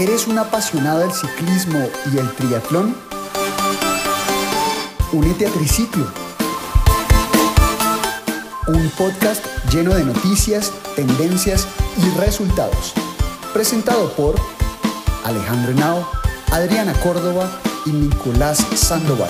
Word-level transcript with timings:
¿Eres 0.00 0.26
un 0.28 0.38
apasionado 0.38 1.00
del 1.00 1.12
ciclismo 1.12 1.78
y 2.10 2.16
el 2.16 2.34
triatlón? 2.34 2.96
Únete 5.12 5.46
a 5.46 5.50
Triciclo, 5.50 6.06
un 8.68 8.90
podcast 8.96 9.44
lleno 9.70 9.94
de 9.94 10.02
noticias, 10.04 10.72
tendencias 10.96 11.68
y 11.98 12.18
resultados. 12.18 12.94
Presentado 13.52 14.10
por 14.12 14.36
Alejandro 15.22 15.72
Henao, 15.72 16.08
Adriana 16.50 16.94
Córdoba 17.02 17.50
y 17.84 17.90
Nicolás 17.90 18.66
Sandoval. 18.74 19.28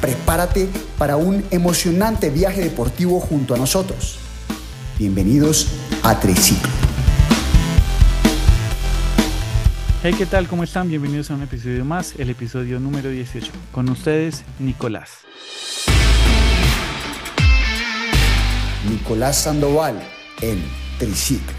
Prepárate 0.00 0.68
para 0.96 1.16
un 1.16 1.44
emocionante 1.50 2.30
viaje 2.30 2.60
deportivo 2.62 3.18
junto 3.18 3.54
a 3.54 3.58
nosotros. 3.58 4.18
Bienvenidos 4.96 5.68
a 6.04 6.20
Triciclo. 6.20 6.70
Hey, 10.04 10.14
¿qué 10.16 10.26
tal? 10.26 10.46
¿Cómo 10.46 10.62
están? 10.62 10.88
Bienvenidos 10.88 11.32
a 11.32 11.34
un 11.34 11.42
episodio 11.42 11.84
más, 11.84 12.14
el 12.18 12.30
episodio 12.30 12.78
número 12.78 13.10
18. 13.10 13.50
Con 13.72 13.88
ustedes, 13.88 14.44
Nicolás. 14.60 15.10
Nicolás 18.88 19.36
Sandoval 19.36 20.00
en 20.40 20.62
Triciclo. 20.98 21.56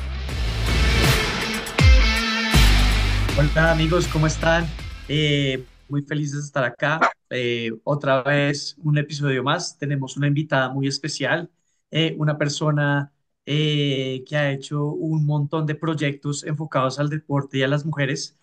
Hola 3.38 3.72
amigos, 3.72 4.08
¿cómo 4.08 4.28
están? 4.28 4.66
Eh, 5.10 5.66
muy 5.90 6.04
felices 6.04 6.36
de 6.40 6.46
estar 6.46 6.64
acá. 6.64 7.00
Eh, 7.30 7.72
otra 7.84 8.24
vez 8.24 8.76
un 8.84 8.98
episodio 8.98 9.44
más. 9.44 9.78
Tenemos 9.78 10.18
una 10.18 10.28
invitada 10.28 10.70
muy 10.70 10.88
especial, 10.88 11.50
eh, 11.92 12.16
una 12.18 12.38
persona 12.38 13.12
eh, 13.46 14.24
que 14.28 14.38
ha 14.38 14.52
hecho 14.52 14.86
un 14.86 15.26
montón 15.26 15.66
de 15.66 15.76
proyectos 15.76 16.44
enfocados 16.44 17.00
al 17.00 17.10
deporte 17.10 17.58
y 17.60 17.64
a 17.64 17.68
las 17.68 17.86
mujeres. 17.86 18.38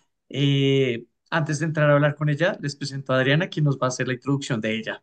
antes 1.30 1.58
de 1.58 1.66
entrar 1.66 1.90
a 1.90 1.94
hablar 1.94 2.14
con 2.16 2.28
ella, 2.28 2.56
les 2.60 2.76
presento 2.76 3.12
a 3.12 3.16
Adriana, 3.18 3.48
quien 3.48 3.64
nos 3.64 3.76
va 3.78 3.86
a 3.86 3.88
hacer 3.88 4.06
la 4.08 4.14
introducción 4.14 4.60
de 4.60 4.76
ella. 4.76 5.02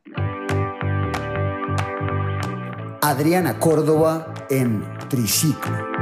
Adriana 3.02 3.60
Córdoba 3.60 4.34
en 4.50 4.82
Triciclo. 5.10 5.93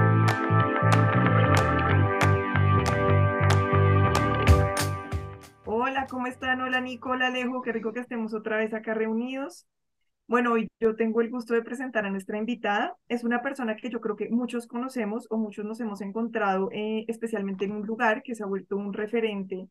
¿Cómo 6.09 6.27
están? 6.27 6.61
Hola 6.61 6.81
Nicola, 6.81 7.27
Alejo, 7.27 7.61
qué 7.61 7.71
rico 7.71 7.93
que 7.93 7.99
estemos 7.99 8.33
otra 8.33 8.57
vez 8.57 8.73
acá 8.73 8.93
reunidos. 8.93 9.67
Bueno, 10.27 10.53
hoy 10.53 10.67
yo 10.79 10.95
tengo 10.95 11.21
el 11.21 11.29
gusto 11.29 11.53
de 11.53 11.61
presentar 11.61 12.05
a 12.05 12.09
nuestra 12.09 12.37
invitada. 12.37 12.95
Es 13.07 13.23
una 13.23 13.41
persona 13.41 13.75
que 13.75 13.89
yo 13.89 14.01
creo 14.01 14.15
que 14.15 14.29
muchos 14.29 14.67
conocemos 14.67 15.27
o 15.29 15.37
muchos 15.37 15.65
nos 15.65 15.79
hemos 15.79 16.01
encontrado, 16.01 16.69
eh, 16.71 17.05
especialmente 17.07 17.65
en 17.65 17.73
un 17.73 17.85
lugar 17.85 18.23
que 18.23 18.35
se 18.35 18.43
ha 18.43 18.47
vuelto 18.47 18.77
un 18.77 18.93
referente 18.93 19.67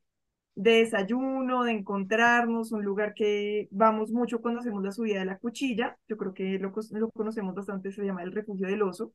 de 0.55 0.71
desayuno, 0.73 1.65
de 1.65 1.73
encontrarnos, 1.73 2.73
un 2.73 2.85
lugar 2.85 3.15
que 3.15 3.69
vamos 3.71 4.13
mucho 4.13 4.41
cuando 4.41 4.61
hacemos 4.61 4.83
la 4.85 4.93
subida 4.93 5.21
de 5.21 5.27
la 5.27 5.39
cuchilla. 5.39 5.97
Yo 6.09 6.17
creo 6.17 6.35
que 6.35 6.59
lo, 6.59 6.73
lo 6.93 7.11
conocemos 7.11 7.55
bastante, 7.55 7.93
se 7.93 8.05
llama 8.05 8.23
el 8.23 8.33
Refugio 8.33 8.69
del 8.69 8.83
Oso. 8.83 9.13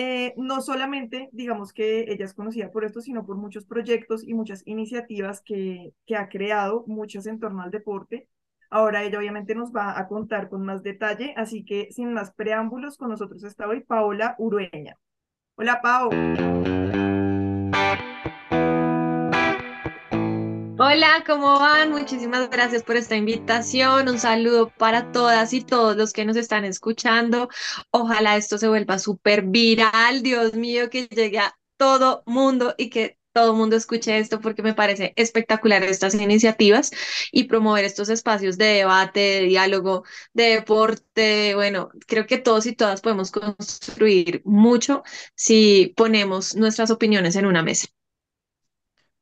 Eh, 0.00 0.32
no 0.36 0.60
solamente, 0.60 1.28
digamos 1.32 1.72
que 1.72 2.02
ella 2.02 2.24
es 2.24 2.32
conocida 2.32 2.70
por 2.70 2.84
esto, 2.84 3.00
sino 3.00 3.26
por 3.26 3.36
muchos 3.36 3.64
proyectos 3.66 4.22
y 4.22 4.32
muchas 4.32 4.64
iniciativas 4.64 5.42
que, 5.42 5.92
que 6.06 6.14
ha 6.14 6.28
creado, 6.28 6.84
muchas 6.86 7.26
en 7.26 7.40
torno 7.40 7.62
al 7.62 7.72
deporte. 7.72 8.28
Ahora 8.70 9.02
ella 9.02 9.18
obviamente 9.18 9.56
nos 9.56 9.72
va 9.72 9.98
a 9.98 10.06
contar 10.06 10.50
con 10.50 10.64
más 10.64 10.84
detalle, 10.84 11.34
así 11.36 11.64
que 11.64 11.88
sin 11.90 12.12
más 12.12 12.32
preámbulos, 12.32 12.96
con 12.96 13.08
nosotros 13.08 13.42
está 13.42 13.66
hoy 13.66 13.80
Paola 13.80 14.36
Urueña. 14.38 14.94
Hola, 15.56 15.80
Pao. 15.82 16.10
Hola, 20.80 21.24
¿cómo 21.26 21.58
van? 21.58 21.90
Muchísimas 21.90 22.48
gracias 22.50 22.84
por 22.84 22.96
esta 22.96 23.16
invitación. 23.16 24.08
Un 24.08 24.18
saludo 24.20 24.70
para 24.78 25.10
todas 25.10 25.52
y 25.52 25.60
todos 25.62 25.96
los 25.96 26.12
que 26.12 26.24
nos 26.24 26.36
están 26.36 26.64
escuchando. 26.64 27.48
Ojalá 27.90 28.36
esto 28.36 28.58
se 28.58 28.68
vuelva 28.68 28.98
súper 29.00 29.42
viral. 29.42 30.22
Dios 30.22 30.54
mío, 30.54 30.88
que 30.88 31.08
llegue 31.08 31.40
a 31.40 31.58
todo 31.76 32.22
mundo 32.26 32.74
y 32.78 32.90
que 32.90 33.18
todo 33.32 33.54
mundo 33.54 33.74
escuche 33.76 34.18
esto 34.18 34.40
porque 34.40 34.62
me 34.62 34.72
parece 34.74 35.14
espectacular 35.16 35.82
estas 35.82 36.14
iniciativas 36.14 36.92
y 37.32 37.44
promover 37.44 37.84
estos 37.84 38.08
espacios 38.08 38.56
de 38.56 38.66
debate, 38.66 39.20
de 39.20 39.40
diálogo, 39.42 40.04
de 40.32 40.44
deporte. 40.44 41.54
Bueno, 41.56 41.90
creo 42.06 42.26
que 42.26 42.38
todos 42.38 42.66
y 42.66 42.72
todas 42.74 43.00
podemos 43.00 43.32
construir 43.32 44.42
mucho 44.44 45.02
si 45.34 45.92
ponemos 45.96 46.54
nuestras 46.54 46.90
opiniones 46.92 47.34
en 47.36 47.46
una 47.46 47.62
mesa. 47.64 47.88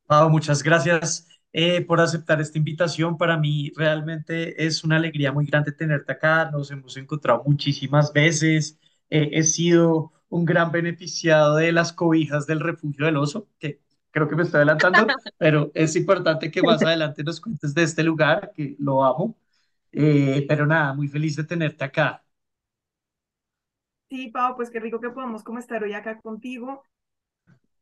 Muchas 0.09 0.63
gracias. 0.63 1.27
Eh, 1.53 1.81
por 1.87 2.01
aceptar 2.01 2.41
esta 2.41 2.59
invitación. 2.59 3.17
Para 3.17 3.39
mí 3.39 3.73
realmente 3.77 4.67
es 4.67 4.85
una 4.85 4.97
alegría 4.97 5.33
muy 5.33 5.47
grande 5.47 5.73
tenerte 5.73 6.13
acá. 6.13 6.51
Nos 6.51 6.71
hemos 6.71 6.97
encontrado 6.97 7.43
muchísimas 7.47 8.13
veces. 8.13 8.79
Eh, 9.09 9.31
he 9.33 9.43
sido 9.43 10.13
un 10.29 10.45
gran 10.45 10.71
beneficiado 10.71 11.57
de 11.57 11.73
las 11.73 11.93
cobijas 11.93 12.47
del 12.47 12.61
refugio 12.61 13.07
del 13.07 13.17
oso, 13.17 13.49
que 13.59 13.81
creo 14.11 14.29
que 14.29 14.37
me 14.37 14.43
estoy 14.43 14.59
adelantando, 14.59 15.07
pero 15.39 15.71
es 15.75 15.97
importante 15.97 16.51
que 16.51 16.63
más 16.63 16.83
adelante 16.83 17.25
nos 17.25 17.41
cuentes 17.41 17.75
de 17.75 17.83
este 17.85 18.03
lugar, 18.03 18.53
que 18.55 18.77
lo 18.79 19.05
amo. 19.05 19.37
Eh, 19.93 20.45
pero 20.47 20.67
nada, 20.67 20.93
muy 20.93 21.09
feliz 21.09 21.37
de 21.37 21.45
tenerte 21.45 21.85
acá. 21.85 22.23
Sí, 24.11 24.29
Pau, 24.29 24.57
pues 24.57 24.71
qué 24.71 24.79
rico 24.79 25.01
que 25.01 25.11
podamos 25.11 25.43
como 25.43 25.59
estar 25.59 25.83
hoy 25.83 25.95
acá 25.95 26.21
contigo 26.21 26.83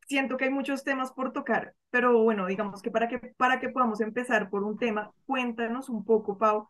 siento 0.06 0.36
que 0.36 0.44
hay 0.44 0.50
muchos 0.50 0.84
temas 0.84 1.12
por 1.12 1.32
tocar, 1.32 1.74
pero 1.90 2.22
bueno, 2.22 2.46
digamos 2.46 2.82
que 2.82 2.90
para 2.90 3.08
que, 3.08 3.18
para 3.18 3.60
que 3.60 3.68
podamos 3.68 4.00
empezar 4.00 4.50
por 4.50 4.62
un 4.64 4.78
tema, 4.78 5.12
cuéntanos 5.26 5.88
un 5.88 6.04
poco, 6.04 6.38
Pau, 6.38 6.68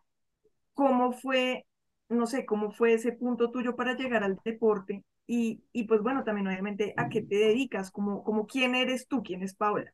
cómo 0.75 1.13
fue, 1.13 1.67
no 2.09 2.27
sé, 2.27 2.47
cómo 2.47 2.73
fue 2.73 2.95
ese 2.95 3.13
punto 3.13 3.51
tuyo 3.51 3.77
para 3.77 3.95
llegar 3.95 4.25
al 4.25 4.39
deporte 4.45 5.05
y, 5.27 5.63
y 5.73 5.85
pues 5.85 6.03
bueno, 6.03 6.25
también 6.25 6.49
obviamente 6.49 6.95
a 6.97 7.09
qué 7.09 7.23
te 7.23 7.37
dedicas, 7.37 7.91
como, 7.91 8.25
como 8.25 8.47
quién 8.47 8.75
eres 8.75 9.09
tú, 9.09 9.23
quién 9.23 9.43
es 9.43 9.55
Paula. 9.55 9.93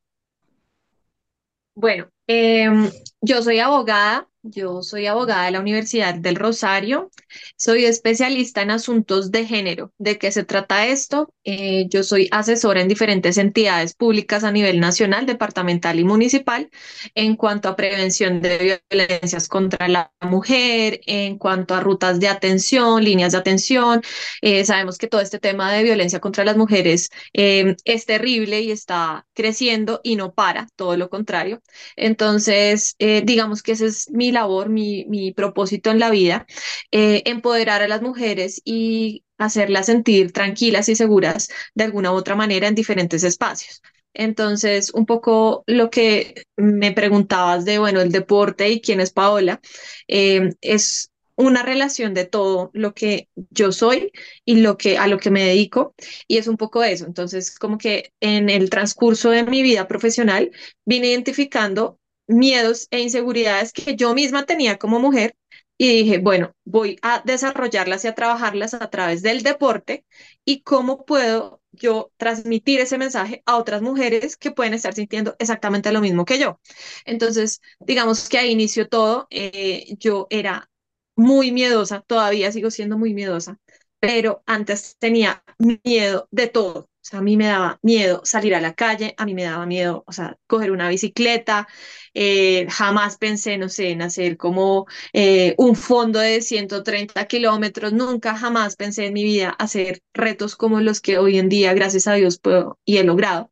Bueno, 1.74 2.08
em, 2.26 2.90
yo 3.20 3.42
soy 3.42 3.58
abogada, 3.58 4.28
yo 4.42 4.82
soy 4.82 5.06
abogada 5.06 5.44
de 5.44 5.50
la 5.50 5.60
Universidad 5.60 6.14
del 6.14 6.36
Rosario, 6.36 7.10
soy 7.56 7.84
especialista 7.84 8.62
en 8.62 8.70
asuntos 8.70 9.30
de 9.30 9.46
género. 9.46 9.92
¿De 9.98 10.18
qué 10.18 10.32
se 10.32 10.44
trata 10.44 10.86
esto? 10.86 11.32
Eh, 11.44 11.86
yo 11.90 12.02
soy 12.02 12.28
asesora 12.30 12.80
en 12.80 12.88
diferentes 12.88 13.36
entidades 13.36 13.94
públicas 13.94 14.44
a 14.44 14.52
nivel 14.52 14.80
nacional, 14.80 15.26
departamental 15.26 15.98
y 15.98 16.04
municipal 16.04 16.70
en 17.14 17.36
cuanto 17.36 17.68
a 17.68 17.76
prevención 17.76 18.40
de 18.40 18.80
violencias 18.90 19.48
contra 19.48 19.88
la 19.88 20.12
mujer, 20.22 21.00
en 21.06 21.36
cuanto 21.38 21.74
a 21.74 21.80
rutas 21.80 22.18
de 22.18 22.28
atención, 22.28 23.04
líneas 23.04 23.32
de 23.32 23.38
atención. 23.38 24.02
Eh, 24.40 24.64
sabemos 24.64 24.96
que 24.98 25.08
todo 25.08 25.20
este 25.20 25.38
tema 25.38 25.72
de 25.72 25.82
violencia 25.82 26.20
contra 26.20 26.44
las 26.44 26.56
mujeres 26.56 27.10
eh, 27.34 27.76
es 27.84 28.06
terrible 28.06 28.62
y 28.62 28.70
está 28.70 29.26
creciendo 29.34 30.00
y 30.02 30.16
no 30.16 30.32
para, 30.32 30.68
todo 30.76 30.96
lo 30.96 31.10
contrario. 31.10 31.62
Entonces, 31.96 32.96
digamos 32.98 33.62
que 33.62 33.72
ese 33.72 33.86
es 33.86 34.10
mi 34.10 34.29
labor, 34.32 34.68
mi, 34.68 35.32
propósito 35.32 35.90
en 35.90 35.98
la 35.98 36.10
vida, 36.10 36.46
eh, 36.90 37.22
empoderar 37.26 37.82
a 37.82 37.88
las 37.88 38.02
mujeres 38.02 38.60
y 38.64 39.24
hacerlas 39.38 39.86
sentir 39.86 40.32
tranquilas 40.32 40.88
y 40.88 40.96
seguras 40.96 41.48
de 41.74 41.84
alguna 41.84 42.12
u 42.12 42.16
otra 42.16 42.36
manera 42.36 42.68
en 42.68 42.74
diferentes 42.74 43.24
espacios. 43.24 43.82
Entonces, 44.12 44.90
un 44.92 45.06
poco 45.06 45.62
lo 45.66 45.90
que 45.90 46.44
me 46.56 46.92
preguntabas 46.92 47.64
de, 47.64 47.78
bueno, 47.78 48.00
el 48.00 48.12
deporte 48.12 48.68
y 48.70 48.80
quién 48.80 49.00
es 49.00 49.12
Paola, 49.12 49.60
eh, 50.08 50.54
es 50.60 51.10
una 51.36 51.62
relación 51.62 52.12
de 52.12 52.26
todo 52.26 52.70
lo 52.74 52.92
que 52.92 53.28
yo 53.50 53.72
soy 53.72 54.12
y 54.44 54.56
lo 54.56 54.76
que 54.76 54.98
a 54.98 55.06
lo 55.06 55.18
que 55.18 55.30
me 55.30 55.44
dedico 55.44 55.94
y 56.28 56.38
es 56.38 56.48
un 56.48 56.56
poco 56.56 56.82
eso. 56.84 57.06
Entonces, 57.06 57.58
como 57.58 57.78
que 57.78 58.12
en 58.20 58.50
el 58.50 58.68
transcurso 58.68 59.30
de 59.30 59.44
mi 59.44 59.62
vida 59.62 59.88
profesional 59.88 60.50
vine 60.84 61.08
identificando 61.08 61.99
miedos 62.30 62.88
e 62.90 63.00
inseguridades 63.00 63.72
que 63.72 63.96
yo 63.96 64.14
misma 64.14 64.46
tenía 64.46 64.78
como 64.78 65.00
mujer 65.00 65.34
y 65.78 65.88
dije, 66.04 66.18
bueno, 66.18 66.52
voy 66.64 66.98
a 67.02 67.22
desarrollarlas 67.24 68.04
y 68.04 68.08
a 68.08 68.14
trabajarlas 68.14 68.74
a 68.74 68.90
través 68.90 69.22
del 69.22 69.42
deporte 69.42 70.04
y 70.44 70.62
cómo 70.62 71.04
puedo 71.06 71.62
yo 71.72 72.12
transmitir 72.18 72.80
ese 72.80 72.98
mensaje 72.98 73.42
a 73.46 73.56
otras 73.56 73.80
mujeres 73.80 74.36
que 74.36 74.50
pueden 74.50 74.74
estar 74.74 74.92
sintiendo 74.94 75.36
exactamente 75.38 75.92
lo 75.92 76.00
mismo 76.02 76.24
que 76.26 76.38
yo. 76.38 76.60
Entonces, 77.06 77.62
digamos 77.78 78.28
que 78.28 78.38
ahí 78.38 78.50
inició 78.52 78.88
todo. 78.88 79.26
Eh, 79.30 79.94
yo 79.98 80.26
era 80.30 80.70
muy 81.16 81.50
miedosa, 81.52 82.02
todavía 82.06 82.52
sigo 82.52 82.70
siendo 82.70 82.98
muy 82.98 83.14
miedosa, 83.14 83.58
pero 84.00 84.42
antes 84.46 84.96
tenía 84.98 85.42
miedo 85.84 86.28
de 86.30 86.48
todo, 86.48 86.89
a 87.12 87.20
mí 87.22 87.36
me 87.36 87.46
daba 87.46 87.78
miedo 87.82 88.20
salir 88.24 88.54
a 88.54 88.60
la 88.60 88.74
calle, 88.74 89.14
a 89.18 89.24
mí 89.26 89.34
me 89.34 89.44
daba 89.44 89.66
miedo, 89.66 90.04
o 90.06 90.12
sea, 90.12 90.36
coger 90.46 90.70
una 90.72 90.88
bicicleta. 90.88 91.66
eh, 92.14 92.66
jamás 92.70 93.18
pensé, 93.18 93.58
no 93.58 93.68
sé, 93.68 93.90
en 93.90 94.02
hacer 94.02 94.36
como 94.36 94.86
eh, 95.12 95.54
un 95.58 95.76
fondo 95.76 96.18
de 96.20 96.40
130 96.42 97.26
kilómetros. 97.26 97.92
Nunca, 97.92 98.36
jamás 98.36 98.76
pensé 98.76 99.06
en 99.06 99.14
mi 99.14 99.24
vida 99.24 99.50
hacer 99.58 100.00
retos 100.14 100.56
como 100.56 100.80
los 100.80 101.00
que 101.00 101.18
hoy 101.18 101.38
en 101.38 101.48
día, 101.48 101.74
gracias 101.74 102.06
a 102.06 102.14
Dios, 102.14 102.38
puedo 102.38 102.78
y 102.84 102.98
he 102.98 103.04
logrado. 103.04 103.50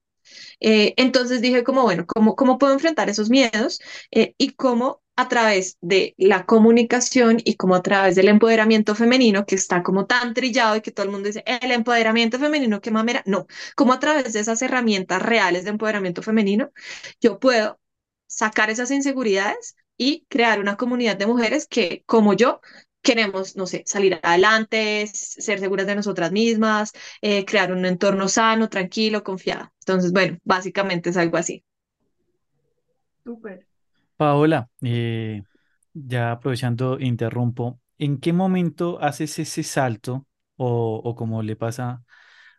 Eh, 0.60 0.94
entonces 0.96 1.40
dije 1.40 1.64
como, 1.64 1.82
bueno, 1.82 2.06
¿cómo, 2.06 2.36
cómo 2.36 2.58
puedo 2.58 2.72
enfrentar 2.72 3.08
esos 3.08 3.30
miedos 3.30 3.80
eh, 4.10 4.34
y 4.38 4.52
cómo 4.52 5.02
a 5.16 5.28
través 5.28 5.78
de 5.80 6.14
la 6.16 6.46
comunicación 6.46 7.38
y 7.44 7.56
como 7.56 7.74
a 7.74 7.82
través 7.82 8.14
del 8.14 8.28
empoderamiento 8.28 8.94
femenino 8.94 9.46
que 9.46 9.56
está 9.56 9.82
como 9.82 10.06
tan 10.06 10.32
trillado 10.32 10.76
y 10.76 10.80
que 10.80 10.92
todo 10.92 11.06
el 11.06 11.12
mundo 11.12 11.26
dice, 11.26 11.42
el 11.44 11.72
empoderamiento 11.72 12.38
femenino, 12.38 12.80
qué 12.80 12.92
mamera, 12.92 13.24
no, 13.26 13.46
como 13.74 13.92
a 13.92 13.98
través 13.98 14.32
de 14.32 14.40
esas 14.40 14.62
herramientas 14.62 15.20
reales 15.20 15.64
de 15.64 15.70
empoderamiento 15.70 16.22
femenino, 16.22 16.70
yo 17.20 17.40
puedo 17.40 17.80
sacar 18.28 18.70
esas 18.70 18.90
inseguridades 18.92 19.76
y 19.96 20.24
crear 20.28 20.60
una 20.60 20.76
comunidad 20.76 21.16
de 21.16 21.26
mujeres 21.26 21.66
que, 21.66 22.04
como 22.06 22.34
yo, 22.34 22.60
queremos, 23.08 23.56
no 23.56 23.66
sé, 23.66 23.84
salir 23.86 24.20
adelante, 24.22 25.06
ser 25.06 25.60
seguras 25.60 25.86
de 25.86 25.94
nosotras 25.94 26.30
mismas, 26.30 26.92
eh, 27.22 27.46
crear 27.46 27.72
un 27.72 27.86
entorno 27.86 28.28
sano, 28.28 28.68
tranquilo, 28.68 29.24
confiado. 29.24 29.72
Entonces, 29.80 30.12
bueno, 30.12 30.36
básicamente 30.44 31.08
es 31.08 31.16
algo 31.16 31.38
así. 31.38 31.64
Súper. 33.24 33.66
Paola, 34.18 34.68
eh, 34.82 35.42
ya 35.94 36.32
aprovechando, 36.32 37.00
interrumpo, 37.00 37.80
¿en 37.96 38.18
qué 38.18 38.34
momento 38.34 39.00
haces 39.00 39.38
ese 39.38 39.62
salto 39.62 40.26
o, 40.56 41.00
o 41.02 41.14
como 41.14 41.42
le 41.42 41.56
pasa 41.56 42.02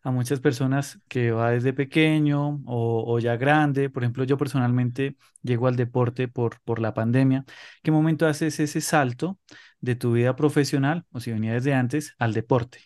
a 0.04 0.12
muchas 0.12 0.40
personas 0.40 1.00
que 1.08 1.32
va 1.32 1.52
desde 1.52 1.74
pequeño 1.74 2.62
o, 2.66 3.20
ya 3.20 3.38
grande? 3.38 3.90
Por 3.90 4.04
ejemplo, 4.04 4.24
yo 4.24 4.38
personalmente 4.38 5.18
llego 5.42 5.68
al 5.68 5.76
deporte 5.76 6.28
por, 6.28 6.62
por 6.62 6.80
la 6.80 6.94
pandemia. 6.94 7.46
¿Qué 7.84 7.92
momento 7.92 8.28
haces 8.28 8.60
ese 8.60 8.82
salto 8.82 9.40
de 9.82 9.96
tu 9.96 10.14
vida 10.14 10.36
profesional 10.36 11.06
o 11.12 11.20
si 11.20 11.32
venía 11.32 11.54
desde 11.54 11.74
antes 11.74 12.16
al 12.20 12.34
deporte? 12.34 12.80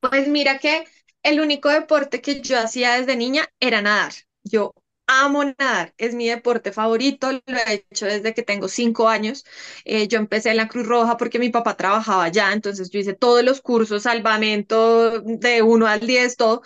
Pues 0.00 0.28
mira 0.28 0.58
que 0.58 0.84
el 1.22 1.40
único 1.40 1.68
deporte 1.68 2.20
que 2.20 2.40
yo 2.40 2.58
hacía 2.58 2.94
desde 2.94 3.16
niña 3.16 3.46
era 3.60 3.82
nadar. 3.82 4.12
Yo 4.44 4.72
amo 5.08 5.44
nadar, 5.44 5.94
es 5.98 6.14
mi 6.14 6.28
deporte 6.28 6.72
favorito, 6.72 7.32
lo 7.32 7.40
he 7.66 7.86
hecho 7.90 8.06
desde 8.06 8.34
que 8.34 8.42
tengo 8.44 8.68
cinco 8.68 9.08
años. 9.08 9.44
Eh, 9.84 10.08
yo 10.08 10.18
empecé 10.18 10.50
en 10.50 10.58
la 10.58 10.68
Cruz 10.68 10.86
Roja 10.86 11.16
porque 11.16 11.38
mi 11.40 11.50
papá 11.50 11.76
trabajaba 11.76 12.24
allá, 12.24 12.52
entonces 12.52 12.90
yo 12.90 13.00
hice 13.00 13.14
todos 13.14 13.42
los 13.44 13.60
cursos, 13.62 14.04
salvamento 14.04 15.20
de 15.22 15.62
uno 15.62 15.86
al 15.88 16.00
10 16.06 16.36
todo. 16.36 16.62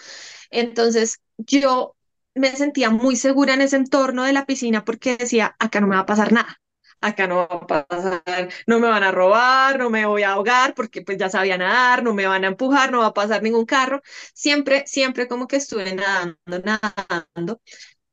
Entonces 0.50 1.20
yo 1.38 1.96
me 2.34 2.52
sentía 2.56 2.90
muy 2.90 3.16
segura 3.16 3.54
en 3.54 3.60
ese 3.62 3.76
entorno 3.76 4.24
de 4.24 4.32
la 4.32 4.46
piscina 4.46 4.84
porque 4.84 5.16
decía, 5.16 5.56
acá 5.58 5.80
no 5.80 5.86
me 5.88 5.96
va 5.96 6.02
a 6.02 6.06
pasar 6.06 6.32
nada. 6.32 6.58
Acá 7.00 7.26
no 7.26 7.36
va 7.38 7.44
a 7.50 7.86
pasar, 7.86 8.22
no 8.66 8.78
me 8.78 8.88
van 8.88 9.02
a 9.02 9.10
robar, 9.10 9.76
no 9.78 9.90
me 9.90 10.06
voy 10.06 10.22
a 10.22 10.30
ahogar 10.32 10.72
porque 10.74 11.02
pues 11.02 11.18
ya 11.18 11.28
sabía 11.28 11.58
nadar, 11.58 12.04
no 12.04 12.14
me 12.14 12.26
van 12.28 12.44
a 12.44 12.48
empujar, 12.48 12.92
no 12.92 13.00
va 13.00 13.06
a 13.06 13.14
pasar 13.14 13.42
ningún 13.42 13.66
carro. 13.66 14.00
Siempre, 14.34 14.84
siempre 14.86 15.26
como 15.26 15.48
que 15.48 15.56
estuve 15.56 15.94
nadando, 15.94 16.36
nadando 16.46 17.60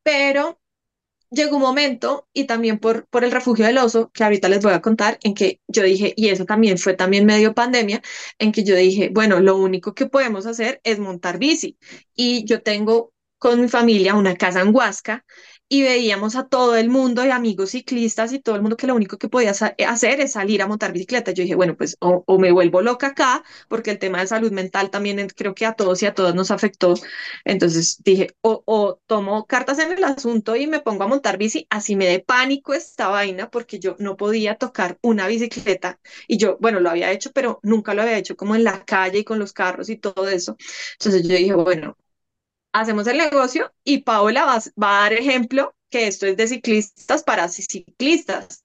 pero 0.09 0.59
llegó 1.29 1.57
un 1.57 1.61
momento 1.61 2.27
y 2.33 2.45
también 2.45 2.79
por, 2.79 3.07
por 3.09 3.23
el 3.23 3.31
refugio 3.31 3.67
del 3.67 3.77
oso, 3.77 4.09
que 4.11 4.23
ahorita 4.23 4.49
les 4.49 4.63
voy 4.63 4.73
a 4.73 4.81
contar, 4.81 5.19
en 5.23 5.35
que 5.35 5.61
yo 5.67 5.83
dije, 5.83 6.13
y 6.17 6.29
eso 6.29 6.45
también 6.45 6.79
fue 6.79 6.95
también 6.95 7.27
medio 7.27 7.53
pandemia, 7.53 8.01
en 8.39 8.51
que 8.51 8.63
yo 8.63 8.75
dije, 8.75 9.11
bueno, 9.13 9.39
lo 9.39 9.55
único 9.57 9.93
que 9.93 10.07
podemos 10.07 10.47
hacer 10.47 10.81
es 10.83 10.97
montar 10.97 11.37
bici. 11.37 11.77
Y 12.15 12.43
yo 12.45 12.63
tengo 12.63 13.13
con 13.37 13.61
mi 13.61 13.67
familia 13.69 14.15
una 14.15 14.35
casa 14.35 14.61
en 14.61 14.75
Huasca 14.75 15.25
y 15.69 15.83
veíamos 15.83 16.35
a 16.35 16.47
todo 16.47 16.75
el 16.75 16.89
mundo 16.89 17.23
y 17.25 17.29
amigos 17.29 17.71
ciclistas 17.71 18.33
y 18.33 18.39
todo 18.39 18.55
el 18.55 18.61
mundo 18.61 18.75
que 18.75 18.87
lo 18.87 18.95
único 18.95 19.17
que 19.19 19.29
podía 19.29 19.51
hacer 19.51 20.19
es 20.19 20.31
salir 20.33 20.61
a 20.63 20.67
montar 20.67 20.91
bicicleta. 20.91 21.31
Yo 21.31 21.43
dije, 21.43 21.55
bueno, 21.55 21.77
pues 21.77 21.95
o, 21.99 22.23
o, 22.25 22.39
me 22.39 22.51
vuelvo 22.51 22.81
loca 22.81 23.07
acá, 23.07 23.43
porque 23.67 23.91
el 23.91 23.99
tema 23.99 24.19
de 24.19 24.27
salud 24.27 24.51
mental 24.51 24.89
también 24.89 25.27
creo 25.35 25.53
que 25.55 25.65
a 25.67 25.73
todos 25.73 26.01
y 26.01 26.07
a 26.07 26.13
todas 26.15 26.33
nos 26.35 26.49
afectó. 26.51 26.95
Entonces 27.45 28.01
dije, 28.03 28.35
o, 28.41 28.63
o 28.65 28.99
tomo 29.05 29.45
cartas 29.45 29.79
en 29.79 29.91
el 29.91 30.03
asunto 30.03 30.55
y 30.55 30.67
me 30.67 30.79
pongo 30.79 31.03
a 31.03 31.07
montar 31.07 31.37
bici, 31.37 31.67
así 31.69 31.95
me 31.95 32.07
dé 32.07 32.19
pánico 32.19 32.73
esta 32.73 33.07
vaina, 33.09 33.49
porque 33.49 33.79
yo 33.79 33.95
no 33.99 34.17
podía 34.17 34.55
tocar 34.55 34.97
una 35.01 35.27
bicicleta. 35.27 35.99
Y 36.27 36.37
yo, 36.37 36.57
bueno, 36.59 36.79
lo 36.79 36.89
había 36.89 37.11
hecho, 37.11 37.31
pero 37.31 37.59
nunca 37.63 37.93
lo 37.93 38.01
había 38.01 38.17
hecho 38.17 38.35
como 38.35 38.55
en 38.55 38.63
la 38.63 38.83
calle 38.85 39.19
y 39.19 39.23
con 39.23 39.39
los 39.39 39.53
carros 39.53 39.89
y 39.89 39.97
todo 39.97 40.27
eso. 40.29 40.57
Entonces 40.93 41.23
yo 41.27 41.35
dije, 41.35 41.53
bueno, 41.53 41.95
hacemos 42.73 43.07
el 43.07 43.17
negocio 43.17 43.73
y 43.83 43.99
Paola 43.99 44.45
va, 44.45 44.59
va, 44.81 44.99
a 44.99 45.01
dar 45.03 45.13
ejemplo 45.13 45.75
que 45.89 46.07
esto 46.07 46.25
es 46.27 46.37
de 46.37 46.47
ciclistas 46.47 47.23
para 47.23 47.47
ciclistas. 47.49 48.63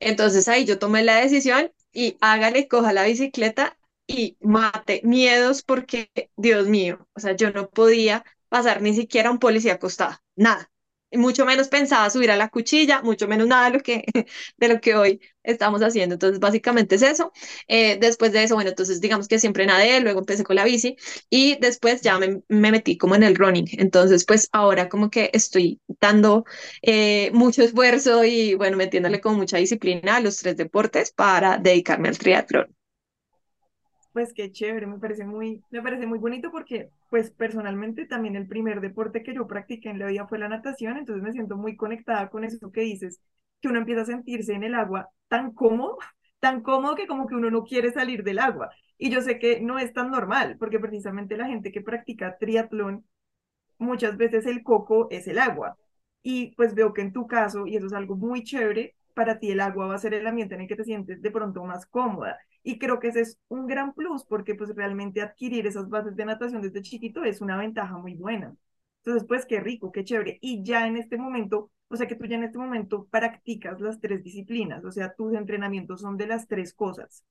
Entonces 0.00 0.48
ahí 0.48 0.64
yo 0.64 0.78
tomé 0.78 1.04
la 1.04 1.16
decisión 1.16 1.72
y 1.92 2.16
hágale, 2.20 2.68
coja 2.68 2.92
la 2.92 3.04
bicicleta 3.04 3.78
y 4.06 4.36
mate 4.40 5.00
miedos 5.04 5.62
porque, 5.62 6.10
Dios 6.36 6.66
mío, 6.68 7.08
o 7.14 7.20
sea, 7.20 7.36
yo 7.36 7.50
no 7.52 7.70
podía 7.70 8.24
pasar 8.48 8.82
ni 8.82 8.94
siquiera 8.94 9.30
un 9.30 9.38
policía 9.38 9.74
acostado, 9.74 10.18
nada 10.36 10.70
mucho 11.12 11.44
menos 11.46 11.68
pensaba 11.68 12.08
subir 12.10 12.30
a 12.30 12.36
la 12.36 12.48
cuchilla, 12.48 13.02
mucho 13.02 13.28
menos 13.28 13.46
nada 13.48 13.66
de 13.70 13.76
lo 13.78 13.80
que, 13.82 14.04
de 14.58 14.68
lo 14.68 14.80
que 14.80 14.94
hoy 14.96 15.20
estamos 15.42 15.82
haciendo. 15.82 16.14
Entonces, 16.14 16.38
básicamente 16.40 16.96
es 16.96 17.02
eso. 17.02 17.32
Eh, 17.68 17.98
después 18.00 18.32
de 18.32 18.44
eso, 18.44 18.54
bueno, 18.54 18.70
entonces 18.70 19.00
digamos 19.00 19.28
que 19.28 19.38
siempre 19.38 19.66
nadé, 19.66 20.00
luego 20.00 20.20
empecé 20.20 20.44
con 20.44 20.56
la 20.56 20.64
bici 20.64 20.96
y 21.28 21.56
después 21.60 22.00
ya 22.02 22.18
me, 22.18 22.42
me 22.48 22.70
metí 22.72 22.96
como 22.98 23.14
en 23.14 23.22
el 23.22 23.34
running. 23.36 23.66
Entonces, 23.78 24.24
pues 24.24 24.48
ahora 24.52 24.88
como 24.88 25.10
que 25.10 25.30
estoy 25.32 25.80
dando 26.00 26.44
eh, 26.82 27.30
mucho 27.32 27.62
esfuerzo 27.62 28.24
y 28.24 28.54
bueno, 28.54 28.76
metiéndole 28.76 29.20
con 29.20 29.36
mucha 29.36 29.58
disciplina 29.58 30.16
a 30.16 30.20
los 30.20 30.38
tres 30.38 30.56
deportes 30.56 31.12
para 31.12 31.58
dedicarme 31.58 32.08
al 32.08 32.18
triatlón. 32.18 32.74
Pues 34.12 34.32
qué 34.34 34.50
chévere, 34.50 34.86
me 34.88 34.98
parece 34.98 35.24
muy, 35.24 35.62
me 35.70 35.82
parece 35.82 36.04
muy 36.06 36.18
bonito 36.18 36.50
porque, 36.50 36.90
pues 37.10 37.30
personalmente 37.30 38.06
también 38.06 38.34
el 38.34 38.48
primer 38.48 38.80
deporte 38.80 39.22
que 39.22 39.34
yo 39.34 39.46
practiqué 39.46 39.88
en 39.90 40.00
la 40.00 40.06
vida 40.06 40.26
fue 40.26 40.38
la 40.40 40.48
natación, 40.48 40.96
entonces 40.96 41.22
me 41.22 41.32
siento 41.32 41.56
muy 41.56 41.76
conectada 41.76 42.28
con 42.28 42.42
eso 42.44 42.72
que 42.72 42.80
dices, 42.80 43.20
que 43.60 43.68
uno 43.68 43.78
empieza 43.78 44.02
a 44.02 44.04
sentirse 44.06 44.52
en 44.54 44.64
el 44.64 44.74
agua 44.74 45.08
tan 45.28 45.52
cómodo, 45.52 45.96
tan 46.40 46.60
cómodo 46.62 46.96
que 46.96 47.06
como 47.06 47.26
que 47.28 47.36
uno 47.36 47.50
no 47.52 47.62
quiere 47.64 47.92
salir 47.92 48.24
del 48.24 48.40
agua. 48.40 48.70
Y 48.98 49.10
yo 49.10 49.20
sé 49.22 49.38
que 49.38 49.60
no 49.60 49.78
es 49.78 49.92
tan 49.92 50.10
normal, 50.10 50.56
porque 50.58 50.80
precisamente 50.80 51.36
la 51.36 51.46
gente 51.46 51.70
que 51.72 51.80
practica 51.80 52.36
triatlón, 52.38 53.04
muchas 53.78 54.16
veces 54.16 54.46
el 54.46 54.62
coco 54.62 55.08
es 55.10 55.26
el 55.28 55.38
agua. 55.38 55.76
Y 56.22 56.54
pues 56.56 56.74
veo 56.74 56.92
que 56.92 57.02
en 57.02 57.12
tu 57.12 57.26
caso, 57.26 57.66
y 57.66 57.76
eso 57.76 57.86
es 57.86 57.92
algo 57.92 58.16
muy 58.16 58.44
chévere, 58.44 58.94
para 59.10 59.38
ti 59.38 59.50
el 59.50 59.60
agua 59.60 59.86
va 59.86 59.94
a 59.96 59.98
ser 59.98 60.14
el 60.14 60.26
ambiente 60.26 60.54
en 60.54 60.62
el 60.62 60.68
que 60.68 60.76
te 60.76 60.84
sientes 60.84 61.20
de 61.22 61.30
pronto 61.30 61.64
más 61.64 61.86
cómoda. 61.86 62.38
Y 62.62 62.78
creo 62.78 62.98
que 63.00 63.08
ese 63.08 63.20
es 63.22 63.38
un 63.48 63.66
gran 63.66 63.94
plus 63.94 64.24
porque 64.24 64.54
pues 64.54 64.74
realmente 64.74 65.22
adquirir 65.22 65.66
esas 65.66 65.88
bases 65.88 66.16
de 66.16 66.24
natación 66.24 66.62
desde 66.62 66.82
chiquito 66.82 67.24
es 67.24 67.40
una 67.40 67.56
ventaja 67.56 67.96
muy 67.98 68.14
buena. 68.14 68.54
Entonces, 69.04 69.26
pues 69.26 69.46
qué 69.46 69.60
rico, 69.60 69.92
qué 69.92 70.04
chévere. 70.04 70.38
Y 70.42 70.62
ya 70.62 70.86
en 70.86 70.96
este 70.96 71.16
momento, 71.16 71.70
o 71.88 71.96
sea 71.96 72.06
que 72.06 72.16
tú 72.16 72.26
ya 72.26 72.36
en 72.36 72.44
este 72.44 72.58
momento 72.58 73.06
practicas 73.10 73.80
las 73.80 74.00
tres 74.00 74.22
disciplinas, 74.22 74.84
o 74.84 74.92
sea, 74.92 75.14
tus 75.14 75.34
entrenamientos 75.34 76.00
son 76.02 76.16
de 76.16 76.26
las 76.26 76.46
tres 76.46 76.74
cosas. 76.74 77.24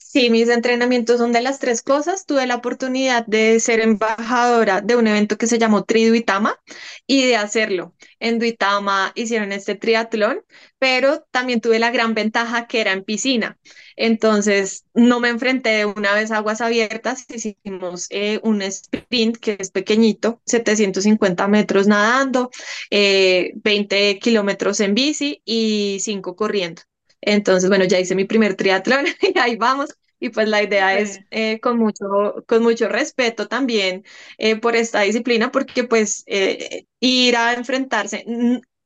Sí, 0.00 0.30
mis 0.30 0.48
entrenamientos 0.48 1.18
son 1.18 1.32
de 1.32 1.42
las 1.42 1.58
tres 1.58 1.82
cosas. 1.82 2.24
Tuve 2.24 2.46
la 2.46 2.54
oportunidad 2.56 3.26
de 3.26 3.60
ser 3.60 3.80
embajadora 3.80 4.80
de 4.80 4.96
un 4.96 5.06
evento 5.06 5.36
que 5.36 5.46
se 5.46 5.58
llamó 5.58 5.84
Triduitama 5.84 6.58
y 7.06 7.26
de 7.26 7.36
hacerlo. 7.36 7.94
En 8.18 8.38
Duitama 8.38 9.12
hicieron 9.16 9.52
este 9.52 9.74
triatlón, 9.74 10.42
pero 10.78 11.26
también 11.30 11.60
tuve 11.60 11.78
la 11.78 11.90
gran 11.90 12.14
ventaja 12.14 12.66
que 12.66 12.80
era 12.80 12.92
en 12.92 13.04
piscina. 13.04 13.58
Entonces, 13.96 14.86
no 14.94 15.20
me 15.20 15.28
enfrenté 15.28 15.84
una 15.84 16.14
vez 16.14 16.30
a 16.30 16.38
aguas 16.38 16.60
abiertas, 16.62 17.26
hicimos 17.28 18.06
eh, 18.10 18.40
un 18.44 18.62
sprint 18.62 19.36
que 19.36 19.56
es 19.58 19.70
pequeñito, 19.70 20.40
750 20.46 21.48
metros 21.48 21.86
nadando, 21.86 22.50
eh, 22.90 23.52
20 23.56 24.18
kilómetros 24.20 24.80
en 24.80 24.94
bici 24.94 25.42
y 25.44 25.98
5 26.00 26.34
corriendo. 26.36 26.82
Entonces, 27.20 27.68
bueno, 27.68 27.84
ya 27.84 27.98
hice 28.00 28.14
mi 28.14 28.24
primer 28.24 28.54
triatlón 28.54 29.06
y 29.22 29.38
ahí 29.38 29.56
vamos. 29.56 29.90
Y 30.20 30.30
pues 30.30 30.48
la 30.48 30.62
idea 30.62 30.98
es 30.98 31.20
eh, 31.30 31.60
con 31.60 31.78
mucho, 31.78 32.44
con 32.48 32.62
mucho 32.64 32.88
respeto 32.88 33.46
también 33.46 34.04
eh, 34.38 34.56
por 34.56 34.74
esta 34.74 35.02
disciplina, 35.02 35.52
porque 35.52 35.84
pues 35.84 36.24
eh, 36.26 36.86
ir 37.00 37.36
a 37.36 37.54
enfrentarse, 37.54 38.24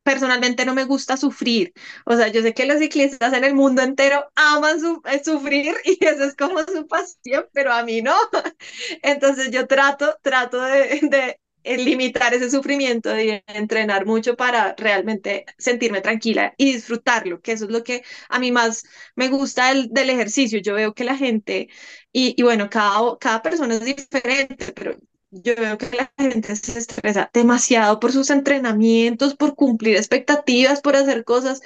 personalmente 0.02 0.64
no 0.64 0.74
me 0.74 0.84
gusta 0.84 1.16
sufrir. 1.16 1.72
O 2.04 2.14
sea, 2.16 2.28
yo 2.28 2.42
sé 2.42 2.54
que 2.54 2.66
los 2.66 2.78
ciclistas 2.78 3.32
en 3.32 3.44
el 3.44 3.54
mundo 3.54 3.82
entero 3.82 4.24
aman 4.34 4.80
su 4.80 5.00
sufrir 5.24 5.74
y 5.84 6.04
eso 6.04 6.24
es 6.24 6.34
como 6.34 6.60
su 6.64 6.86
pasión, 6.86 7.46
pero 7.52 7.72
a 7.72 7.82
mí 7.84 8.02
no. 8.02 8.14
Entonces 9.02 9.50
yo 9.50 9.66
trato, 9.66 10.16
trato 10.22 10.60
de, 10.62 11.00
de 11.02 11.40
limitar 11.64 12.34
ese 12.34 12.50
sufrimiento 12.50 13.18
y 13.18 13.42
entrenar 13.46 14.06
mucho 14.06 14.36
para 14.36 14.74
realmente 14.76 15.44
sentirme 15.58 16.00
tranquila 16.00 16.54
y 16.56 16.72
disfrutarlo, 16.74 17.40
que 17.40 17.52
eso 17.52 17.66
es 17.66 17.70
lo 17.70 17.82
que 17.84 18.02
a 18.28 18.38
mí 18.38 18.52
más 18.52 18.84
me 19.16 19.28
gusta 19.28 19.68
del, 19.68 19.88
del 19.90 20.10
ejercicio. 20.10 20.60
Yo 20.60 20.74
veo 20.74 20.94
que 20.94 21.04
la 21.04 21.16
gente, 21.16 21.68
y, 22.12 22.34
y 22.38 22.42
bueno, 22.42 22.68
cada, 22.70 23.16
cada 23.18 23.42
persona 23.42 23.74
es 23.74 23.84
diferente, 23.84 24.72
pero 24.72 24.96
yo 25.32 25.54
veo 25.56 25.78
que 25.78 25.90
la 25.96 26.12
gente 26.18 26.54
se 26.56 26.78
estresa 26.78 27.30
demasiado 27.34 28.00
por 28.00 28.12
sus 28.12 28.30
entrenamientos, 28.30 29.34
por 29.34 29.56
cumplir 29.56 29.96
expectativas, 29.96 30.80
por 30.82 30.96
hacer 30.96 31.24
cosas. 31.24 31.60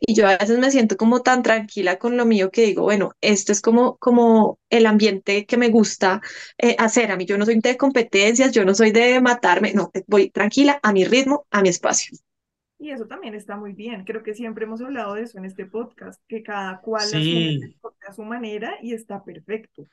Y 0.00 0.14
yo 0.14 0.26
a 0.28 0.36
veces 0.38 0.58
me 0.58 0.70
siento 0.70 0.96
como 0.96 1.22
tan 1.22 1.42
tranquila 1.42 1.98
con 1.98 2.16
lo 2.16 2.26
mío 2.26 2.50
que 2.50 2.62
digo, 2.62 2.82
bueno, 2.82 3.12
esto 3.20 3.52
es 3.52 3.60
como, 3.60 3.96
como 3.98 4.58
el 4.70 4.86
ambiente 4.86 5.46
que 5.46 5.56
me 5.58 5.68
gusta 5.68 6.20
eh, 6.58 6.76
hacer. 6.78 7.12
A 7.12 7.16
mí 7.16 7.26
yo 7.26 7.38
no 7.38 7.44
soy 7.46 7.60
de 7.60 7.76
competencias, 7.76 8.52
yo 8.52 8.64
no 8.64 8.74
soy 8.74 8.90
de 8.92 9.20
matarme, 9.20 9.72
no, 9.74 9.90
voy 10.08 10.30
tranquila 10.30 10.80
a 10.82 10.92
mi 10.92 11.04
ritmo, 11.04 11.46
a 11.50 11.62
mi 11.62 11.68
espacio. 11.68 12.18
Y 12.78 12.90
eso 12.90 13.06
también 13.06 13.34
está 13.34 13.56
muy 13.56 13.72
bien. 13.74 14.04
Creo 14.04 14.22
que 14.22 14.34
siempre 14.34 14.64
hemos 14.64 14.80
hablado 14.80 15.14
de 15.14 15.22
eso 15.22 15.38
en 15.38 15.44
este 15.44 15.66
podcast, 15.66 16.20
que 16.28 16.42
cada 16.42 16.80
cual 16.80 17.14
Sí, 17.14 17.14
asume 17.14 17.76
a 18.08 18.12
su 18.12 18.22
manera 18.24 18.76
y 18.82 18.94
está 18.94 19.22
perfecto. 19.22 19.86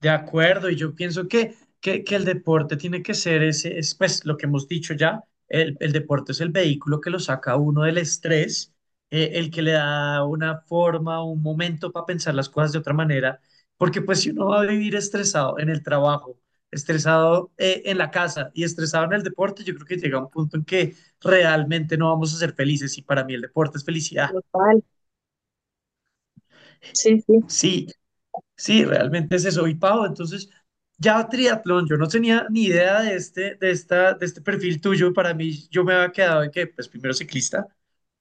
de 0.00 0.08
acuerdo. 0.10 0.70
Y 0.70 0.76
yo 0.76 0.94
pienso 0.94 1.28
que, 1.28 1.54
que, 1.80 2.04
que 2.04 2.16
el 2.16 2.24
deporte 2.24 2.76
tiene 2.76 3.02
que 3.02 3.14
ser 3.14 3.42
ese, 3.42 3.78
es 3.78 3.94
pues 3.94 4.24
lo 4.24 4.36
que 4.36 4.46
hemos 4.46 4.68
dicho 4.68 4.94
ya, 4.94 5.22
el, 5.48 5.76
el 5.80 5.92
deporte 5.92 6.32
es 6.32 6.40
el 6.40 6.50
vehículo 6.50 7.00
que 7.00 7.10
lo 7.10 7.18
saca 7.18 7.52
a 7.52 7.56
uno 7.56 7.82
del 7.84 7.98
estrés, 7.98 8.72
eh, 9.10 9.30
el 9.34 9.50
que 9.50 9.62
le 9.62 9.72
da 9.72 10.24
una 10.24 10.58
forma, 10.62 11.22
un 11.24 11.42
momento 11.42 11.90
para 11.92 12.06
pensar 12.06 12.34
las 12.34 12.48
cosas 12.48 12.72
de 12.72 12.78
otra 12.78 12.94
manera. 12.94 13.40
Porque 13.76 14.02
pues 14.02 14.20
si 14.20 14.30
uno 14.30 14.46
va 14.48 14.60
a 14.62 14.66
vivir 14.66 14.94
estresado 14.94 15.58
en 15.58 15.68
el 15.70 15.82
trabajo, 15.82 16.38
estresado 16.70 17.50
eh, 17.58 17.82
en 17.86 17.98
la 17.98 18.10
casa 18.10 18.50
y 18.54 18.64
estresado 18.64 19.06
en 19.06 19.14
el 19.14 19.22
deporte, 19.22 19.64
yo 19.64 19.74
creo 19.74 19.86
que 19.86 19.96
llega 19.96 20.18
un 20.20 20.30
punto 20.30 20.56
en 20.56 20.64
que 20.64 20.94
realmente 21.20 21.96
no 21.96 22.08
vamos 22.10 22.32
a 22.34 22.38
ser 22.38 22.52
felices. 22.54 22.96
Y 22.98 23.02
para 23.02 23.24
mí 23.24 23.34
el 23.34 23.40
deporte 23.40 23.78
es 23.78 23.84
felicidad. 23.84 24.30
Total. 24.30 24.82
Sí, 26.92 27.20
sí. 27.26 27.40
Sí, 27.46 27.86
Sí, 28.56 28.84
realmente 28.84 29.36
es 29.36 29.44
eso. 29.46 29.68
Y 29.68 29.74
Pau, 29.76 30.06
entonces, 30.06 30.50
ya 31.00 31.28
triatlón, 31.28 31.88
yo 31.88 31.98
no 31.98 32.08
tenía 32.08 32.46
ni 32.50 32.66
idea 32.66 33.02
de 33.02 33.16
este, 33.16 33.56
de 33.56 33.72
esta, 33.72 34.14
de 34.14 34.26
este 34.26 34.42
perfil 34.42 34.80
tuyo. 34.82 35.14
Para 35.14 35.34
mí, 35.34 35.68
yo 35.70 35.84
me 35.84 35.94
había 35.94 36.12
quedado 36.12 36.44
en 36.44 36.52
que, 36.52 36.68
pues, 36.68 36.88
primero 36.88 37.14
ciclista, 37.14 37.68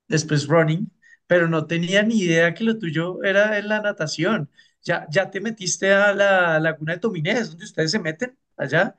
después 0.08 0.48
running, 0.48 0.92
pero 1.28 1.48
no 1.48 1.68
tenía 1.68 2.04
ni 2.04 2.20
idea 2.22 2.54
que 2.54 2.64
lo 2.66 2.78
tuyo 2.80 3.24
era 3.24 3.58
en 3.60 3.70
la 3.70 3.82
natación. 3.82 4.50
Ya, 4.84 5.08
ya 5.12 5.30
te 5.32 5.42
metiste 5.42 5.94
a 5.94 6.14
la 6.14 6.60
laguna 6.60 6.94
de 6.94 7.00
Tominés, 7.00 7.50
donde 7.52 7.66
ustedes 7.66 7.92
se 7.92 8.00
meten 8.00 8.38
allá. 8.58 8.96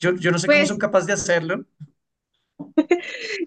Yo, 0.00 0.14
yo 0.16 0.30
no 0.32 0.38
sé 0.38 0.50
cómo 0.50 0.66
son 0.66 0.78
Pues 0.78 0.78
capaces 0.78 1.06
de 1.08 1.12
hacerlo. 1.14 1.66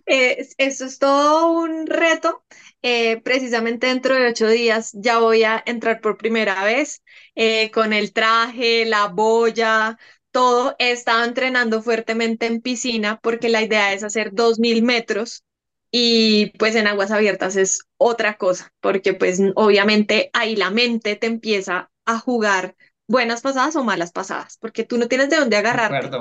Eh, 0.08 0.48
esto 0.58 0.86
es 0.86 1.00
todo 1.00 1.52
un 1.52 1.88
reto. 1.88 2.44
Eh, 2.82 3.22
precisamente 3.22 3.88
dentro 3.88 4.16
de 4.16 4.28
ocho 4.28 4.48
días 4.48 4.92
ya 4.94 5.20
voy 5.20 5.44
a 5.44 5.62
entrar 5.66 6.02
por 6.02 6.18
primera 6.18 6.64
vez 6.64 7.02
eh, 7.36 7.72
con 7.72 7.94
el 7.94 8.14
traje, 8.14 8.86
la 8.86 9.08
boya, 9.08 9.98
todo. 10.32 10.76
He 10.80 10.92
estado 10.92 11.24
entrenando 11.24 11.82
fuertemente 11.82 12.46
en 12.46 12.62
piscina 12.62 13.20
porque 13.22 13.50
la 13.50 13.64
idea 13.64 13.94
es 13.94 14.04
hacer 14.04 14.34
dos 14.34 14.60
mil 14.60 14.84
metros 14.84 15.44
y 15.92 16.48
pues 16.58 16.76
en 16.76 16.88
aguas 16.88 17.12
abiertas 17.12 17.56
es 17.56 17.80
otra 17.98 18.38
cosa 18.38 18.74
porque 18.82 19.14
pues 19.14 19.40
obviamente 19.56 20.30
ahí 20.34 20.56
la 20.56 20.70
mente 20.72 21.16
te 21.16 21.28
empieza 21.28 21.90
a 22.06 22.20
jugar 22.20 22.76
buenas 23.08 23.42
pasadas 23.42 23.76
o 23.76 23.84
malas 23.84 24.12
pasadas 24.12 24.58
porque 24.60 24.84
tú 24.84 24.98
no 24.98 25.08
tienes 25.08 25.30
de 25.30 25.38
dónde. 25.38 25.58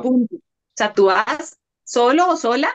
Punto. 0.01 0.37
O 0.37 0.41
sea, 0.77 0.93
tú 0.93 1.07
vas 1.07 1.59
solo 1.85 2.29
o 2.31 2.37
sola 2.37 2.73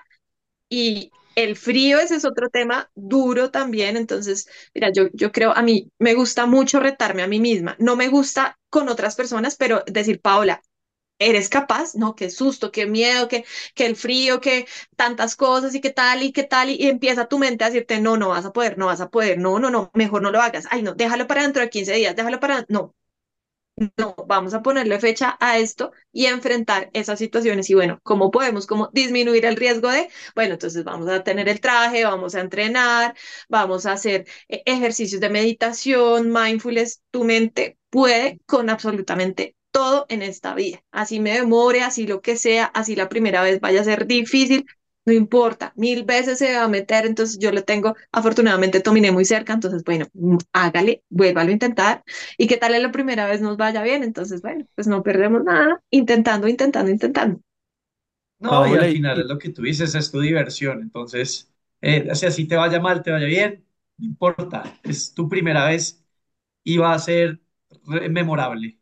y 0.70 1.12
el 1.36 1.56
frío, 1.56 2.00
ese 2.00 2.16
es 2.16 2.26
otro 2.26 2.50
tema 2.50 2.90
duro 2.96 3.52
también. 3.52 3.98
Entonces, 3.98 4.48
mira, 4.74 4.92
yo, 4.94 5.08
yo 5.14 5.32
creo, 5.32 5.52
a 5.56 5.62
mí 5.62 5.92
me 6.00 6.14
gusta 6.14 6.46
mucho 6.46 6.80
retarme 6.80 7.24
a 7.24 7.28
mí 7.28 7.40
misma. 7.40 7.76
No 7.80 7.96
me 7.96 8.08
gusta 8.10 8.60
con 8.70 8.90
otras 8.90 9.16
personas, 9.16 9.56
pero 9.56 9.84
decir, 9.88 10.22
Paola, 10.22 10.62
¿eres 11.20 11.50
capaz? 11.50 11.96
No, 11.96 12.16
qué 12.16 12.30
susto, 12.30 12.72
qué 12.72 12.86
miedo, 12.86 13.28
que, 13.28 13.46
que 13.76 13.86
el 13.86 13.96
frío, 13.96 14.42
que 14.42 14.68
tantas 14.96 15.36
cosas 15.36 15.76
y 15.76 15.82
qué 15.82 15.90
tal 15.92 16.24
y 16.24 16.32
qué 16.32 16.44
tal. 16.44 16.70
Y 16.70 16.88
empieza 16.88 17.28
tu 17.28 17.40
mente 17.40 17.64
a 17.64 17.68
decirte, 17.70 18.00
no, 18.02 18.18
no 18.18 18.30
vas 18.30 18.46
a 18.46 18.54
poder, 18.54 18.78
no 18.78 18.88
vas 18.88 19.02
a 19.02 19.10
poder, 19.10 19.38
no, 19.40 19.60
no, 19.60 19.70
no, 19.70 19.92
mejor 19.94 20.22
no 20.22 20.32
lo 20.32 20.42
hagas. 20.42 20.68
Ay, 20.72 20.82
no, 20.84 20.94
déjalo 20.96 21.28
para 21.28 21.44
dentro 21.44 21.62
de 21.62 21.70
15 21.70 21.94
días, 21.94 22.16
déjalo 22.16 22.40
para... 22.40 22.66
No, 22.70 22.96
no, 23.98 24.16
vamos 24.28 24.54
a 24.54 24.62
ponerle 24.62 25.00
fecha 25.00 25.38
a 25.40 25.58
esto 25.60 25.92
y 26.12 26.26
enfrentar 26.26 26.90
esas 26.94 27.20
situaciones. 27.20 27.70
Y 27.70 27.76
bueno, 27.76 28.00
¿cómo 28.04 28.32
podemos? 28.32 28.68
¿Cómo 28.68 28.90
disminuir 28.94 29.46
el 29.46 29.56
riesgo 29.56 29.90
de? 29.90 30.10
Bueno, 30.36 30.54
entonces 30.54 30.84
vamos 30.84 31.08
a 31.10 31.24
tener 31.24 31.48
el 31.50 31.62
traje, 31.62 32.04
vamos 32.06 32.36
a 32.36 32.42
entrenar, 32.42 33.16
vamos 33.48 33.86
a 33.86 33.94
hacer 33.94 34.28
eh, 34.50 34.64
ejercicios 34.66 35.22
de 35.22 35.30
meditación, 35.30 36.32
mindfulness. 36.32 37.02
Tu 37.12 37.24
mente 37.24 37.78
puede 37.90 38.40
con 38.46 38.70
absolutamente 38.70 39.56
todo 39.72 40.06
en 40.10 40.22
esta 40.24 40.56
vida. 40.56 40.84
Así 40.92 41.20
me 41.20 41.34
demore, 41.34 41.82
así 41.82 42.08
lo 42.08 42.22
que 42.22 42.36
sea, 42.38 42.66
así 42.66 42.96
la 42.96 43.10
primera 43.10 43.42
vez 43.44 43.60
vaya 43.62 43.82
a 43.82 43.84
ser 43.84 44.08
difícil. 44.08 44.66
No 45.10 45.16
importa, 45.16 45.74
mil 45.76 46.04
veces 46.04 46.38
se 46.38 46.54
va 46.56 46.64
a 46.64 46.68
meter, 46.68 47.06
entonces 47.08 47.40
yo 47.40 47.52
lo 47.52 47.64
tengo, 47.64 47.96
afortunadamente 48.12 48.80
dominé 48.82 49.12
muy 49.12 49.26
cerca, 49.26 49.54
entonces 49.54 49.84
bueno, 49.84 50.06
mm, 50.14 50.38
hágale, 50.54 51.04
vuélvalo 51.10 51.50
a 51.50 51.54
intentar, 51.54 52.04
y 52.38 52.46
qué 52.48 52.58
tal 52.58 52.76
en 52.76 52.84
la 52.84 52.92
primera 52.92 53.26
vez 53.28 53.42
nos 53.42 53.58
vaya 53.58 53.82
bien, 53.82 54.04
entonces 54.04 54.42
bueno, 54.44 54.66
pues 54.76 54.88
no 54.88 55.02
perdemos 55.02 55.44
nada, 55.44 55.82
intentando, 55.90 56.48
intentando, 56.48 56.92
intentando. 56.92 57.42
No, 58.40 58.66
y 58.68 58.76
al 58.76 58.86
Paola, 58.86 58.90
y, 58.90 58.94
final 58.94 59.20
es 59.20 59.26
lo 59.28 59.38
que 59.38 59.50
tú 59.50 59.64
dices, 59.64 59.96
es 59.96 60.12
tu 60.12 60.22
diversión. 60.22 60.82
Entonces, 60.82 61.52
eh, 61.82 62.14
si 62.16 62.26
así 62.26 62.48
te 62.48 62.56
vaya 62.56 62.80
mal, 62.80 63.04
te 63.04 63.12
vaya 63.12 63.26
bien, 63.26 63.66
no 63.98 64.06
importa. 64.06 64.64
Es 64.84 65.14
tu 65.14 65.28
primera 65.28 65.66
vez 65.68 66.04
y 66.64 66.78
va 66.78 66.94
a 66.94 67.00
ser 67.00 67.42
memorable. 68.10 68.80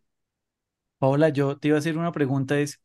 Paola, 1.00 1.30
yo 1.30 1.58
te 1.58 1.68
iba 1.70 1.78
a 1.78 1.80
hacer 1.80 1.98
una 1.98 2.12
pregunta, 2.12 2.60
es, 2.60 2.82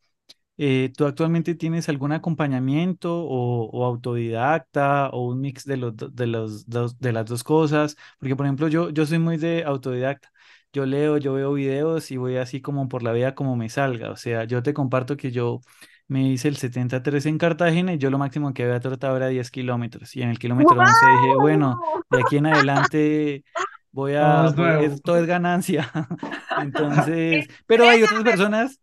eh, 0.57 0.91
¿tú 0.95 1.05
actualmente 1.05 1.55
tienes 1.55 1.89
algún 1.89 2.11
acompañamiento 2.11 3.23
o, 3.23 3.69
o 3.71 3.85
autodidacta 3.85 5.09
o 5.09 5.27
un 5.27 5.41
mix 5.41 5.65
de 5.65 5.77
los, 5.77 5.95
de 5.95 6.27
los 6.27 6.67
dos, 6.67 6.99
de 6.99 7.11
las 7.11 7.25
dos 7.25 7.43
cosas? 7.43 7.95
Porque, 8.19 8.35
por 8.35 8.45
ejemplo, 8.45 8.67
yo, 8.67 8.89
yo 8.91 9.05
soy 9.05 9.19
muy 9.19 9.37
de 9.37 9.63
autodidacta. 9.63 10.29
Yo 10.71 10.85
leo, 10.85 11.17
yo 11.17 11.33
veo 11.33 11.53
videos 11.53 12.09
y 12.11 12.17
voy 12.17 12.37
así 12.37 12.61
como 12.61 12.87
por 12.89 13.03
la 13.03 13.11
vida 13.13 13.35
como 13.35 13.55
me 13.55 13.69
salga. 13.69 14.11
O 14.11 14.15
sea, 14.15 14.43
yo 14.45 14.63
te 14.63 14.73
comparto 14.73 15.17
que 15.17 15.31
yo 15.31 15.61
me 16.07 16.27
hice 16.29 16.47
el 16.47 16.57
73 16.57 17.25
en 17.27 17.37
Cartagena 17.37 17.93
y 17.93 17.97
yo 17.97 18.09
lo 18.09 18.17
máximo 18.17 18.53
que 18.53 18.63
había 18.63 18.79
trotado 18.79 19.17
era 19.17 19.27
10 19.27 19.49
kilómetros. 19.51 20.15
Y 20.15 20.21
en 20.21 20.29
el 20.29 20.39
kilómetro 20.39 20.79
11 20.79 20.91
dije, 21.21 21.35
bueno, 21.39 21.79
de 22.09 22.21
aquí 22.21 22.37
en 22.37 22.47
adelante 22.47 23.43
voy 23.91 24.13
a, 24.15 24.47
es, 24.81 25.01
todo 25.01 25.17
es 25.17 25.25
ganancia. 25.25 25.91
Entonces, 26.61 27.47
pero 27.65 27.87
hay 27.87 28.03
otras 28.03 28.23
personas 28.23 28.79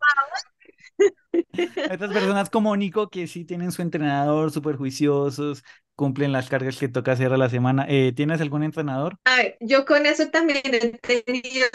otras 1.93 2.13
personas 2.13 2.51
como 2.51 2.77
Nico 2.77 3.09
que 3.09 3.27
sí 3.27 3.45
tienen 3.45 3.73
su 3.73 3.83
entrenador, 3.83 4.51
súper 4.51 4.77
juiciosos, 4.77 5.65
cumplen 5.95 6.33
las 6.33 6.49
cargas 6.49 6.79
que 6.79 6.89
toca 6.89 7.13
hacer 7.13 7.33
a 7.33 7.37
la 7.37 7.49
semana. 7.49 7.87
Eh, 7.89 8.13
¿tienes 8.15 8.41
algún 8.41 8.63
entrenador? 8.63 9.19
Yo 9.61 9.85
con 9.85 10.07
eso 10.07 10.29
también 10.31 10.63
he 10.65 11.23
tenido 11.23 11.69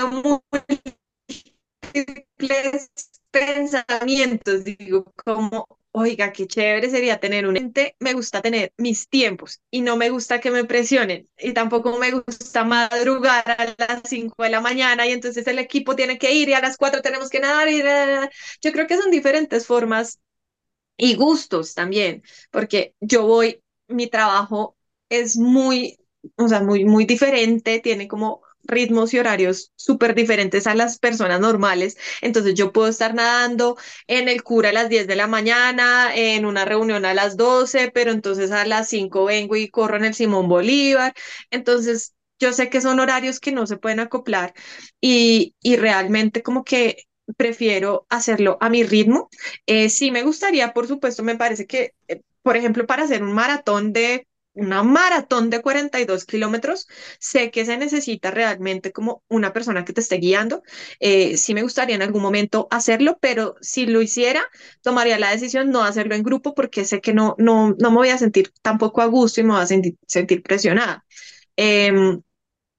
múltiples 1.94 2.89
pensamientos, 3.32 4.63
digo, 4.63 5.12
como, 5.24 5.67
oiga, 5.96 6.32
qué 6.34 6.48
chévere 6.48 6.90
sería 6.90 7.20
tener 7.20 7.48
un 7.48 7.58
ente, 7.58 7.96
me 8.00 8.14
gusta 8.14 8.42
tener 8.42 8.74
mis 8.78 9.08
tiempos 9.10 9.62
y 9.72 9.82
no 9.82 9.98
me 9.98 10.10
gusta 10.10 10.40
que 10.42 10.52
me 10.52 10.66
presionen. 10.66 11.30
Y 11.38 11.54
tampoco 11.54 11.98
me 11.98 12.12
gusta 12.12 12.64
madrugar 12.66 13.44
a 13.50 13.75
las 13.78 14.02
5 14.06 14.44
de 14.44 14.50
la 14.50 14.62
mañana 14.62 15.08
y 15.08 15.12
entonces 15.12 15.48
el 15.48 15.60
equipo 15.60 15.96
tiene 15.96 16.18
que 16.18 16.34
ir 16.34 16.50
y 16.50 16.54
a 16.54 16.62
las 16.62 16.78
4 16.78 17.02
tenemos 17.02 17.30
que 17.30 17.40
nadar 17.40 17.70
y 17.70 17.82
yo 18.62 18.72
creo 18.72 18.88
que 18.88 18.98
son 18.98 19.12
diferentes 19.12 19.66
formas 19.68 20.20
y 20.98 21.16
gustos 21.16 21.74
también, 21.74 22.24
porque 22.52 22.96
yo 23.02 23.25
voy, 23.28 23.62
mi 23.88 24.08
trabajo 24.08 24.78
es 25.10 25.38
muy, 25.38 25.98
o 26.38 26.48
sea, 26.48 26.62
muy, 26.62 26.86
muy 26.86 27.06
diferente, 27.06 27.80
tiene 27.80 28.08
como 28.08 28.42
ritmos 28.66 29.14
y 29.14 29.20
horarios 29.20 29.72
súper 29.76 30.16
diferentes 30.16 30.68
a 30.68 30.76
las 30.76 31.00
personas 31.00 31.40
normales. 31.40 31.98
Entonces 32.22 32.54
yo 32.56 32.72
puedo 32.72 32.88
estar 32.90 33.14
nadando 33.14 33.78
en 34.08 34.30
el 34.30 34.44
cura 34.44 34.70
a 34.70 34.74
las 34.74 34.90
10 34.90 35.08
de 35.08 35.16
la 35.16 35.28
mañana, 35.28 36.16
en 36.16 36.46
una 36.46 36.66
reunión 36.66 37.06
a 37.06 37.14
las 37.14 37.38
12, 37.38 37.92
pero 37.94 38.12
entonces 38.12 38.52
a 38.52 38.66
las 38.66 38.90
5 38.90 39.26
vengo 39.26 39.56
y 39.56 39.70
corro 39.70 39.98
en 39.98 40.06
el 40.06 40.14
Simón 40.16 40.48
Bolívar. 40.50 41.14
Entonces 41.52 42.14
yo 42.40 42.54
sé 42.54 42.70
que 42.70 42.82
son 42.82 43.00
horarios 43.00 43.40
que 43.40 43.52
no 43.52 43.66
se 43.68 43.78
pueden 43.78 44.00
acoplar 44.00 44.54
y, 45.02 45.56
y 45.62 45.76
realmente 45.78 46.44
como 46.44 46.64
que 46.64 47.04
prefiero 47.38 48.06
hacerlo 48.10 48.58
a 48.62 48.70
mi 48.70 48.84
ritmo 48.84 49.30
eh, 49.66 49.90
sí 49.90 50.12
me 50.12 50.24
gustaría, 50.24 50.74
por 50.74 50.88
supuesto, 50.88 51.24
me 51.24 51.36
parece 51.38 51.66
que, 51.66 51.94
eh, 52.08 52.22
por 52.44 52.56
ejemplo, 52.58 52.86
para 52.86 53.04
hacer 53.04 53.24
un 53.24 53.34
maratón 53.34 53.94
de 53.94 54.28
una 54.56 54.84
maratón 54.84 55.50
de 55.50 55.62
42 55.62 56.26
kilómetros, 56.26 56.88
sé 57.20 57.52
que 57.52 57.66
se 57.66 57.78
necesita 57.78 58.32
realmente 58.32 58.92
como 58.92 59.24
una 59.28 59.54
persona 59.54 59.86
que 59.86 59.94
te 59.94 60.02
esté 60.02 60.18
guiando. 60.18 60.64
Eh, 61.00 61.38
sí 61.38 61.54
me 61.54 61.62
gustaría 61.62 61.96
en 61.96 62.02
algún 62.02 62.22
momento 62.22 62.68
hacerlo, 62.72 63.18
pero 63.22 63.56
si 63.62 63.86
lo 63.86 64.02
hiciera, 64.02 64.44
tomaría 64.82 65.20
la 65.20 65.32
decisión 65.32 65.70
no 65.70 65.84
hacerlo 65.84 66.16
en 66.16 66.24
grupo 66.24 66.56
porque 66.56 66.86
sé 66.86 67.02
que 67.02 67.14
no, 67.14 67.36
no, 67.38 67.76
no 67.80 67.92
me 67.92 67.98
voy 67.98 68.10
a 68.10 68.18
sentir 68.18 68.52
tampoco 68.62 69.02
a 69.02 69.06
gusto 69.06 69.42
y 69.42 69.44
me 69.44 69.54
voy 69.54 69.62
a 69.62 69.68
sentir, 69.68 70.42
presionada. 70.44 71.06
Eh, 71.58 71.92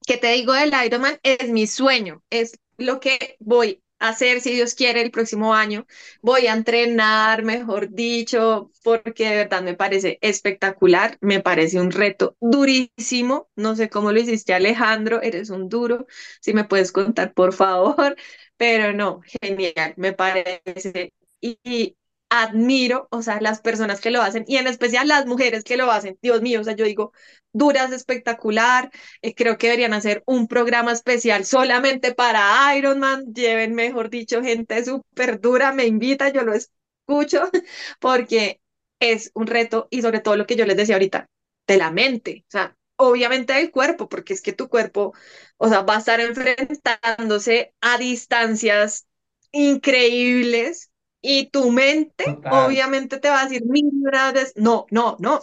¿Qué 0.06 0.16
te 0.16 0.32
digo 0.32 0.52
del 0.52 0.72
Ironman? 0.84 1.18
Es 1.22 1.50
mi 1.50 1.66
sueño, 1.66 2.22
es 2.30 2.58
lo 2.78 3.00
que 3.00 3.36
voy 3.40 3.82
hacer, 3.98 4.40
si 4.40 4.52
Dios 4.54 4.74
quiere, 4.74 5.02
el 5.02 5.10
próximo 5.10 5.54
año. 5.54 5.86
Voy 6.22 6.46
a 6.46 6.54
entrenar, 6.54 7.42
mejor 7.44 7.90
dicho, 7.90 8.70
porque 8.82 9.28
de 9.28 9.36
verdad 9.36 9.62
me 9.62 9.74
parece 9.74 10.18
espectacular, 10.22 11.18
me 11.20 11.40
parece 11.40 11.80
un 11.80 11.90
reto 11.90 12.36
durísimo. 12.40 13.48
No 13.56 13.76
sé 13.76 13.88
cómo 13.90 14.12
lo 14.12 14.20
hiciste, 14.20 14.54
Alejandro, 14.54 15.22
eres 15.22 15.50
un 15.50 15.68
duro. 15.68 16.06
Si 16.40 16.52
me 16.54 16.64
puedes 16.64 16.92
contar, 16.92 17.32
por 17.34 17.52
favor. 17.52 18.16
Pero 18.56 18.92
no, 18.94 19.20
genial, 19.42 19.94
me 19.96 20.12
parece. 20.12 21.12
Y, 21.40 21.96
admiro, 22.28 23.08
o 23.10 23.22
sea, 23.22 23.40
las 23.40 23.60
personas 23.60 24.00
que 24.00 24.10
lo 24.10 24.22
hacen 24.22 24.44
y 24.48 24.56
en 24.56 24.66
especial 24.66 25.08
las 25.08 25.26
mujeres 25.26 25.64
que 25.64 25.76
lo 25.76 25.90
hacen. 25.90 26.18
Dios 26.22 26.42
mío, 26.42 26.60
o 26.60 26.64
sea, 26.64 26.74
yo 26.74 26.84
digo, 26.84 27.12
duras, 27.52 27.92
espectacular. 27.92 28.90
Eh, 29.22 29.34
creo 29.34 29.58
que 29.58 29.68
deberían 29.68 29.94
hacer 29.94 30.22
un 30.26 30.48
programa 30.48 30.92
especial 30.92 31.44
solamente 31.44 32.14
para 32.14 32.76
Ironman. 32.76 33.32
Lleven, 33.32 33.74
mejor 33.74 34.10
dicho, 34.10 34.42
gente 34.42 34.84
súper 34.84 35.40
dura, 35.40 35.72
me 35.72 35.86
invita, 35.86 36.30
yo 36.30 36.42
lo 36.42 36.54
escucho, 36.54 37.50
porque 38.00 38.60
es 39.00 39.30
un 39.34 39.46
reto 39.46 39.88
y 39.90 40.02
sobre 40.02 40.20
todo 40.20 40.36
lo 40.36 40.46
que 40.46 40.56
yo 40.56 40.66
les 40.66 40.76
decía 40.76 40.96
ahorita, 40.96 41.28
de 41.66 41.76
la 41.76 41.90
mente, 41.90 42.44
o 42.48 42.50
sea, 42.50 42.76
obviamente 42.96 43.52
del 43.52 43.70
cuerpo, 43.70 44.08
porque 44.08 44.32
es 44.34 44.40
que 44.42 44.52
tu 44.52 44.68
cuerpo, 44.68 45.12
o 45.58 45.68
sea, 45.68 45.82
va 45.82 45.96
a 45.96 45.98
estar 45.98 46.20
enfrentándose 46.20 47.74
a 47.80 47.98
distancias 47.98 49.06
increíbles 49.52 50.90
y 51.26 51.46
tu 51.50 51.70
mente 51.70 52.24
Total. 52.24 52.48
obviamente 52.48 53.18
te 53.18 53.28
va 53.30 53.40
a 53.42 53.44
decir 53.44 53.64
mil 53.66 53.90
veces, 54.34 54.52
no, 54.56 54.86
no, 54.90 55.16
no. 55.20 55.40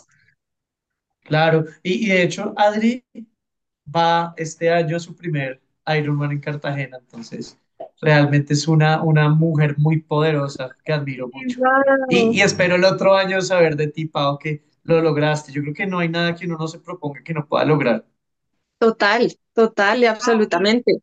Claro, 1.23 1.65
y, 1.83 2.05
y 2.05 2.09
de 2.09 2.23
hecho, 2.23 2.53
Adri 2.57 3.05
va 3.95 4.33
este 4.37 4.71
año 4.71 4.97
a 4.97 4.99
su 4.99 5.15
primer 5.15 5.61
Ironman 5.87 6.31
en 6.31 6.39
Cartagena, 6.41 6.97
entonces 6.99 7.59
realmente 8.01 8.53
es 8.53 8.67
una, 8.67 9.01
una 9.03 9.29
mujer 9.29 9.75
muy 9.77 10.01
poderosa 10.01 10.75
que 10.83 10.93
admiro 10.93 11.29
mucho. 11.29 11.61
Y, 12.09 12.29
y 12.37 12.41
espero 12.41 12.75
el 12.75 12.85
otro 12.85 13.15
año 13.15 13.41
saber 13.41 13.75
de 13.77 13.87
ti, 13.87 14.05
Pau, 14.05 14.37
que 14.39 14.63
lo 14.83 15.01
lograste. 15.01 15.51
Yo 15.53 15.61
creo 15.61 15.73
que 15.73 15.87
no 15.87 15.99
hay 15.99 16.09
nada 16.09 16.35
que 16.35 16.45
uno 16.45 16.57
no 16.57 16.67
se 16.67 16.79
proponga 16.79 17.23
que 17.23 17.33
no 17.33 17.47
pueda 17.47 17.65
lograr. 17.65 18.05
Total, 18.79 19.35
total 19.53 20.03
y 20.03 20.05
Ah, 20.19 20.43
y 20.57 20.65
absolutamente. 20.65 20.93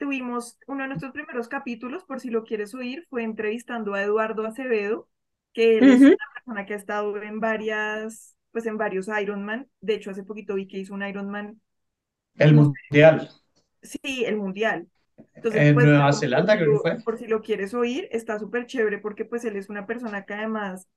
Tuvimos 0.00 0.58
uno 0.66 0.82
de 0.82 0.88
nuestros 0.88 1.12
primeros 1.12 1.46
capítulos, 1.46 2.04
por 2.04 2.18
si 2.18 2.30
lo 2.30 2.42
quieres 2.42 2.74
oír, 2.74 3.06
fue 3.08 3.22
entrevistando 3.22 3.94
a 3.94 4.02
Eduardo 4.02 4.46
Acevedo, 4.46 5.08
que 5.52 5.78
él 5.78 5.84
es 5.84 6.00
una 6.00 6.16
persona 6.34 6.66
que 6.66 6.74
ha 6.74 6.76
estado 6.76 7.22
en 7.22 7.38
varias, 7.38 8.36
pues 8.50 8.66
en 8.66 8.78
varios 8.78 9.08
Ironman. 9.08 9.68
De 9.80 9.94
hecho, 9.94 10.10
hace 10.10 10.24
poquito 10.24 10.54
vi 10.54 10.66
que 10.66 10.78
hizo 10.78 10.94
un 10.94 11.06
Ironman, 11.06 11.60
El 12.36 12.56
no 12.56 12.64
sé, 12.64 12.70
Mundial 12.90 13.28
sí, 13.82 14.24
el 14.24 14.36
mundial. 14.36 14.88
Entonces, 15.34 15.62
en 15.62 15.74
pues 15.74 15.86
Nueva 15.86 16.12
Zelanda, 16.12 16.54
si 16.54 16.58
creo 16.58 16.68
que 16.68 16.74
lo, 16.74 16.80
fue. 16.80 17.04
por 17.04 17.18
si 17.18 17.26
lo 17.26 17.42
quieres 17.42 17.74
oír, 17.74 18.08
está 18.10 18.38
súper 18.38 18.66
chévere 18.66 18.98
porque 18.98 19.24
pues 19.24 19.44
él 19.44 19.56
es 19.56 19.68
una 19.68 19.86
persona 19.86 20.24
que 20.24 20.34
además 20.34 20.88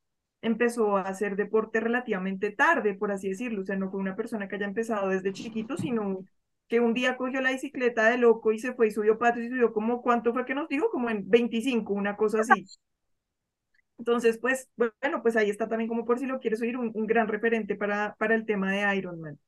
empezó 0.41 0.97
a 0.97 1.01
hacer 1.03 1.35
deporte 1.35 1.79
relativamente 1.79 2.51
tarde, 2.51 2.93
por 2.93 3.11
así 3.11 3.29
decirlo. 3.29 3.61
O 3.61 3.65
sea, 3.65 3.75
no 3.75 3.89
fue 3.91 3.99
una 3.99 4.15
persona 4.15 4.47
que 4.47 4.55
haya 4.55 4.65
empezado 4.65 5.09
desde 5.09 5.33
chiquito, 5.33 5.77
sino 5.77 6.25
que 6.67 6.79
un 6.79 6.93
día 6.93 7.17
cogió 7.17 7.41
la 7.41 7.51
bicicleta 7.51 8.09
de 8.09 8.17
loco 8.17 8.51
y 8.51 8.59
se 8.59 8.73
fue 8.73 8.87
y 8.87 8.91
subió 8.91 9.17
patos 9.19 9.43
y 9.43 9.49
subió 9.49 9.73
como, 9.73 10.01
¿cuánto 10.01 10.33
fue 10.33 10.45
que 10.45 10.55
nos 10.55 10.67
dijo? 10.69 10.89
Como 10.91 11.09
en 11.09 11.29
25, 11.29 11.93
una 11.93 12.15
cosa 12.17 12.41
así. 12.41 12.69
Entonces, 13.97 14.37
pues, 14.39 14.69
bueno, 14.75 15.21
pues 15.21 15.35
ahí 15.35 15.49
está 15.49 15.67
también 15.69 15.87
como 15.87 16.05
por 16.05 16.19
si 16.19 16.25
lo 16.25 16.39
quieres 16.39 16.61
oír, 16.61 16.77
un, 16.77 16.91
un 16.93 17.07
gran 17.07 17.27
referente 17.27 17.75
para, 17.75 18.15
para 18.15 18.35
el 18.35 18.45
tema 18.45 18.71
de 18.71 18.95
Ironman. 18.97 19.39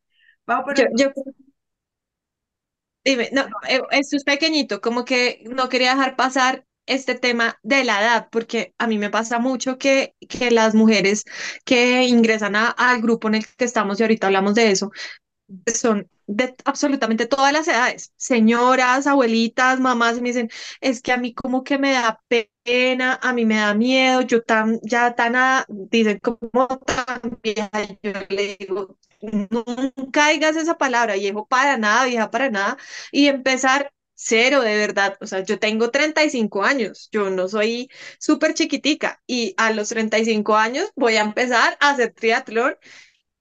Pau, 0.46 0.64
pero 0.66 0.88
Yo, 0.98 1.12
dime, 3.04 3.30
no, 3.32 3.44
eh, 3.68 3.82
esto 3.92 4.16
es 4.18 4.24
pequeñito, 4.24 4.82
como 4.82 5.06
que 5.06 5.44
no 5.50 5.70
quería 5.70 5.92
dejar 5.96 6.16
pasar 6.16 6.66
este 6.88 7.16
tema 7.16 7.58
de 7.64 7.84
la 7.84 8.00
edad, 8.02 8.28
porque 8.32 8.74
a 8.78 8.88
mí 8.88 8.98
me 9.00 9.10
pasa 9.10 9.40
mucho 9.40 9.78
que, 9.78 10.16
que 10.30 10.52
las 10.52 10.76
mujeres 10.76 11.24
que 11.66 12.04
ingresan 12.04 12.56
a- 12.56 12.70
al 12.70 13.02
grupo 13.02 13.28
en 13.28 13.36
el 13.36 13.46
que 13.58 13.66
estamos 13.66 14.00
y 14.00 14.04
ahorita 14.04 14.28
hablamos 14.28 14.54
de 14.56 14.72
eso, 14.72 14.92
son 15.74 16.10
de 16.28 16.56
absolutamente 16.66 17.28
todas 17.28 17.54
las 17.54 17.68
edades, 17.68 18.12
señoras, 18.18 19.06
abuelitas, 19.08 19.80
mamás, 19.80 20.20
me 20.22 20.30
dicen, 20.30 20.50
es 20.82 21.02
que 21.02 21.12
a 21.12 21.18
mí 21.18 21.34
como 21.36 21.64
que 21.64 21.78
me 21.78 21.92
da 21.94 22.20
pena, 22.64 23.20
a 23.22 23.32
mí 23.34 23.46
me 23.46 23.58
da 23.58 23.74
miedo, 23.76 24.22
yo 24.22 24.42
tan, 24.44 24.80
ya 24.84 25.14
tan, 25.16 25.36
a- 25.36 25.66
dicen 25.70 26.20
como 26.20 26.68
tan 26.80 27.40
vieja, 27.44 27.70
yo 28.02 28.12
le 28.30 28.58
digo, 28.60 28.98
nunca 29.96 30.30
digas 30.30 30.56
esa 30.56 30.78
palabra, 30.78 31.14
viejo, 31.16 31.46
para 31.48 31.78
nada, 31.78 32.06
vieja, 32.06 32.32
para 32.32 32.50
nada, 32.50 32.78
y 33.12 33.28
empezar 33.28 33.92
cero, 34.16 34.62
de 34.62 34.78
verdad, 34.78 35.18
o 35.22 35.28
sea, 35.28 35.42
yo 35.44 35.60
tengo 35.60 35.92
35 35.92 36.64
años, 36.64 37.10
yo 37.12 37.30
no 37.30 37.48
soy 37.48 37.90
súper 38.20 38.54
chiquitica, 38.54 39.22
y 39.28 39.54
a 39.58 39.72
los 39.72 39.90
35 39.90 40.56
años 40.56 40.90
voy 40.96 41.18
a 41.18 41.22
empezar 41.22 41.78
a 41.82 41.90
hacer 41.92 42.14
triatlón 42.14 42.76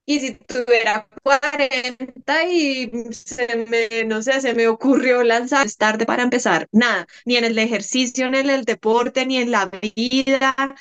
y 0.05 0.19
si 0.19 0.33
tuviera 0.35 1.07
40 1.23 2.43
y 2.47 2.91
se 3.13 3.65
me, 3.67 4.03
no 4.05 4.21
sé, 4.21 4.39
se 4.41 4.53
me 4.53 4.67
ocurrió 4.67 5.23
lanzar, 5.23 5.65
es 5.65 5.77
tarde 5.77 6.05
para 6.05 6.23
empezar, 6.23 6.67
nada, 6.71 7.07
ni 7.25 7.37
en 7.37 7.45
el 7.45 7.57
ejercicio, 7.57 8.29
ni 8.29 8.39
en 8.39 8.49
el 8.51 8.65
deporte, 8.65 9.25
ni 9.25 9.37
en 9.37 9.51
la 9.51 9.65
vida, 9.67 10.75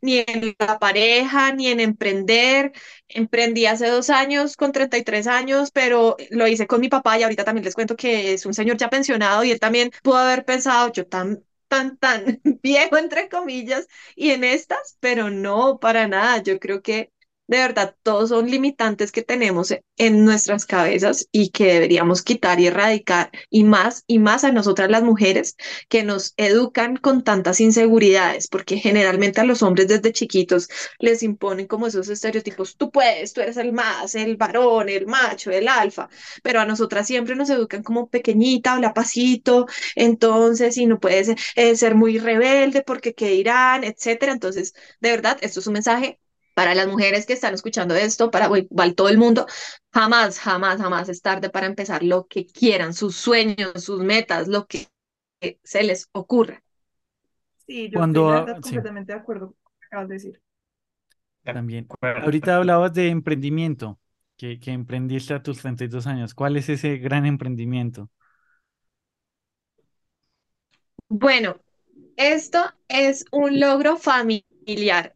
ni 0.00 0.18
en 0.26 0.54
la 0.58 0.78
pareja, 0.78 1.52
ni 1.52 1.68
en 1.68 1.80
emprender. 1.80 2.72
Emprendí 3.08 3.66
hace 3.66 3.88
dos 3.88 4.10
años, 4.10 4.56
con 4.56 4.72
33 4.72 5.26
años, 5.26 5.70
pero 5.72 6.16
lo 6.30 6.46
hice 6.46 6.66
con 6.66 6.80
mi 6.80 6.88
papá 6.88 7.18
y 7.18 7.22
ahorita 7.22 7.44
también 7.44 7.64
les 7.64 7.74
cuento 7.74 7.96
que 7.96 8.34
es 8.34 8.46
un 8.46 8.54
señor 8.54 8.76
ya 8.76 8.90
pensionado 8.90 9.44
y 9.44 9.50
él 9.52 9.60
también 9.60 9.90
pudo 10.02 10.16
haber 10.18 10.44
pensado, 10.44 10.92
yo 10.92 11.06
tan, 11.06 11.44
tan, 11.68 11.96
tan 11.98 12.40
viejo, 12.62 12.96
entre 12.98 13.28
comillas, 13.28 13.86
y 14.14 14.30
en 14.30 14.44
estas, 14.44 14.96
pero 15.00 15.30
no, 15.30 15.78
para 15.80 16.06
nada. 16.08 16.42
Yo 16.42 16.58
creo 16.60 16.82
que 16.82 17.12
de 17.46 17.58
verdad 17.58 17.94
todos 18.02 18.30
son 18.30 18.50
limitantes 18.50 19.12
que 19.12 19.22
tenemos 19.22 19.72
en 19.96 20.24
nuestras 20.24 20.66
cabezas 20.66 21.28
y 21.32 21.50
que 21.50 21.66
deberíamos 21.74 22.22
quitar 22.22 22.60
y 22.60 22.66
erradicar, 22.66 23.30
y 23.50 23.64
más 23.64 24.04
y 24.06 24.18
más 24.18 24.44
a 24.44 24.52
nosotras 24.52 24.90
las 24.90 25.02
mujeres 25.02 25.56
que 25.88 26.02
nos 26.02 26.34
educan 26.36 26.96
con 26.96 27.24
tantas 27.24 27.60
inseguridades, 27.60 28.48
porque 28.48 28.78
generalmente 28.78 29.40
a 29.40 29.44
los 29.44 29.62
hombres 29.62 29.88
desde 29.88 30.12
chiquitos 30.12 30.68
les 30.98 31.22
imponen 31.22 31.66
como 31.66 31.86
esos 31.86 32.08
estereotipos, 32.08 32.76
tú 32.76 32.90
puedes, 32.90 33.32
tú 33.32 33.40
eres 33.40 33.56
el 33.56 33.72
más, 33.72 34.14
el 34.14 34.36
varón, 34.36 34.88
el 34.88 35.06
macho, 35.06 35.50
el 35.50 35.68
alfa, 35.68 36.08
pero 36.42 36.60
a 36.60 36.66
nosotras 36.66 37.06
siempre 37.06 37.36
nos 37.36 37.50
educan 37.50 37.82
como 37.82 38.08
pequeñita, 38.08 38.74
habla 38.74 38.94
pasito, 38.94 39.66
entonces, 39.94 40.76
y 40.76 40.86
no 40.86 40.98
puedes 41.00 41.28
eh, 41.56 41.76
ser 41.76 41.94
muy 41.94 42.18
rebelde 42.18 42.82
porque 42.82 43.14
qué 43.14 43.28
dirán, 43.30 43.84
etcétera. 43.84 44.32
Entonces, 44.32 44.74
de 45.00 45.10
verdad, 45.10 45.38
esto 45.40 45.60
es 45.60 45.66
un 45.66 45.74
mensaje 45.74 46.20
para 46.56 46.74
las 46.74 46.88
mujeres 46.88 47.26
que 47.26 47.34
están 47.34 47.52
escuchando 47.52 47.94
esto, 47.94 48.30
para 48.30 48.46
igual 48.58 48.94
todo 48.94 49.10
el 49.10 49.18
mundo, 49.18 49.46
jamás, 49.92 50.38
jamás, 50.38 50.80
jamás 50.80 51.10
es 51.10 51.20
tarde 51.20 51.50
para 51.50 51.66
empezar 51.66 52.02
lo 52.02 52.26
que 52.26 52.46
quieran, 52.46 52.94
sus 52.94 53.14
sueños, 53.16 53.84
sus 53.84 54.00
metas, 54.02 54.48
lo 54.48 54.66
que 54.66 54.88
se 55.64 55.82
les 55.82 56.08
ocurra. 56.12 56.62
sí, 57.66 57.90
yo 57.90 57.98
estoy 58.00 58.22
Cuando, 58.22 58.46
sí, 58.62 58.76
completamente 58.76 59.12
de 59.12 59.18
acuerdo 59.18 59.46
con 59.62 59.72
lo 59.74 59.80
que 59.80 59.86
acabas 59.86 60.08
de 60.08 60.14
decir. 60.14 60.42
De 61.44 61.52
también. 61.52 61.88
Ahorita 62.00 62.56
hablabas 62.56 62.92
de 62.94 63.08
emprendimiento, 63.08 63.98
que, 64.36 64.58
que 64.60 64.72
emprendiste 64.72 65.34
a 65.34 65.42
tus 65.42 65.58
32 65.58 66.06
años. 66.06 66.34
¿Cuál 66.34 66.56
es 66.56 66.68
ese 66.68 66.98
gran 66.98 67.26
emprendimiento? 67.26 68.10
Bueno, 71.08 71.60
esto 72.16 72.58
es 72.88 73.24
un 73.32 73.60
logro 73.60 73.96
familiar, 73.96 74.45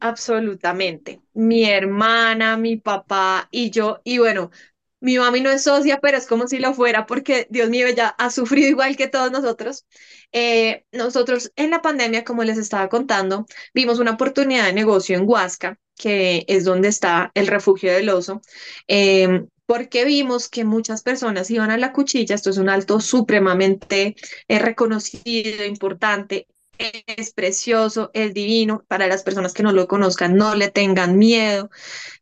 absolutamente. 0.01 1.21
Mi 1.35 1.65
hermana, 1.65 2.57
mi 2.57 2.77
papá 2.77 3.49
y 3.51 3.71
yo, 3.71 4.01
y 4.05 4.19
bueno, 4.19 4.51
mi 5.01 5.19
mami 5.19 5.41
no 5.41 5.51
es 5.51 5.63
socia, 5.65 5.99
pero 6.01 6.19
es 6.19 6.27
como 6.27 6.47
si 6.47 6.59
lo 6.59 6.75
fuera, 6.75 7.07
porque 7.07 7.47
Dios 7.51 7.71
mío, 7.71 7.87
ella 7.87 8.09
ha 8.19 8.31
sufrido 8.31 8.69
igual 8.69 8.97
que 8.97 9.09
todos 9.09 9.33
nosotros. 9.33 9.87
Eh, 10.33 10.85
nosotros 10.93 11.53
en 11.57 11.71
la 11.71 11.83
pandemia, 11.83 12.25
como 12.25 12.45
les 12.45 12.59
estaba 12.59 12.89
contando, 12.89 13.47
vimos 13.75 13.99
una 13.99 14.13
oportunidad 14.13 14.67
de 14.67 14.73
negocio 14.75 15.17
en 15.17 15.25
Huasca, 15.29 15.79
que 15.97 16.45
es 16.49 16.65
donde 16.65 16.89
está 16.89 17.31
el 17.35 17.47
refugio 17.47 17.93
del 17.93 18.11
oso. 18.11 18.41
em, 18.87 19.49
porque 19.67 20.05
vimos 20.05 20.49
que 20.49 20.65
muchas 20.65 21.03
personas 21.03 21.49
iban 21.51 21.71
a 21.71 21.79
la 21.79 21.93
cuchilla, 21.93 22.35
esto 22.35 22.51
es 22.51 22.59
un 22.59 22.69
alto 22.69 22.99
supremamente 23.01 24.17
eh, 24.49 24.59
reconocido, 24.59 25.65
importante 25.65 26.47
es 27.07 27.33
precioso, 27.33 28.11
es 28.15 28.35
divino. 28.35 28.85
Para 28.89 29.07
las 29.09 29.23
personas 29.23 29.53
que 29.55 29.63
no 29.63 29.73
lo 29.73 29.87
conozcan, 29.89 30.37
no 30.37 30.55
le 30.55 30.71
tengan 30.71 31.19
miedo. 31.19 31.71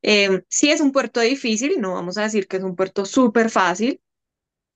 Eh, 0.02 0.44
sí 0.48 0.70
es 0.70 0.80
un 0.80 0.92
puerto 0.92 1.20
difícil, 1.20 1.80
no 1.80 1.94
vamos 1.94 2.18
a 2.18 2.24
decir 2.24 2.48
que 2.48 2.58
es 2.58 2.64
un 2.64 2.76
puerto 2.76 3.06
súper 3.06 3.50
fácil. 3.50 4.00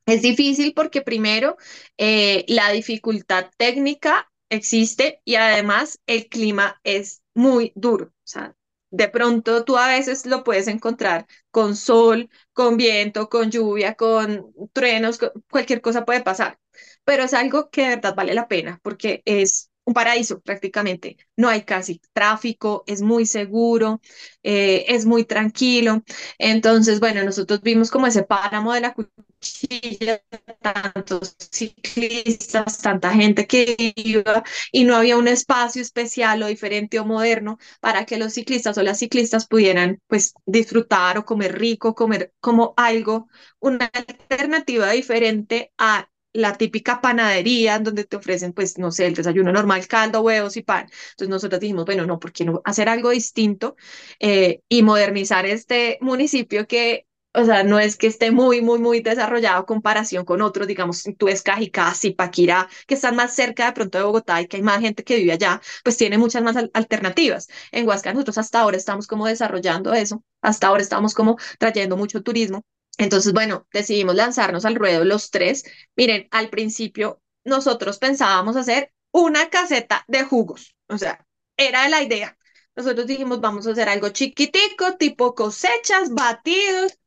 Es 0.06 0.22
difícil 0.22 0.74
porque 0.74 1.02
primero 1.02 1.56
eh, 1.98 2.44
la 2.48 2.70
dificultad 2.72 3.50
técnica 3.56 4.30
existe 4.50 5.20
y 5.24 5.36
además 5.36 6.00
el 6.06 6.28
clima 6.28 6.80
es 6.84 7.22
muy 7.34 7.72
duro. 7.76 8.06
O 8.06 8.12
sea, 8.24 8.56
de 8.90 9.08
pronto 9.08 9.64
tú 9.64 9.78
a 9.78 9.88
veces 9.88 10.26
lo 10.26 10.44
puedes 10.44 10.68
encontrar 10.68 11.26
con 11.50 11.76
sol, 11.76 12.28
con 12.52 12.76
viento, 12.76 13.28
con 13.28 13.50
lluvia, 13.50 13.94
con 13.94 14.52
truenos, 14.72 15.18
cualquier 15.50 15.80
cosa 15.80 16.04
puede 16.04 16.22
pasar, 16.22 16.58
pero 17.04 17.24
es 17.24 17.34
algo 17.34 17.70
que 17.70 17.82
de 17.82 17.88
verdad 17.96 18.14
vale 18.14 18.34
la 18.34 18.48
pena 18.48 18.80
porque 18.82 19.22
es 19.24 19.70
un 19.84 19.94
paraíso 19.94 20.40
prácticamente. 20.40 21.16
No 21.36 21.48
hay 21.48 21.62
casi 21.64 22.00
tráfico, 22.12 22.84
es 22.86 23.02
muy 23.02 23.26
seguro, 23.26 24.00
eh, 24.42 24.84
es 24.88 25.06
muy 25.06 25.24
tranquilo. 25.24 26.02
Entonces, 26.38 27.00
bueno, 27.00 27.22
nosotros 27.24 27.60
vimos 27.62 27.90
como 27.90 28.06
ese 28.06 28.22
páramo 28.22 28.72
de 28.72 28.80
la 28.80 28.94
cuchilla, 28.94 30.22
tantos 30.60 31.36
ciclistas, 31.50 32.78
tanta 32.78 33.12
gente 33.12 33.46
que 33.46 33.74
iba 33.96 34.44
y 34.70 34.84
no 34.84 34.96
había 34.96 35.16
un 35.16 35.28
espacio 35.28 35.82
especial 35.82 36.42
o 36.42 36.46
diferente 36.46 36.98
o 37.00 37.04
moderno 37.04 37.58
para 37.80 38.04
que 38.06 38.18
los 38.18 38.32
ciclistas 38.34 38.78
o 38.78 38.82
las 38.82 38.98
ciclistas 38.98 39.46
pudieran 39.46 40.00
pues 40.06 40.34
disfrutar 40.46 41.18
o 41.18 41.24
comer 41.24 41.58
rico, 41.58 41.94
comer 41.94 42.32
como 42.40 42.74
algo, 42.76 43.28
una 43.60 43.86
alternativa 43.92 44.90
diferente 44.90 45.72
a 45.78 46.08
la 46.32 46.56
típica 46.56 47.00
panadería 47.00 47.78
donde 47.78 48.04
te 48.04 48.16
ofrecen, 48.16 48.52
pues, 48.52 48.78
no 48.78 48.90
sé, 48.90 49.06
el 49.06 49.14
desayuno 49.14 49.52
normal, 49.52 49.86
caldo, 49.86 50.22
huevos 50.22 50.56
y 50.56 50.62
pan. 50.62 50.86
Entonces 51.10 51.28
nosotros 51.28 51.60
dijimos, 51.60 51.84
bueno, 51.84 52.06
no, 52.06 52.18
¿por 52.18 52.32
qué 52.32 52.44
no 52.44 52.60
hacer 52.64 52.88
algo 52.88 53.10
distinto 53.10 53.76
eh, 54.20 54.62
y 54.68 54.82
modernizar 54.82 55.46
este 55.46 55.98
municipio 56.00 56.66
que, 56.66 57.06
o 57.34 57.44
sea, 57.44 57.64
no 57.64 57.78
es 57.78 57.96
que 57.96 58.06
esté 58.06 58.30
muy, 58.30 58.60
muy, 58.62 58.78
muy 58.78 59.00
desarrollado 59.00 59.60
en 59.60 59.64
comparación 59.66 60.24
con 60.24 60.42
otros, 60.42 60.66
digamos, 60.66 61.02
tú 61.18 61.26
ves 61.26 61.42
Cajicá, 61.42 61.94
Zipaquirá, 61.94 62.68
que 62.86 62.94
están 62.94 63.16
más 63.16 63.34
cerca 63.34 63.66
de 63.66 63.72
pronto 63.72 63.98
de 63.98 64.04
Bogotá 64.04 64.40
y 64.40 64.46
que 64.46 64.56
hay 64.56 64.62
más 64.62 64.80
gente 64.80 65.04
que 65.04 65.16
vive 65.16 65.32
allá, 65.32 65.60
pues 65.84 65.96
tiene 65.96 66.18
muchas 66.18 66.42
más 66.42 66.56
alternativas. 66.74 67.48
En 67.70 67.86
Huasca 67.86 68.12
nosotros 68.12 68.38
hasta 68.38 68.60
ahora 68.60 68.76
estamos 68.76 69.06
como 69.06 69.26
desarrollando 69.26 69.92
eso, 69.94 70.22
hasta 70.42 70.66
ahora 70.68 70.82
estamos 70.82 71.14
como 71.14 71.36
trayendo 71.58 71.96
mucho 71.96 72.22
turismo 72.22 72.64
entonces, 72.98 73.32
bueno, 73.32 73.66
decidimos 73.72 74.14
lanzarnos 74.14 74.64
al 74.64 74.74
ruedo 74.76 75.04
los 75.04 75.30
tres. 75.30 75.64
Miren, 75.96 76.28
al 76.30 76.50
principio 76.50 77.22
nosotros 77.44 77.98
pensábamos 77.98 78.56
hacer 78.56 78.92
una 79.10 79.50
caseta 79.50 80.04
de 80.08 80.24
jugos, 80.24 80.74
o 80.88 80.98
sea, 80.98 81.26
era 81.56 81.88
la 81.88 82.02
idea. 82.02 82.36
Nosotros 82.76 83.06
dijimos, 83.06 83.40
vamos 83.40 83.66
a 83.66 83.72
hacer 83.72 83.88
algo 83.88 84.08
chiquitico, 84.10 84.96
tipo 84.96 85.34
cosechas, 85.34 86.10
batidos, 86.14 86.98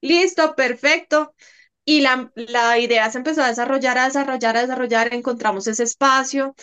listo, 0.00 0.54
perfecto. 0.54 1.34
Y 1.86 2.00
la, 2.00 2.32
la 2.34 2.78
idea 2.78 3.10
se 3.10 3.18
empezó 3.18 3.42
a 3.42 3.48
desarrollar, 3.48 3.98
a 3.98 4.06
desarrollar, 4.06 4.56
a 4.56 4.62
desarrollar, 4.62 5.14
encontramos 5.14 5.66
ese 5.66 5.82
espacio, 5.84 6.54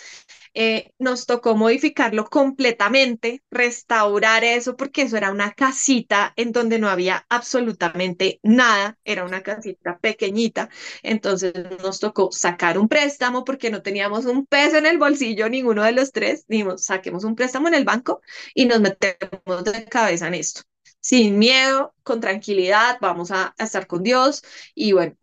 eh, 0.53 0.91
nos 0.99 1.25
tocó 1.25 1.55
modificarlo 1.55 2.25
completamente, 2.25 3.43
restaurar 3.51 4.43
eso, 4.43 4.75
porque 4.75 5.03
eso 5.03 5.17
era 5.17 5.31
una 5.31 5.53
casita 5.53 6.33
en 6.35 6.51
donde 6.51 6.79
no 6.79 6.89
había 6.89 7.25
absolutamente 7.29 8.39
nada, 8.43 8.97
era 9.05 9.23
una 9.25 9.41
casita 9.43 9.97
pequeñita, 9.99 10.69
entonces 11.03 11.53
nos 11.81 11.99
tocó 11.99 12.31
sacar 12.31 12.77
un 12.77 12.87
préstamo 12.87 13.43
porque 13.43 13.69
no 13.71 13.81
teníamos 13.81 14.25
un 14.25 14.45
peso 14.45 14.77
en 14.77 14.85
el 14.85 14.97
bolsillo, 14.97 15.49
ninguno 15.49 15.83
de 15.83 15.91
los 15.93 16.11
tres, 16.11 16.45
dijimos, 16.47 16.83
saquemos 16.85 17.23
un 17.23 17.35
préstamo 17.35 17.67
en 17.67 17.73
el 17.75 17.85
banco 17.85 18.21
y 18.53 18.65
nos 18.65 18.81
metemos 18.81 19.63
de 19.63 19.85
cabeza 19.85 20.27
en 20.27 20.35
esto. 20.35 20.61
Sin 20.99 21.39
miedo, 21.39 21.95
con 22.03 22.19
tranquilidad, 22.21 22.97
vamos 23.01 23.31
a, 23.31 23.55
a 23.57 23.63
estar 23.63 23.87
con 23.87 24.03
Dios 24.03 24.43
y 24.75 24.91
bueno, 24.93 25.15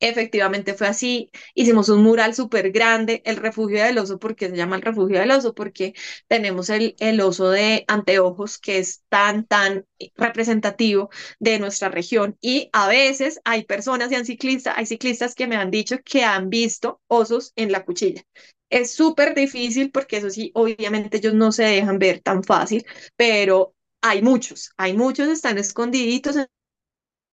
Efectivamente 0.00 0.74
fue 0.74 0.86
así. 0.86 1.30
Hicimos 1.56 1.88
un 1.88 2.02
mural 2.04 2.32
súper 2.34 2.70
grande, 2.70 3.20
el 3.24 3.36
refugio 3.36 3.82
del 3.82 3.98
oso, 3.98 4.18
porque 4.20 4.48
se 4.48 4.56
llama 4.56 4.76
el 4.76 4.82
refugio 4.82 5.18
del 5.18 5.30
oso, 5.32 5.54
porque 5.54 5.92
tenemos 6.28 6.70
el, 6.70 6.94
el 7.00 7.20
oso 7.20 7.50
de 7.50 7.84
anteojos 7.88 8.58
que 8.58 8.78
es 8.78 9.02
tan, 9.08 9.44
tan 9.46 9.86
representativo 10.16 11.10
de 11.40 11.58
nuestra 11.58 11.88
región. 11.88 12.36
Y 12.40 12.70
a 12.72 12.86
veces 12.88 13.40
hay 13.44 13.64
personas 13.64 14.12
y 14.12 14.14
hay 14.14 14.24
ciclistas, 14.24 14.74
hay 14.76 14.86
ciclistas 14.86 15.34
que 15.34 15.48
me 15.48 15.56
han 15.56 15.70
dicho 15.72 15.96
que 16.04 16.22
han 16.24 16.48
visto 16.48 17.00
osos 17.08 17.52
en 17.56 17.72
la 17.72 17.84
cuchilla. 17.84 18.22
Es 18.70 18.92
súper 18.94 19.34
difícil 19.34 19.90
porque 19.90 20.18
eso 20.18 20.30
sí, 20.30 20.52
obviamente 20.54 21.16
ellos 21.16 21.34
no 21.34 21.50
se 21.52 21.64
dejan 21.64 21.98
ver 21.98 22.20
tan 22.20 22.44
fácil, 22.44 22.84
pero 23.16 23.74
hay 24.00 24.22
muchos, 24.22 24.70
hay 24.76 24.96
muchos 24.96 25.26
están 25.28 25.58
escondiditos. 25.58 26.36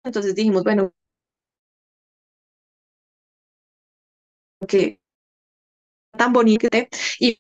Entonces 0.04 0.36
dijimos, 0.36 0.64
bueno, 0.64 0.94
que 4.68 5.00
tan 6.18 6.34
bonito. 6.34 6.68
Y 7.20 7.40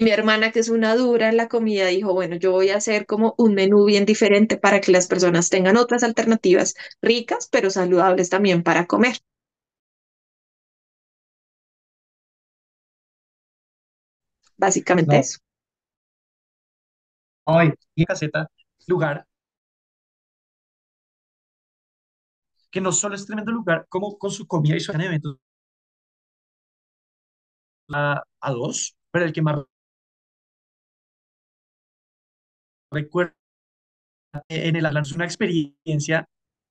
mi 0.00 0.10
hermana, 0.10 0.50
que 0.50 0.58
es 0.58 0.68
una 0.68 0.96
dura 0.96 1.28
en 1.28 1.36
la 1.36 1.46
comida, 1.48 1.86
dijo, 1.86 2.12
bueno, 2.12 2.34
yo 2.34 2.50
voy 2.50 2.70
a 2.70 2.76
hacer 2.78 3.06
como 3.06 3.34
un 3.38 3.54
menú 3.54 3.84
bien 3.84 4.04
diferente 4.04 4.56
para 4.56 4.80
que 4.80 4.90
las 4.90 5.06
personas 5.06 5.48
tengan 5.48 5.76
otras 5.76 6.02
alternativas 6.02 6.74
ricas, 7.00 7.48
pero 7.52 7.70
saludables 7.70 8.30
también 8.30 8.62
para 8.64 8.86
comer. 8.86 9.18
Básicamente 14.56 15.18
eso. 15.18 15.38
Hoy, 17.44 17.74
y 17.94 18.04
caseta, 18.06 18.50
lugar 18.86 19.26
que 22.70 22.80
no 22.80 22.92
solo 22.92 23.14
es 23.14 23.26
tremendo 23.26 23.52
lugar, 23.52 23.86
como 23.88 24.16
con 24.18 24.30
su 24.30 24.46
comida 24.46 24.76
y 24.76 24.80
su 24.80 24.92
eventos 24.92 25.36
a, 27.92 28.24
dos, 28.50 28.96
pero 29.10 29.24
el 29.26 29.32
que 29.32 29.42
más 29.42 29.64
recuerdo 32.92 33.34
en 34.48 34.76
el 34.76 34.86
es 34.96 35.12
una 35.12 35.24
experiencia, 35.24 36.28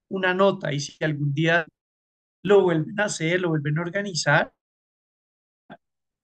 una 0.10 0.34
nota, 0.34 0.74
y 0.74 0.80
si 0.80 1.04
algún 1.04 1.34
día 1.34 1.68
lo 2.44 2.64
vuelven 2.64 3.00
a 3.00 3.06
hacer, 3.06 3.42
lo 3.42 3.50
vuelven 3.50 3.78
a 3.78 3.82
organizar, 3.82 4.54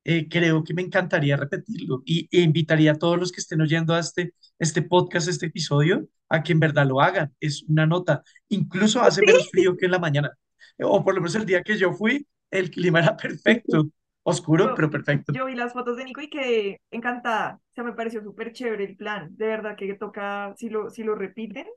eh, 0.08 0.28
creo 0.30 0.64
que 0.64 0.74
me 0.74 0.84
encantaría 0.84 1.36
repetirlo 1.36 2.04
y, 2.06 2.28
e 2.32 2.42
invitaría 2.42 2.92
a 2.92 2.96
todos 2.96 3.20
los 3.20 3.32
que 3.32 3.42
estén 3.42 3.62
oyendo 3.62 3.94
a 3.96 4.00
este, 4.00 4.34
este 4.60 4.84
podcast, 4.84 5.28
este 5.28 5.48
episodio, 5.48 6.08
a 6.30 6.44
que 6.44 6.54
en 6.54 6.60
verdad 6.60 6.86
lo 6.88 7.02
hagan. 7.02 7.34
Es 7.40 7.64
una 7.64 7.88
nota. 7.88 8.24
Incluso 8.50 9.02
hace 9.02 9.22
menos 9.26 9.50
frío 9.50 9.76
que 9.76 9.86
en 9.86 9.92
la 9.92 10.00
mañana. 10.00 10.32
O 10.80 11.04
por 11.04 11.16
lo 11.16 11.22
menos 11.22 11.36
el 11.36 11.46
día 11.46 11.64
que 11.64 11.78
yo 11.78 11.94
fui, 11.94 12.28
el 12.52 12.70
clima 12.70 13.00
era 13.00 13.18
perfecto. 13.18 13.90
Oscuro, 14.28 14.74
pero 14.76 14.90
perfecto. 14.90 15.32
Yo 15.34 15.46
vi 15.46 15.54
las 15.54 15.74
fotos 15.74 15.98
de 15.98 16.06
Nico 16.06 16.20
y 16.20 16.32
quedé 16.32 16.82
encantada. 16.90 17.60
O 17.62 17.74
sea, 17.76 17.84
me 17.84 17.94
pareció 17.94 18.24
súper 18.24 18.54
chévere 18.54 18.84
el 18.84 18.96
plan. 18.96 19.36
De 19.38 19.46
verdad 19.46 19.76
que 19.78 19.94
toca, 19.94 20.56
si 20.58 20.68
lo, 20.68 20.90
si 20.90 21.04
lo 21.04 21.14
repiten, 21.14 21.68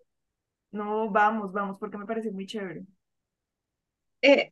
no, 0.71 1.11
vamos, 1.11 1.53
vamos, 1.53 1.79
porque 1.79 1.99
me 1.99 2.07
parece 2.07 2.31
muy 2.31 2.47
chévere. 2.47 2.85
Eh, 4.23 4.51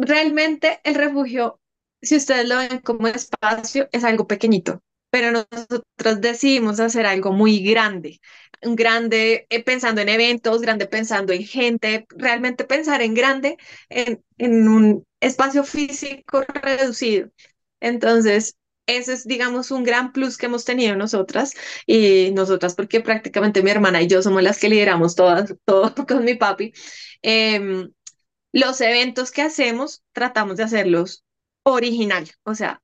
realmente 0.00 0.80
el 0.82 0.94
refugio, 0.94 1.60
si 2.00 2.16
ustedes 2.16 2.48
lo 2.48 2.56
ven 2.56 2.78
como 2.78 3.06
espacio, 3.08 3.88
es 3.92 4.02
algo 4.04 4.26
pequeñito, 4.26 4.82
pero 5.10 5.32
nosotros 5.32 6.20
decidimos 6.20 6.80
hacer 6.80 7.06
algo 7.06 7.32
muy 7.32 7.60
grande, 7.60 8.20
grande 8.62 9.46
eh, 9.50 9.62
pensando 9.64 10.00
en 10.00 10.08
eventos, 10.08 10.60
grande 10.62 10.86
pensando 10.86 11.32
en 11.32 11.44
gente, 11.44 12.06
realmente 12.10 12.64
pensar 12.64 13.02
en 13.02 13.14
grande, 13.14 13.56
en, 13.88 14.22
en 14.38 14.68
un 14.68 15.04
espacio 15.20 15.64
físico 15.64 16.42
reducido. 16.62 17.30
Entonces, 17.80 18.56
ese 18.86 19.12
es, 19.14 19.24
digamos, 19.26 19.70
un 19.70 19.84
gran 19.84 20.12
plus 20.12 20.36
que 20.36 20.46
hemos 20.46 20.64
tenido 20.64 20.96
nosotras 20.96 21.54
y 21.86 22.30
nosotras 22.32 22.74
porque 22.74 23.00
prácticamente 23.00 23.62
mi 23.62 23.70
hermana 23.70 24.02
y 24.02 24.08
yo 24.08 24.22
somos 24.22 24.42
las 24.42 24.58
que 24.58 24.68
lideramos 24.68 25.14
todas, 25.14 25.54
todo 25.64 25.94
con 26.06 26.24
mi 26.24 26.34
papi. 26.34 26.72
Em, 27.22 27.90
los 28.52 28.80
eventos 28.80 29.30
que 29.30 29.42
hacemos, 29.42 30.02
tratamos 30.12 30.56
de 30.56 30.64
hacerlos 30.64 31.24
original, 31.64 32.28
o 32.44 32.54
sea, 32.54 32.82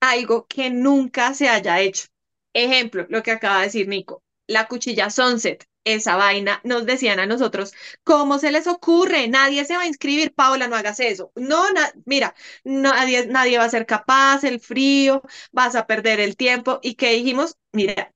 algo 0.00 0.46
que 0.46 0.70
nunca 0.70 1.34
se 1.34 1.48
haya 1.48 1.80
hecho. 1.80 2.06
Ejemplo, 2.52 3.06
lo 3.10 3.22
que 3.22 3.32
acaba 3.32 3.58
de 3.58 3.64
decir 3.66 3.88
Nico, 3.88 4.22
la 4.46 4.66
cuchilla 4.68 5.10
Sunset 5.10 5.64
esa 5.84 6.16
vaina, 6.16 6.60
nos 6.64 6.84
decían 6.84 7.20
a 7.20 7.26
nosotros, 7.26 7.72
¿cómo 8.02 8.38
se 8.40 8.50
les 8.50 8.66
ocurre? 8.66 9.28
Nadie 9.28 9.64
se 9.64 9.76
va 9.76 9.82
a 9.82 9.86
inscribir, 9.86 10.34
Paula, 10.34 10.66
no 10.66 10.74
hagas 10.74 10.98
eso. 10.98 11.30
No, 11.36 11.64
mira, 12.04 12.34
nadie, 12.64 13.26
nadie 13.28 13.58
va 13.58 13.64
a 13.64 13.68
ser 13.70 13.86
capaz, 13.86 14.42
el 14.44 14.58
frío, 14.60 15.22
vas 15.52 15.76
a 15.76 15.86
perder 15.86 16.18
el 16.20 16.36
tiempo. 16.36 16.80
¿Y 16.82 16.94
qué 16.96 17.12
dijimos? 17.12 17.56
Mira, 17.72 18.12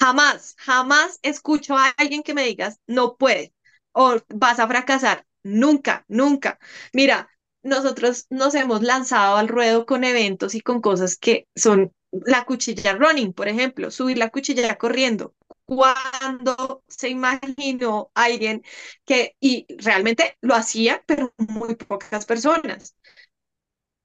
jamás, 0.00 0.54
jamás 0.58 1.18
escucho 1.22 1.76
a 1.76 1.88
alguien 1.96 2.22
que 2.22 2.34
me 2.34 2.44
digas, 2.44 2.78
no 2.86 3.16
puede 3.16 3.54
o 3.92 4.16
vas 4.28 4.58
a 4.58 4.68
fracasar. 4.68 5.26
Nunca, 5.42 6.04
nunca. 6.08 6.58
Mira, 6.92 7.28
nosotros 7.64 8.26
nos 8.30 8.54
hemos 8.54 8.82
lanzado 8.82 9.36
al 9.36 9.48
ruedo 9.48 9.86
con 9.86 10.04
eventos 10.04 10.54
y 10.54 10.60
con 10.60 10.80
cosas 10.80 11.16
que 11.16 11.48
son 11.56 11.92
la 12.12 12.44
cuchilla 12.44 12.94
running, 12.94 13.32
por 13.32 13.48
ejemplo, 13.48 13.90
subir 13.90 14.18
la 14.18 14.30
cuchilla 14.30 14.76
corriendo. 14.76 15.34
Cuando 15.66 16.84
se 16.86 17.08
imaginó 17.08 18.10
alguien 18.14 18.62
que, 19.04 19.34
y 19.40 19.66
realmente 19.78 20.36
lo 20.42 20.54
hacía, 20.54 21.02
pero 21.06 21.32
muy 21.38 21.74
pocas 21.74 22.26
personas. 22.26 22.94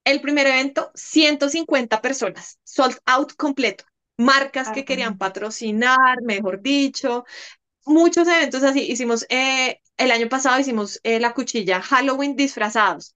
El 0.06 0.22
primer 0.22 0.48
evento, 0.48 0.92
150 0.96 2.02
personas, 2.02 2.60
sold 2.64 2.98
out 3.06 3.34
completo. 3.36 3.84
Marcas 4.18 4.72
que 4.72 4.84
querían 4.86 5.18
patrocinar, 5.18 6.22
mejor 6.24 6.62
dicho, 6.62 7.26
muchos 7.86 8.28
eventos 8.28 8.64
así. 8.64 8.82
Hicimos, 8.92 9.26
eh, 9.30 9.82
el 9.98 10.12
año 10.12 10.30
pasado 10.30 10.60
hicimos 10.60 11.00
eh, 11.04 11.20
la 11.20 11.34
cuchilla 11.34 11.82
Halloween 11.82 12.36
disfrazados. 12.36 13.16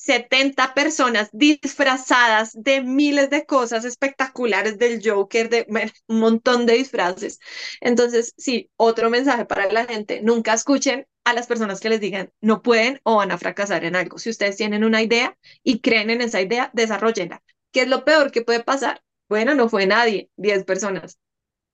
70 0.00 0.72
personas 0.72 1.28
disfrazadas 1.30 2.52
de 2.54 2.80
miles 2.80 3.28
de 3.28 3.44
cosas 3.44 3.84
espectaculares 3.84 4.78
del 4.78 5.02
Joker, 5.04 5.50
de 5.50 5.66
un 6.06 6.20
montón 6.20 6.64
de 6.64 6.72
disfraces. 6.72 7.38
Entonces, 7.82 8.32
sí, 8.38 8.70
otro 8.76 9.10
mensaje 9.10 9.44
para 9.44 9.70
la 9.70 9.84
gente, 9.84 10.22
nunca 10.22 10.54
escuchen 10.54 11.06
a 11.24 11.34
las 11.34 11.46
personas 11.46 11.80
que 11.80 11.90
les 11.90 12.00
digan 12.00 12.32
no 12.40 12.62
pueden 12.62 12.98
o 13.02 13.16
van 13.16 13.30
a 13.30 13.36
fracasar 13.36 13.84
en 13.84 13.94
algo. 13.94 14.18
Si 14.18 14.30
ustedes 14.30 14.56
tienen 14.56 14.84
una 14.84 15.02
idea 15.02 15.36
y 15.62 15.80
creen 15.80 16.08
en 16.08 16.22
esa 16.22 16.40
idea, 16.40 16.70
desarrollenla. 16.72 17.42
¿Qué 17.70 17.82
es 17.82 17.88
lo 17.88 18.06
peor 18.06 18.30
que 18.30 18.40
puede 18.40 18.64
pasar? 18.64 19.02
Bueno, 19.28 19.54
no 19.54 19.68
fue 19.68 19.86
nadie, 19.86 20.30
10 20.36 20.64
personas, 20.64 21.18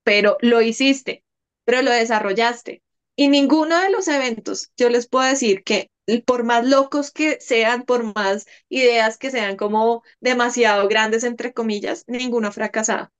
pero 0.03 0.37
lo 0.41 0.61
hiciste, 0.61 1.23
pero 1.63 1.81
lo 1.81 1.91
desarrollaste. 1.91 2.83
Y 3.15 3.29
ninguno 3.29 3.79
de 3.79 3.89
los 3.89 4.09
eventos, 4.09 4.71
yo 4.75 4.89
les 4.89 5.07
puedo 5.07 5.25
decir 5.25 5.63
que 5.63 5.89
por 6.25 6.43
más 6.43 6.65
locos 6.67 7.11
que 7.11 7.39
sean, 7.39 7.83
por 7.83 8.15
más 8.15 8.47
ideas 8.69 9.17
que 9.17 9.29
sean 9.29 9.57
como 9.57 10.03
demasiado 10.21 10.87
grandes, 10.87 11.23
entre 11.23 11.53
comillas, 11.53 12.05
ninguno 12.07 12.47
ha 12.47 12.51
fracasado. 12.51 13.11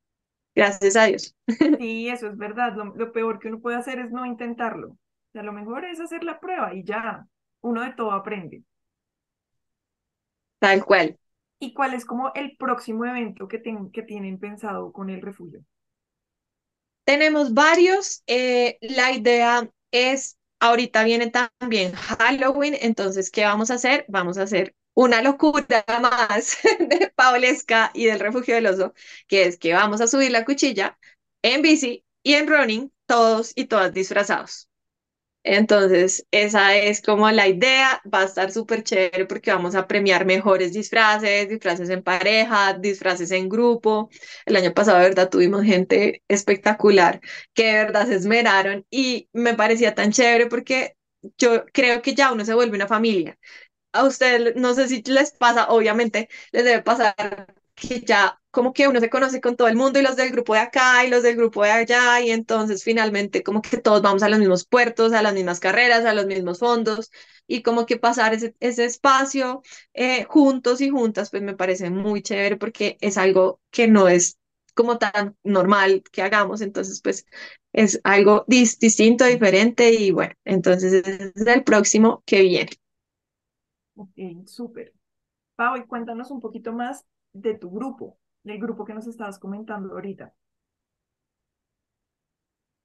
Gracias 0.56 0.96
a 0.96 1.06
Dios. 1.06 1.36
Sí, 1.80 2.10
eso 2.10 2.28
es 2.28 2.38
verdad. 2.38 2.76
Lo, 2.76 3.12
peor 3.12 3.40
que 3.40 3.50
uno 3.50 3.60
puede 3.60 3.78
hacer 3.78 4.00
es 4.00 4.12
no 4.12 4.26
intentarlo. 4.26 4.90
O 4.90 5.32
sea, 5.32 5.44
lo 5.44 5.54
mejor 5.54 5.86
es 5.86 6.00
hacer 6.00 6.24
la 6.24 6.40
prueba 6.40 6.74
y 6.74 6.84
ya, 6.84 7.28
uno 7.62 7.84
de 7.84 7.94
todo 7.94 8.12
aprende. 8.12 8.64
Tal 10.60 10.84
cual. 10.84 11.20
¿Y 11.60 11.74
cuál 11.74 11.94
es 11.94 12.06
como 12.06 12.32
el 12.34 12.58
próximo 12.58 13.06
evento 13.06 13.48
que, 13.48 13.62
que 13.94 14.02
tienen 14.02 14.40
pensado 14.40 14.92
con 14.92 15.10
el 15.10 15.22
refugio? 15.22 15.64
Tenemos 17.04 17.54
varios. 17.54 18.24
Eh, 18.28 18.78
la 18.82 19.12
idea 19.12 19.70
es, 19.92 20.38
ahorita 20.60 21.04
viene 21.04 21.32
también 21.32 21.94
Halloween, 21.94 22.76
entonces, 22.82 23.32
¿qué 23.32 23.44
vamos 23.46 23.72
a 23.72 23.76
hacer? 23.76 24.06
Vamos 24.08 24.38
a 24.38 24.44
hacer 24.44 24.76
una 24.94 25.22
locura 25.22 25.86
más 26.02 26.58
de 26.80 27.12
Paulesca 27.16 27.92
y 27.94 28.06
del 28.06 28.20
Refugio 28.20 28.56
del 28.56 28.68
Oso, 28.68 28.94
que 29.28 29.44
es 29.46 29.58
que 29.58 29.74
vamos 29.74 30.02
a 30.02 30.08
subir 30.08 30.32
la 30.32 30.46
cuchilla 30.46 30.98
en 31.42 31.62
bici 31.62 32.06
y 32.24 32.34
en 32.34 32.48
running, 32.48 32.92
todos 33.06 33.52
y 33.56 33.66
todas 33.66 33.94
disfrazados. 33.94 34.70
Entonces, 35.50 36.26
esa 36.32 36.76
es 36.76 37.02
como 37.02 37.32
la 37.32 37.48
idea, 37.48 38.02
va 38.14 38.22
a 38.22 38.26
estar 38.26 38.52
súper 38.52 38.84
chévere 38.84 39.26
porque 39.26 39.50
vamos 39.52 39.76
a 39.76 39.88
premiar 39.88 40.26
mejores 40.26 40.74
disfraces, 40.74 41.48
disfraces 41.48 41.90
en 41.90 42.04
pareja, 42.04 42.74
disfraces 42.74 43.32
en 43.32 43.48
grupo. 43.48 44.10
El 44.46 44.58
año 44.58 44.74
pasado, 44.74 44.98
de 44.98 45.04
verdad, 45.06 45.30
tuvimos 45.30 45.64
gente 45.64 46.22
espectacular 46.28 47.22
que 47.54 47.64
de 47.68 47.74
verdad 47.86 48.08
se 48.08 48.16
esmeraron 48.16 48.86
y 48.90 49.30
me 49.32 49.54
parecía 49.54 49.96
tan 49.96 50.12
chévere 50.12 50.48
porque 50.48 50.98
yo 51.38 51.66
creo 51.74 52.02
que 52.02 52.14
ya 52.14 52.32
uno 52.34 52.44
se 52.46 52.54
vuelve 52.54 52.76
una 52.76 52.88
familia. 52.88 53.38
A 53.94 54.06
ustedes, 54.06 54.56
no 54.56 54.74
sé 54.76 54.88
si 54.90 55.02
les 55.04 55.32
pasa, 55.34 55.68
obviamente 55.70 56.30
les 56.52 56.64
debe 56.66 56.82
pasar 56.84 57.16
que 57.78 58.02
ya 58.02 58.42
como 58.52 58.74
que 58.74 58.88
uno 58.88 59.00
se 59.00 59.10
conoce 59.10 59.42
con 59.42 59.56
todo 59.56 59.68
el 59.68 59.76
mundo 59.78 60.00
y 60.00 60.04
los 60.04 60.16
del 60.18 60.32
grupo 60.32 60.54
de 60.56 60.62
acá 60.62 61.06
y 61.06 61.10
los 61.10 61.24
del 61.24 61.36
grupo 61.38 61.64
de 61.64 61.72
allá 61.72 62.22
y 62.22 62.32
entonces 62.32 62.84
finalmente 62.84 63.44
como 63.44 63.62
que 63.62 63.78
todos 63.78 64.02
vamos 64.02 64.24
a 64.24 64.30
los 64.30 64.40
mismos 64.40 64.66
puertos, 64.66 65.14
a 65.14 65.22
las 65.22 65.34
mismas 65.36 65.60
carreras, 65.60 66.06
a 66.06 66.14
los 66.16 66.26
mismos 66.26 66.60
fondos 66.60 67.12
y 67.48 67.62
como 67.64 67.86
que 67.86 67.98
pasar 67.98 68.34
ese, 68.34 68.56
ese 68.60 68.86
espacio 68.86 69.62
eh, 69.94 70.24
juntos 70.26 70.82
y 70.82 70.90
juntas 70.90 71.30
pues 71.30 71.44
me 71.44 71.56
parece 71.56 71.90
muy 71.92 72.22
chévere 72.24 72.58
porque 72.58 72.98
es 73.02 73.18
algo 73.18 73.62
que 73.72 73.88
no 73.88 74.08
es 74.10 74.40
como 74.76 74.98
tan 75.00 75.36
normal 75.44 76.04
que 76.12 76.22
hagamos, 76.22 76.62
entonces 76.62 77.02
pues 77.02 77.26
es 77.74 78.00
algo 78.04 78.46
distinto, 78.48 79.26
diferente 79.26 79.92
y 79.94 80.12
bueno, 80.12 80.34
entonces 80.46 80.94
es 80.94 81.48
el 81.48 81.64
próximo 81.64 82.24
que 82.26 82.42
viene. 82.42 82.72
Ok, 83.96 84.12
súper. 84.48 84.94
Pau, 85.56 85.78
y 85.78 85.86
cuéntanos 85.88 86.32
un 86.32 86.40
poquito 86.42 86.74
más 86.74 87.06
de 87.34 87.56
tu 87.56 87.70
grupo, 87.70 88.18
del 88.44 88.60
grupo 88.60 88.86
que 88.86 88.94
nos 88.94 89.08
estabas 89.08 89.40
comentando 89.40 89.94
ahorita. 89.94 90.34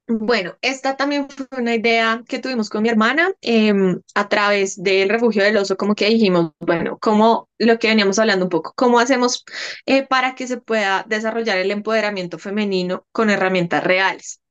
Bueno, 0.09 0.59
esta 0.63 0.97
también 0.97 1.29
fue 1.31 1.47
una 1.59 1.75
idea 1.75 2.23
que 2.29 2.39
tuvimos 2.41 2.69
con 2.69 2.83
mi 2.83 2.89
hermana 2.91 3.33
em, 3.41 4.01
a 4.15 4.29
través 4.29 4.83
del 4.83 5.09
refugio 5.09 5.43
del 5.45 5.57
oso, 5.57 5.77
como 5.77 5.95
que 5.95 6.09
dijimos, 6.09 6.53
bueno, 6.61 6.99
como 6.99 7.49
lo 7.59 7.79
que 7.79 7.89
veníamos 7.89 8.19
hablando 8.19 8.45
un 8.47 8.51
poco, 8.51 8.75
cómo 8.77 8.99
hacemos 8.99 9.45
eh, 9.87 10.07
para 10.07 10.35
que 10.35 10.47
se 10.49 10.59
pueda 10.61 11.05
desarrollar 11.09 11.59
el 11.59 11.71
empoderamiento 11.71 12.39
femenino 12.39 13.07
con 13.13 13.31
herramientas 13.31 13.85
reales. 13.85 14.42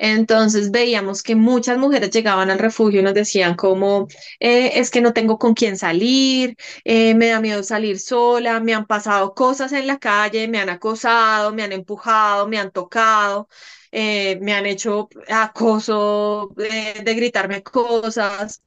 Entonces 0.00 0.70
veíamos 0.70 1.22
que 1.24 1.34
muchas 1.34 1.76
mujeres 1.78 2.10
llegaban 2.10 2.50
al 2.50 2.58
refugio 2.60 3.00
y 3.00 3.02
nos 3.02 3.14
decían 3.14 3.56
como, 3.56 4.06
eh, 4.38 4.72
es 4.78 4.90
que 4.90 5.00
no 5.00 5.12
tengo 5.12 5.38
con 5.38 5.54
quién 5.54 5.76
salir, 5.76 6.56
eh, 6.84 7.14
me 7.14 7.28
da 7.28 7.40
miedo 7.40 7.62
salir 7.64 7.98
sola, 7.98 8.60
me 8.60 8.74
han 8.74 8.86
pasado 8.86 9.34
cosas 9.34 9.72
en 9.72 9.86
la 9.88 9.98
calle, 9.98 10.46
me 10.48 10.60
han 10.60 10.68
acosado, 10.70 11.52
me 11.52 11.62
han 11.64 11.72
empujado, 11.72 12.46
me 12.48 12.58
han 12.58 12.70
tocado, 12.70 13.48
eh, 13.90 14.38
me 14.40 14.54
han 14.54 14.66
hecho 14.66 15.08
acoso 15.28 16.50
de 16.56 17.14
gritarme 17.14 17.62
cosas. 17.62 18.62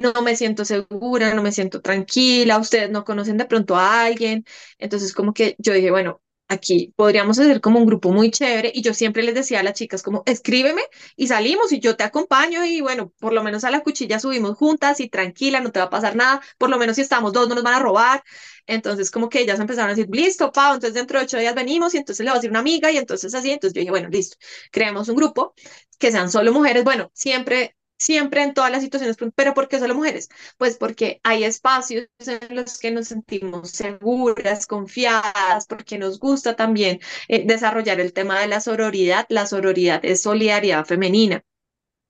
no 0.00 0.22
me 0.22 0.36
siento 0.36 0.64
segura, 0.64 1.34
no 1.34 1.42
me 1.42 1.52
siento 1.52 1.80
tranquila, 1.80 2.58
ustedes 2.58 2.90
no 2.90 3.04
conocen 3.04 3.36
de 3.38 3.46
pronto 3.46 3.76
a 3.76 4.04
alguien. 4.04 4.44
Entonces, 4.78 5.12
como 5.14 5.32
que 5.34 5.54
yo 5.58 5.72
dije, 5.72 5.90
bueno, 5.90 6.20
aquí 6.52 6.92
podríamos 6.96 7.38
hacer 7.38 7.60
como 7.60 7.78
un 7.78 7.86
grupo 7.86 8.12
muy 8.12 8.30
chévere 8.30 8.70
y 8.74 8.82
yo 8.82 8.94
siempre 8.94 9.22
les 9.22 9.34
decía 9.34 9.60
a 9.60 9.62
las 9.62 9.74
chicas 9.74 10.02
como 10.02 10.22
escríbeme 10.26 10.82
y 11.16 11.28
salimos 11.28 11.72
y 11.72 11.80
yo 11.80 11.96
te 11.96 12.04
acompaño 12.04 12.64
y 12.64 12.80
bueno, 12.80 13.12
por 13.18 13.32
lo 13.32 13.42
menos 13.42 13.64
a 13.64 13.70
la 13.70 13.80
cuchilla 13.80 14.20
subimos 14.20 14.56
juntas 14.56 15.00
y 15.00 15.08
tranquila, 15.08 15.60
no 15.60 15.72
te 15.72 15.80
va 15.80 15.86
a 15.86 15.90
pasar 15.90 16.16
nada, 16.16 16.40
por 16.58 16.70
lo 16.70 16.78
menos 16.78 16.96
si 16.96 17.02
estamos 17.02 17.32
dos 17.32 17.48
no 17.48 17.54
nos 17.54 17.64
van 17.64 17.74
a 17.74 17.78
robar. 17.80 18.22
Entonces 18.66 19.10
como 19.10 19.28
que 19.28 19.40
ellas 19.40 19.58
empezaron 19.60 19.90
a 19.90 19.94
decir, 19.94 20.08
listo, 20.12 20.52
Pau, 20.52 20.74
entonces 20.74 20.94
dentro 20.94 21.18
de 21.18 21.24
ocho 21.24 21.38
días 21.38 21.54
venimos 21.54 21.94
y 21.94 21.98
entonces 21.98 22.24
le 22.24 22.30
va 22.30 22.36
a 22.36 22.38
decir 22.38 22.50
una 22.50 22.60
amiga 22.60 22.90
y 22.92 22.96
entonces 22.96 23.34
así, 23.34 23.50
entonces 23.50 23.74
yo 23.74 23.80
dije, 23.80 23.90
bueno, 23.90 24.08
listo, 24.08 24.36
creemos 24.70 25.08
un 25.08 25.16
grupo 25.16 25.54
que 25.98 26.12
sean 26.12 26.30
solo 26.30 26.52
mujeres, 26.52 26.84
bueno, 26.84 27.10
siempre 27.14 27.76
siempre 28.02 28.42
en 28.42 28.54
todas 28.54 28.70
las 28.70 28.82
situaciones, 28.82 29.16
pero 29.34 29.54
¿por 29.54 29.68
qué 29.68 29.78
solo 29.78 29.94
mujeres? 29.94 30.28
Pues 30.58 30.76
porque 30.76 31.20
hay 31.22 31.44
espacios 31.44 32.08
en 32.18 32.56
los 32.56 32.78
que 32.78 32.90
nos 32.90 33.08
sentimos 33.08 33.70
seguras, 33.70 34.66
confiadas, 34.66 35.66
porque 35.68 35.98
nos 35.98 36.18
gusta 36.18 36.56
también 36.56 37.00
eh, 37.28 37.44
desarrollar 37.46 38.00
el 38.00 38.12
tema 38.12 38.40
de 38.40 38.48
la 38.48 38.60
sororidad. 38.60 39.26
La 39.28 39.46
sororidad 39.46 40.00
es 40.04 40.22
solidaridad 40.22 40.84
femenina. 40.86 41.44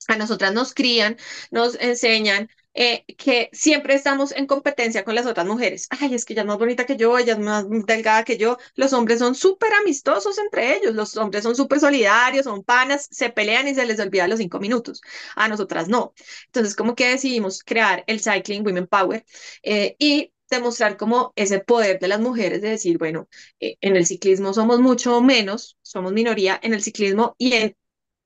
A 0.09 0.16
nosotras 0.16 0.52
nos 0.52 0.74
crían, 0.74 1.16
nos 1.50 1.76
enseñan 1.81 2.48
eh, 2.74 3.04
que 3.16 3.50
siempre 3.52 3.94
estamos 3.94 4.32
en 4.32 4.46
competencia 4.46 5.04
con 5.04 5.14
las 5.14 5.26
otras 5.26 5.46
mujeres. 5.46 5.88
Ay, 5.90 6.14
es 6.14 6.24
que 6.24 6.32
ella 6.35 6.42
es 6.42 6.48
más 6.48 6.58
bonita 6.58 6.87
que 6.87 6.96
yo, 6.96 7.18
ella 7.18 7.35
es 7.35 7.38
más 7.38 7.66
delgada 7.68 8.24
que 8.24 8.37
yo. 8.38 8.56
Los 8.74 8.92
hombres 8.92 9.18
son 9.18 9.35
súper 9.35 9.72
amistosos 9.74 10.38
entre 10.38 10.76
ellos, 10.76 10.94
los 10.94 11.16
hombres 11.16 11.42
son 11.44 11.54
súper 11.56 11.80
solidarios, 11.80 12.44
son 12.44 12.62
panas, 12.64 13.08
se 13.11 13.30
pelean 13.30 13.68
y 13.68 13.74
se 13.74 13.85
les 13.87 14.00
olvida 14.00 14.28
los 14.28 14.38
cinco 14.38 14.58
minutos. 14.61 15.00
A 15.37 15.48
nosotras 15.48 15.88
no. 15.88 16.14
Entonces, 16.46 16.74
como 16.76 16.94
que 16.94 17.08
decidimos 17.08 17.62
crear 17.64 18.04
el 18.06 18.20
Cycling 18.20 18.64
Women 18.64 18.87
Power 18.87 19.24
eh, 19.62 19.96
y 19.98 20.32
demostrar 20.50 20.96
como 20.96 21.32
ese 21.37 21.61
poder 21.61 21.98
de 21.98 22.08
las 22.08 22.20
mujeres 22.20 22.62
de 22.62 22.70
decir, 22.70 22.98
bueno, 22.98 23.28
eh, 23.61 23.76
en 23.80 23.96
el 23.96 24.06
ciclismo 24.06 24.52
somos 24.52 24.80
mucho 24.80 25.20
menos, 25.20 25.78
somos 25.82 26.12
minoría 26.12 26.58
en 26.62 26.74
el 26.74 26.82
ciclismo 26.82 27.35
y 27.38 27.54
en 27.54 27.76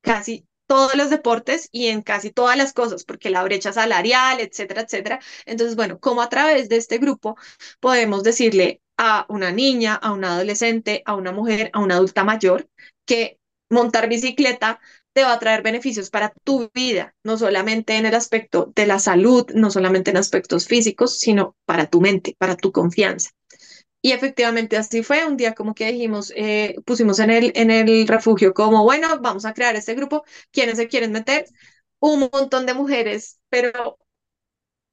casi 0.00 0.45
todos 0.66 0.94
los 0.96 1.11
deportes 1.11 1.68
y 1.72 1.87
en 1.88 2.02
casi 2.02 2.31
todas 2.31 2.57
las 2.57 2.72
cosas, 2.72 3.05
porque 3.05 3.31
la 3.31 3.44
brecha 3.44 3.72
salarial, 3.72 4.40
etcétera, 4.40 4.83
etcétera. 4.83 5.20
Entonces, 5.46 5.76
bueno, 5.76 5.98
como 6.00 6.22
a 6.22 6.29
través 6.29 6.68
de 6.68 6.76
este 6.76 6.98
grupo 6.98 7.37
podemos 7.81 8.22
decirle 8.22 8.81
a 8.96 9.26
una 9.29 9.52
niña, 9.52 9.94
a 9.94 10.12
una 10.12 10.35
adolescente, 10.35 11.02
a 11.07 11.14
una 11.14 11.33
mujer, 11.33 11.70
a 11.72 11.81
una 11.81 11.96
adulta 11.96 12.24
mayor, 12.24 12.68
que 13.05 13.38
montar 13.70 14.09
bicicleta 14.09 14.81
te 15.12 15.22
va 15.22 15.33
a 15.33 15.38
traer 15.38 15.62
beneficios 15.62 16.11
para 16.11 16.33
tu 16.44 16.70
vida, 16.74 17.14
no 17.24 17.38
solamente 17.38 17.96
en 17.96 18.07
el 18.07 18.14
aspecto 18.14 18.72
de 18.74 18.87
la 18.87 18.98
salud, 18.98 19.46
no 19.55 19.70
solamente 19.70 20.11
en 20.11 20.18
aspectos 20.18 20.66
físicos, 20.66 21.18
sino 21.18 21.57
para 21.64 21.87
tu 21.87 22.00
mente, 22.00 22.37
para 22.38 22.57
tu 22.57 22.70
confianza. 22.70 23.31
Y 24.07 24.12
efectivamente 24.12 24.77
así 24.77 25.03
fue, 25.03 25.27
un 25.27 25.37
día 25.37 25.53
como 25.55 25.75
que 25.75 25.90
dijimos, 25.90 26.33
eh, 26.37 26.77
pusimos 26.85 27.19
en 27.19 27.31
el, 27.31 27.51
en 27.57 27.73
el 27.73 28.07
refugio 28.07 28.55
como, 28.55 28.85
bueno, 28.85 29.19
vamos 29.21 29.45
a 29.45 29.53
crear 29.53 29.75
este 29.75 29.97
grupo, 29.97 30.25
¿quiénes 30.53 30.77
se 30.77 30.87
quieren 30.87 31.11
meter? 31.11 31.47
Un 31.99 32.31
montón 32.33 32.66
de 32.66 32.75
mujeres, 32.75 33.40
pero 33.49 33.99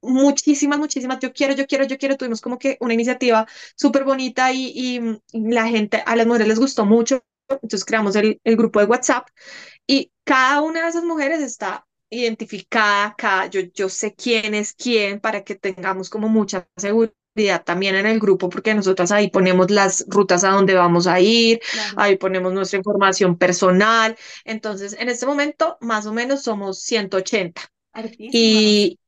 muchísimas, 0.02 0.80
muchísimas, 0.80 1.20
yo 1.20 1.32
quiero, 1.32 1.54
yo 1.54 1.66
quiero, 1.68 1.84
yo 1.84 1.96
quiero, 1.96 2.16
tuvimos 2.16 2.40
como 2.40 2.58
que 2.58 2.76
una 2.80 2.94
iniciativa 2.94 3.46
súper 3.76 4.02
bonita 4.04 4.52
y, 4.52 4.72
y, 4.74 5.00
la 5.50 5.68
gente, 5.68 6.02
a 6.04 6.16
las 6.16 6.26
mujeres 6.26 6.48
les 6.48 6.58
gustó 6.58 6.84
mucho, 6.84 7.24
entonces 7.48 7.84
creamos 7.84 8.16
el, 8.16 8.40
el 8.42 8.56
grupo 8.56 8.80
de 8.80 8.86
WhatsApp 8.86 9.28
y 9.86 10.12
cada 10.24 10.60
una 10.62 10.82
de 10.82 10.88
esas 10.88 11.04
mujeres 11.04 11.40
está 11.40 11.86
identificada 12.10 13.06
acá, 13.06 13.46
yo, 13.46 13.60
yo 13.74 13.88
sé 13.88 14.14
quién 14.16 14.54
es 14.54 14.72
quién 14.74 15.20
para 15.20 15.44
que 15.44 15.54
tengamos 15.54 16.10
como 16.10 16.28
mucha 16.28 16.68
seguridad 16.76 17.14
también 17.64 17.96
en 17.96 18.06
el 18.06 18.20
grupo, 18.20 18.48
porque 18.48 18.74
nosotras 18.74 19.10
ahí 19.12 19.30
ponemos 19.30 19.70
las 19.70 20.04
rutas 20.08 20.44
a 20.44 20.50
donde 20.50 20.74
vamos 20.74 21.06
a 21.06 21.20
ir, 21.20 21.60
ahí 21.96 22.16
ponemos 22.16 22.52
nuestra 22.52 22.78
información 22.78 23.36
personal. 23.36 24.16
Entonces, 24.44 24.96
en 24.98 25.08
este 25.08 25.26
momento, 25.26 25.76
más 25.80 26.06
o 26.06 26.12
menos 26.12 26.42
somos 26.42 26.80
180. 26.80 27.62
Y 28.18 28.98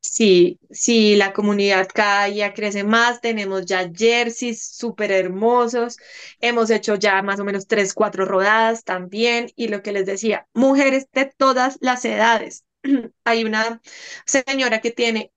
sí, 0.00 0.58
sí, 0.70 1.16
la 1.16 1.32
comunidad 1.32 1.88
cada 1.92 2.26
día 2.26 2.54
crece 2.54 2.84
más, 2.84 3.20
tenemos 3.20 3.66
ya 3.66 3.90
jerseys 3.94 4.62
súper 4.62 5.12
hermosos, 5.12 5.96
hemos 6.40 6.70
hecho 6.70 6.94
ya 6.96 7.22
más 7.22 7.40
o 7.40 7.44
menos 7.44 7.66
tres, 7.66 7.94
cuatro 7.94 8.24
rodadas 8.24 8.84
también, 8.84 9.50
y 9.56 9.68
lo 9.68 9.82
que 9.82 9.92
les 9.92 10.06
decía, 10.06 10.48
mujeres 10.54 11.08
de 11.12 11.26
todas 11.36 11.78
las 11.80 12.04
edades. 12.04 12.64
Hay 13.24 13.44
una 13.44 13.80
señora 14.26 14.80
que 14.80 14.90
tiene 14.90 15.32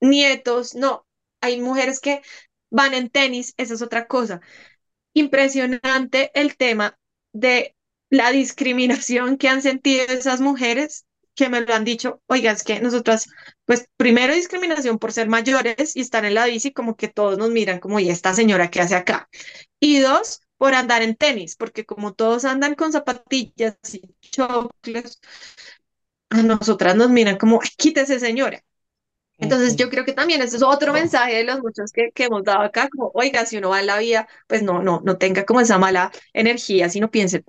nietos, 0.00 0.74
no, 0.74 1.06
hay 1.42 1.60
mujeres 1.60 2.00
que 2.00 2.22
van 2.70 2.94
en 2.94 3.10
tenis, 3.10 3.54
esa 3.58 3.74
es 3.74 3.82
otra 3.82 4.06
cosa. 4.06 4.40
Impresionante 5.14 6.30
el 6.34 6.56
tema 6.56 6.98
de 7.32 7.76
la 8.10 8.30
discriminación 8.30 9.36
que 9.36 9.48
han 9.48 9.62
sentido 9.62 10.04
esas 10.08 10.40
mujeres 10.40 11.06
que 11.34 11.48
me 11.48 11.60
lo 11.62 11.74
han 11.74 11.84
dicho, 11.84 12.22
oiga, 12.26 12.52
es 12.52 12.62
que 12.62 12.80
nosotras, 12.80 13.26
pues 13.64 13.88
primero 13.96 14.34
discriminación 14.34 14.98
por 14.98 15.12
ser 15.12 15.28
mayores 15.28 15.96
y 15.96 16.00
estar 16.00 16.24
en 16.24 16.34
la 16.34 16.46
bici, 16.46 16.72
como 16.72 16.96
que 16.96 17.08
todos 17.08 17.38
nos 17.38 17.50
miran 17.50 17.80
como, 17.80 18.00
¿y 18.00 18.10
esta 18.10 18.34
señora 18.34 18.70
qué 18.70 18.80
hace 18.82 18.96
acá? 18.96 19.28
Y 19.80 19.98
dos, 20.00 20.40
por 20.58 20.74
andar 20.74 21.02
en 21.02 21.16
tenis, 21.16 21.56
porque 21.56 21.84
como 21.86 22.12
todos 22.14 22.44
andan 22.44 22.74
con 22.74 22.92
zapatillas 22.92 23.76
y 23.92 24.02
choclos, 24.20 25.20
a 26.30 26.42
nosotras 26.42 26.96
nos 26.96 27.10
miran 27.10 27.36
como, 27.38 27.60
quítese 27.76 28.18
señora. 28.18 28.62
Entonces 29.42 29.76
yo 29.76 29.90
creo 29.90 30.04
que 30.04 30.12
también 30.12 30.40
ese 30.40 30.56
es 30.56 30.62
otro 30.62 30.92
mensaje 30.92 31.36
de 31.36 31.44
los 31.44 31.60
muchos 31.60 31.90
que, 31.92 32.10
que, 32.14 32.24
hemos 32.24 32.44
dado 32.44 32.60
acá, 32.60 32.88
como, 32.88 33.10
oiga, 33.14 33.44
si 33.44 33.56
uno 33.56 33.70
va 33.70 33.80
en 33.80 33.86
la 33.86 33.98
vida, 33.98 34.28
pues 34.46 34.62
no, 34.62 34.82
no, 34.82 35.02
no 35.04 35.18
tenga 35.18 35.44
como 35.44 35.60
esa 35.60 35.78
mala 35.78 36.12
energía, 36.32 36.88
sino 36.88 37.10
piense 37.10 37.44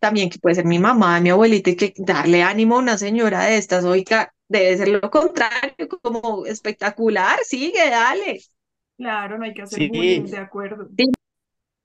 también 0.00 0.30
que 0.30 0.38
puede 0.38 0.56
ser 0.56 0.64
mi 0.64 0.78
mamá, 0.78 1.20
mi 1.20 1.30
abuelita, 1.30 1.70
y 1.70 1.76
que 1.76 1.94
darle 1.96 2.42
ánimo 2.42 2.76
a 2.76 2.80
una 2.80 2.98
señora 2.98 3.44
de 3.44 3.56
estas, 3.56 3.84
oiga, 3.84 4.34
debe 4.48 4.76
ser 4.76 4.88
lo 4.88 5.10
contrario, 5.10 5.88
como 6.02 6.44
espectacular, 6.44 7.38
sigue, 7.44 7.88
dale. 7.88 8.40
Claro, 8.96 9.38
no 9.38 9.44
hay 9.44 9.54
que 9.54 9.62
hacer 9.62 9.88
bullying, 9.88 10.24
de 10.24 10.38
acuerdo. 10.38 10.88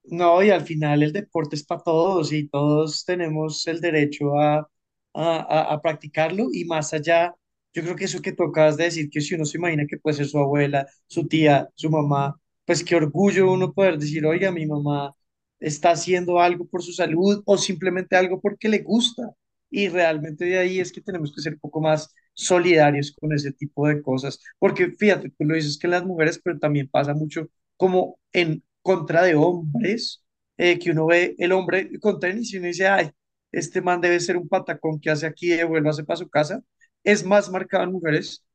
No, 0.05 0.43
y 0.43 0.49
al 0.49 0.63
final 0.63 1.03
el 1.03 1.13
deporte 1.13 1.55
es 1.55 1.63
para 1.63 1.81
todos 1.83 2.33
y 2.33 2.49
todos 2.49 3.05
tenemos 3.05 3.65
el 3.67 3.79
derecho 3.79 4.37
a, 4.37 4.67
a, 5.13 5.73
a 5.73 5.81
practicarlo 5.81 6.47
y 6.51 6.65
más 6.65 6.93
allá 6.93 7.33
yo 7.73 7.81
creo 7.83 7.95
que 7.95 8.05
eso 8.05 8.21
que 8.21 8.33
tocas 8.33 8.77
de 8.77 8.85
decir, 8.85 9.09
que 9.09 9.21
si 9.21 9.35
uno 9.35 9.45
se 9.45 9.57
imagina 9.57 9.85
que 9.87 9.97
puede 9.97 10.17
ser 10.17 10.27
su 10.27 10.37
abuela, 10.39 10.87
su 11.07 11.27
tía, 11.27 11.69
su 11.75 11.89
mamá, 11.89 12.39
pues 12.65 12.83
qué 12.83 12.95
orgullo 12.95 13.51
uno 13.51 13.73
poder 13.73 13.97
decir, 13.97 14.25
oiga, 14.25 14.51
mi 14.51 14.65
mamá 14.65 15.15
está 15.59 15.91
haciendo 15.91 16.39
algo 16.39 16.65
por 16.67 16.83
su 16.83 16.91
salud 16.93 17.41
o 17.45 17.57
simplemente 17.57 18.15
algo 18.15 18.39
porque 18.41 18.69
le 18.69 18.79
gusta. 18.79 19.23
Y 19.69 19.87
realmente 19.89 20.45
de 20.45 20.57
ahí 20.59 20.79
es 20.79 20.91
que 20.91 21.01
tenemos 21.01 21.33
que 21.33 21.41
ser 21.41 21.53
un 21.53 21.59
poco 21.59 21.81
más 21.81 22.13
solidarios 22.33 23.15
con 23.19 23.33
ese 23.33 23.51
tipo 23.53 23.87
de 23.87 24.01
cosas. 24.01 24.39
Porque 24.59 24.91
fíjate, 24.91 25.29
tú 25.31 25.45
lo 25.45 25.55
dices 25.55 25.77
que 25.79 25.87
las 25.87 26.05
mujeres, 26.05 26.39
pero 26.43 26.59
también 26.59 26.87
pasa 26.89 27.13
mucho 27.13 27.47
como 27.77 28.19
en 28.33 28.63
contra 28.81 29.23
de 29.23 29.35
hombres, 29.35 30.23
eh, 30.57 30.77
que 30.79 30.91
uno 30.91 31.07
ve 31.07 31.35
el 31.39 31.51
hombre 31.53 31.89
con 31.99 32.19
tenis 32.19 32.53
y 32.53 32.57
uno 32.57 32.67
dice, 32.67 32.87
ay, 32.87 33.09
este 33.51 33.81
man 33.81 34.01
debe 34.01 34.19
ser 34.19 34.37
un 34.37 34.47
patacón 34.47 34.99
que 34.99 35.09
hace 35.09 35.25
aquí, 35.25 35.47
devuélvase 35.49 36.03
para 36.03 36.17
su 36.17 36.29
casa 36.29 36.61
es 37.03 37.25
más 37.25 37.49
marcado 37.49 37.83
en 37.83 37.91
mujeres, 37.91 38.45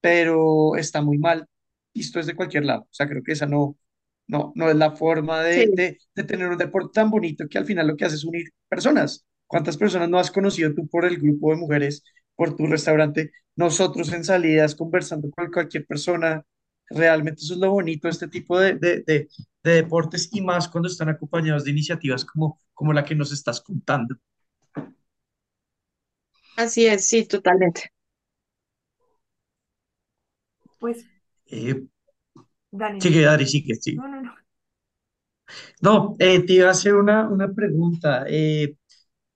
pero 0.00 0.76
está 0.76 1.02
muy 1.02 1.18
mal 1.18 1.46
visto 1.94 2.18
desde 2.18 2.36
cualquier 2.36 2.64
lado. 2.64 2.82
O 2.82 2.88
sea, 2.94 3.08
creo 3.08 3.22
que 3.22 3.32
esa 3.32 3.46
no, 3.46 3.76
no, 4.26 4.52
no 4.56 4.70
es 4.70 4.76
la 4.76 4.92
forma 4.92 5.42
de, 5.42 5.68
de, 5.74 5.98
de, 6.14 6.24
tener 6.24 6.48
un 6.48 6.58
deporte 6.58 6.90
tan 6.94 7.10
bonito 7.10 7.46
que 7.48 7.58
al 7.58 7.66
final 7.66 7.86
lo 7.88 7.96
que 7.96 8.04
hace 8.04 8.16
es 8.16 8.24
unir 8.24 8.50
personas. 8.68 9.24
¿Cuántas 9.46 9.76
personas 9.76 10.08
no 10.08 10.18
has 10.18 10.30
conocido 10.30 10.74
tú 10.74 10.88
por 10.88 11.04
el 11.04 11.18
grupo 11.18 11.50
de 11.52 11.58
mujeres, 11.58 12.02
por 12.34 12.56
tu 12.56 12.66
restaurante? 12.66 13.32
Nosotros 13.56 14.12
en 14.12 14.24
salidas, 14.24 14.74
conversando 14.74 15.30
con 15.30 15.50
cualquier 15.50 15.86
persona. 15.86 16.44
Realmente 16.90 17.42
eso 17.42 17.54
es 17.54 17.60
lo 17.60 17.70
bonito 17.72 18.06
de 18.08 18.12
este 18.12 18.28
tipo 18.28 18.58
de, 18.58 18.74
de 19.66 19.72
deportes 19.74 20.30
y 20.32 20.40
más 20.40 20.68
cuando 20.68 20.88
están 20.88 21.08
acompañados 21.08 21.64
de 21.64 21.72
iniciativas 21.72 22.24
como, 22.24 22.60
como 22.72 22.92
la 22.92 23.04
que 23.04 23.16
nos 23.16 23.32
estás 23.32 23.60
contando. 23.60 24.16
Así 26.56 26.86
es, 26.86 27.08
sí, 27.08 27.24
totalmente. 27.26 27.92
Pues, 30.78 31.04
Eh, 31.50 31.86
Dani, 32.80 33.00
sigue, 33.00 33.22
Dari, 33.22 33.46
sigue, 33.46 33.74
sí. 33.76 33.94
no, 33.94 34.08
no, 34.08 34.20
no. 34.22 34.34
No, 35.80 36.16
eh, 36.18 36.44
te 36.44 36.54
iba 36.54 36.68
a 36.68 36.70
hacer 36.72 36.94
una, 36.94 37.28
una 37.28 37.52
pregunta. 37.52 38.24
Eh, 38.28 38.76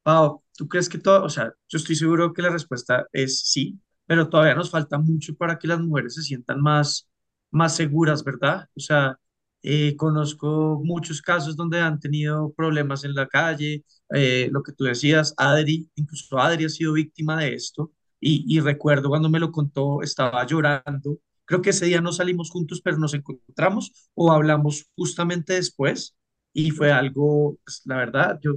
Pau, 0.02 0.42
¿tú 0.56 0.68
crees 0.68 0.88
que 0.88 0.98
todo, 0.98 1.24
o 1.24 1.28
sea, 1.28 1.52
yo 1.68 1.78
estoy 1.78 1.96
seguro 1.96 2.32
que 2.32 2.42
la 2.42 2.50
respuesta 2.50 3.06
es 3.12 3.42
sí, 3.50 3.80
pero 4.06 4.28
todavía 4.28 4.54
nos 4.54 4.70
falta 4.70 4.98
mucho 4.98 5.34
para 5.36 5.58
que 5.58 5.68
las 5.68 5.80
mujeres 5.80 6.14
se 6.14 6.22
sientan 6.22 6.60
más, 6.62 7.08
más 7.50 7.76
seguras, 7.76 8.24
¿verdad? 8.24 8.68
O 8.76 8.80
sea, 8.80 9.18
eh, 9.62 9.96
conozco 9.96 10.80
muchos 10.84 11.22
casos 11.22 11.56
donde 11.56 11.80
han 11.80 12.00
tenido 12.00 12.52
problemas 12.54 13.04
en 13.04 13.14
la 13.14 13.28
calle, 13.28 13.84
eh, 14.14 14.48
lo 14.52 14.62
que 14.62 14.72
tú 14.72 14.84
decías, 14.84 15.34
Adri, 15.36 15.90
incluso 15.96 16.38
Adri 16.38 16.64
ha 16.66 16.68
sido 16.70 16.94
víctima 16.94 17.38
de 17.40 17.54
esto, 17.54 17.92
y, 18.20 18.44
y 18.54 18.60
recuerdo 18.60 19.08
cuando 19.10 19.30
me 19.30 19.40
lo 19.40 19.52
contó, 19.52 20.02
estaba 20.02 20.46
llorando 20.46 21.18
Creo 21.50 21.62
que 21.62 21.70
ese 21.70 21.86
día 21.86 22.00
no 22.00 22.12
salimos 22.12 22.50
juntos, 22.50 22.80
pero 22.82 22.98
nos 22.98 23.14
encontramos 23.14 23.92
o 24.14 24.32
hablamos 24.32 24.86
justamente 24.96 25.54
después 25.54 26.16
y 26.52 26.70
fue 26.72 26.92
algo, 26.92 27.58
pues, 27.64 27.82
la 27.86 27.96
verdad, 27.98 28.38
yo 28.42 28.54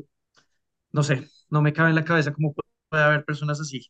no 0.94 1.04
sé, 1.04 1.30
no 1.50 1.62
me 1.62 1.74
cabe 1.74 1.90
en 1.90 1.96
la 1.96 2.06
cabeza 2.06 2.34
cómo 2.34 2.54
puede 2.90 3.04
haber 3.04 3.26
personas 3.26 3.60
así. 3.62 3.82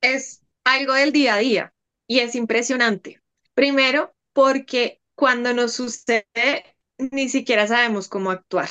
Es 0.00 0.42
algo 0.64 0.94
del 0.94 1.12
día 1.12 1.34
a 1.34 1.38
día 1.38 1.74
y 2.06 2.20
es 2.20 2.34
impresionante. 2.34 3.20
Primero, 3.54 4.14
porque 4.32 5.00
cuando 5.16 5.52
nos 5.54 5.72
sucede, 5.74 6.76
ni 6.98 7.28
siquiera 7.28 7.66
sabemos 7.66 8.08
cómo 8.08 8.30
actuar, 8.30 8.68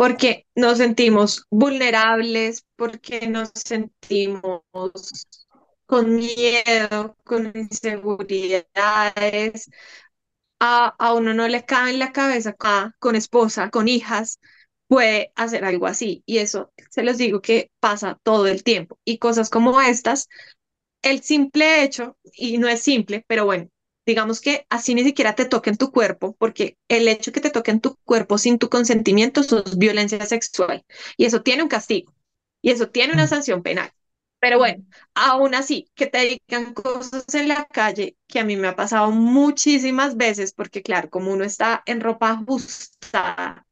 porque 0.00 0.46
nos 0.54 0.78
sentimos 0.78 1.44
vulnerables, 1.50 2.64
porque 2.74 3.28
nos 3.28 3.50
sentimos 3.54 4.62
con 5.84 6.16
miedo, 6.16 7.18
con 7.22 7.52
inseguridades. 7.54 9.68
A, 10.58 10.94
a 10.98 11.12
uno 11.12 11.34
no 11.34 11.48
le 11.48 11.66
cabe 11.66 11.90
en 11.90 11.98
la 11.98 12.12
cabeza 12.12 12.56
con 12.98 13.14
esposa, 13.14 13.68
con 13.68 13.88
hijas, 13.88 14.40
puede 14.88 15.32
hacer 15.36 15.66
algo 15.66 15.86
así. 15.86 16.22
Y 16.24 16.38
eso 16.38 16.72
se 16.90 17.02
los 17.02 17.18
digo 17.18 17.42
que 17.42 17.70
pasa 17.78 18.18
todo 18.22 18.46
el 18.46 18.64
tiempo. 18.64 18.98
Y 19.04 19.18
cosas 19.18 19.50
como 19.50 19.82
estas, 19.82 20.28
el 21.02 21.22
simple 21.22 21.84
hecho, 21.84 22.16
y 22.32 22.56
no 22.56 22.68
es 22.68 22.80
simple, 22.82 23.22
pero 23.28 23.44
bueno, 23.44 23.68
digamos 24.10 24.40
que 24.40 24.66
así 24.70 24.94
ni 24.94 25.04
siquiera 25.04 25.34
te 25.34 25.44
toque 25.46 25.70
en 25.70 25.76
tu 25.76 25.90
cuerpo, 25.92 26.36
porque 26.38 26.76
el 26.88 27.08
hecho 27.08 27.32
que 27.32 27.40
te 27.40 27.50
toque 27.50 27.70
en 27.70 27.80
tu 27.80 27.96
cuerpo 28.04 28.38
sin 28.38 28.58
tu 28.58 28.68
consentimiento 28.68 29.40
es 29.40 29.78
violencia 29.78 30.24
sexual. 30.26 30.84
Y 31.16 31.24
eso 31.26 31.42
tiene 31.42 31.62
un 31.62 31.68
castigo. 31.68 32.12
Y 32.62 32.70
eso 32.70 32.88
tiene 32.90 33.14
una 33.14 33.26
sanción 33.26 33.62
penal. 33.62 33.92
Pero 34.40 34.58
bueno, 34.58 34.84
aún 35.14 35.54
así, 35.54 35.90
que 35.94 36.06
te 36.06 36.40
digan 36.48 36.72
cosas 36.74 37.24
en 37.34 37.48
la 37.48 37.66
calle, 37.66 38.16
que 38.26 38.40
a 38.40 38.44
mí 38.44 38.56
me 38.56 38.68
ha 38.68 38.76
pasado 38.76 39.10
muchísimas 39.10 40.16
veces, 40.16 40.52
porque 40.54 40.82
claro, 40.82 41.10
como 41.10 41.32
uno 41.32 41.44
está 41.44 41.82
en 41.86 42.00
ropa 42.00 42.30
ajustada, 42.30 43.66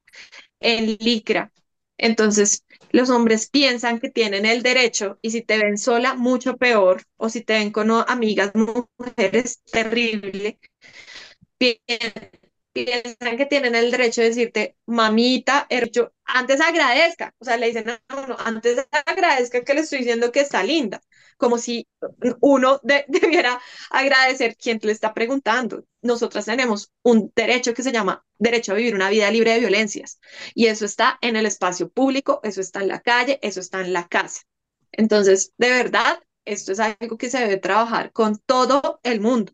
en 0.61 0.97
licra, 1.01 1.53
entonces 1.99 2.65
los 2.91 3.11
hombres 3.11 3.49
piensan 3.51 4.01
que 4.01 4.11
tienen 4.11 4.47
el 4.47 4.63
derecho 4.63 5.19
y 5.23 5.31
si 5.31 5.43
te 5.43 5.59
ven 5.59 5.79
sola, 5.79 6.15
mucho 6.15 6.57
peor, 6.57 7.03
o 7.17 7.29
si 7.29 7.43
te 7.43 7.55
ven 7.55 7.71
con 7.73 7.91
amigas 8.09 8.53
mujeres, 8.55 9.61
terrible, 9.73 10.59
que 12.73 13.47
tienen 13.49 13.75
el 13.75 13.91
derecho 13.91 14.21
de 14.21 14.29
decirte, 14.29 14.77
mamita, 14.87 15.67
yo 15.93 16.13
antes 16.25 16.61
agradezca, 16.61 17.35
o 17.39 17.45
sea, 17.45 17.57
le 17.57 17.67
dicen 17.67 17.91
a 17.91 18.01
uno, 18.17 18.37
antes 18.39 18.87
agradezca 19.07 19.65
que 19.65 19.75
le 19.75 19.81
estoy 19.81 19.99
diciendo 20.01 20.31
que 20.31 20.41
está 20.41 20.63
linda, 20.63 21.01
como 21.37 21.59
si 21.59 21.89
uno 22.41 22.81
debiera 23.09 23.61
agradecer 23.91 24.57
quien 24.57 24.79
le 24.83 24.93
está 24.93 25.15
preguntando. 25.15 25.85
Nosotras 26.03 26.45
tenemos 26.45 26.93
un 27.03 27.33
derecho 27.35 27.75
que 27.75 27.83
se 27.83 27.93
llama 27.93 28.25
derecho 28.39 28.73
a 28.73 28.77
vivir 28.77 28.95
una 28.95 29.11
vida 29.11 29.31
libre 29.31 29.53
de 29.53 29.61
violencias, 29.61 30.21
y 30.55 30.67
eso 30.67 30.85
está 30.85 31.19
en 31.21 31.37
el 31.37 31.47
espacio 31.47 31.89
público, 31.89 32.41
eso 32.43 32.61
está 32.61 32.81
en 32.81 32.89
la 32.89 33.01
calle, 33.01 33.39
eso 33.43 33.61
está 33.61 33.81
en 33.81 33.93
la 33.93 34.07
casa. 34.09 34.43
Entonces, 34.93 35.53
de 35.59 35.71
verdad, 35.71 36.23
esto 36.45 36.73
es 36.73 36.81
algo 36.81 37.19
que 37.19 37.31
se 37.31 37.39
debe 37.39 37.59
trabajar 37.59 38.13
con 38.13 38.39
todo 38.39 39.01
el 39.03 39.21
mundo, 39.21 39.53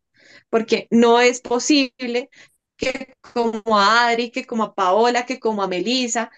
porque 0.49 0.87
no 0.91 1.21
es 1.21 1.41
posible 1.41 2.31
que 2.77 3.15
como 3.21 3.79
a 3.79 4.09
Adri, 4.09 4.31
que 4.31 4.45
como 4.47 4.65
a 4.65 4.75
Paola, 4.75 5.27
que 5.27 5.39
como 5.41 5.63
a 5.63 5.69
Melisa, 5.69 6.31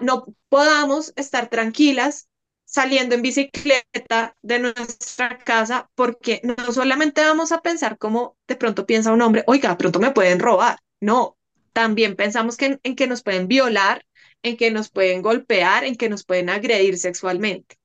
no 0.00 0.26
podamos 0.48 1.12
estar 1.16 1.48
tranquilas 1.48 2.28
saliendo 2.64 3.16
en 3.16 3.22
bicicleta 3.22 4.36
de 4.42 4.58
nuestra 4.60 5.38
casa 5.38 5.90
porque 5.96 6.40
no 6.44 6.72
solamente 6.72 7.20
vamos 7.20 7.50
a 7.50 7.62
pensar 7.62 7.98
como 7.98 8.36
de 8.46 8.56
pronto 8.56 8.86
piensa 8.86 9.12
un 9.12 9.22
hombre, 9.22 9.42
oiga, 9.46 9.70
de 9.70 9.76
pronto 9.76 9.98
me 9.98 10.12
pueden 10.12 10.38
robar. 10.38 10.78
No, 11.00 11.36
también 11.72 12.14
pensamos 12.14 12.56
que 12.56 12.78
en, 12.82 12.96
que 12.96 13.06
nos 13.08 13.22
pueden 13.22 13.48
violar, 13.48 14.04
en 14.42 14.56
que 14.56 14.70
nos 14.70 14.90
pueden 14.90 15.22
golpear, 15.22 15.84
en 15.84 15.96
que 15.96 16.08
nos 16.08 16.24
pueden 16.24 16.48
agredir 16.48 16.96
sexualmente. 16.98 17.76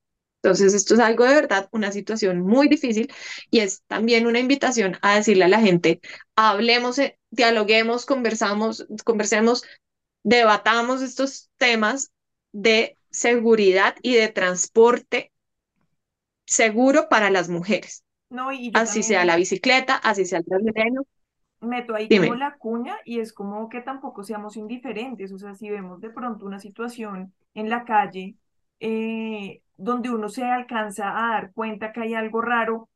Entonces, 0.42 0.74
esto 0.74 0.94
es 0.94 1.00
algo 1.00 1.24
de 1.24 1.34
verdad, 1.34 1.68
una 1.72 1.90
situación 1.90 2.40
muy 2.40 2.68
difícil 2.68 3.12
y 3.50 3.60
es 3.60 3.82
también 3.88 4.26
una 4.28 4.38
invitación 4.38 4.96
a 5.02 5.16
decirle 5.16 5.44
a 5.44 5.48
la 5.48 5.60
gente, 5.60 6.00
hablemos, 6.36 7.00
dialoguemos, 7.36 8.06
conversamos, 8.06 8.86
conversemos, 9.04 9.62
debatamos 10.24 11.02
estos 11.02 11.50
temas 11.58 12.10
de 12.52 12.96
seguridad 13.10 13.94
y 14.02 14.14
de 14.14 14.28
transporte 14.28 15.32
seguro 16.46 17.08
para 17.08 17.30
las 17.30 17.48
mujeres. 17.48 18.02
No, 18.30 18.52
y 18.52 18.72
así 18.74 19.02
sea 19.02 19.24
la 19.24 19.36
bicicleta, 19.36 19.96
así 19.96 20.24
sea 20.24 20.38
el 20.38 20.46
transmilenio. 20.46 21.06
Meto 21.60 21.94
ahí 21.94 22.08
como 22.08 22.34
la 22.34 22.56
cuña 22.56 22.96
y 23.04 23.20
es 23.20 23.32
como 23.32 23.68
que 23.68 23.80
tampoco 23.80 24.22
seamos 24.24 24.56
indiferentes, 24.56 25.32
o 25.32 25.38
sea, 25.38 25.54
si 25.54 25.70
vemos 25.70 26.00
de 26.00 26.10
pronto 26.10 26.44
una 26.44 26.58
situación 26.58 27.32
en 27.54 27.70
la 27.70 27.84
calle 27.84 28.36
eh, 28.80 29.62
donde 29.76 30.10
uno 30.10 30.28
se 30.28 30.44
alcanza 30.44 31.08
a 31.08 31.32
dar 31.32 31.52
cuenta 31.52 31.92
que 31.92 32.00
hay 32.00 32.14
algo 32.14 32.42
raro, 32.42 32.88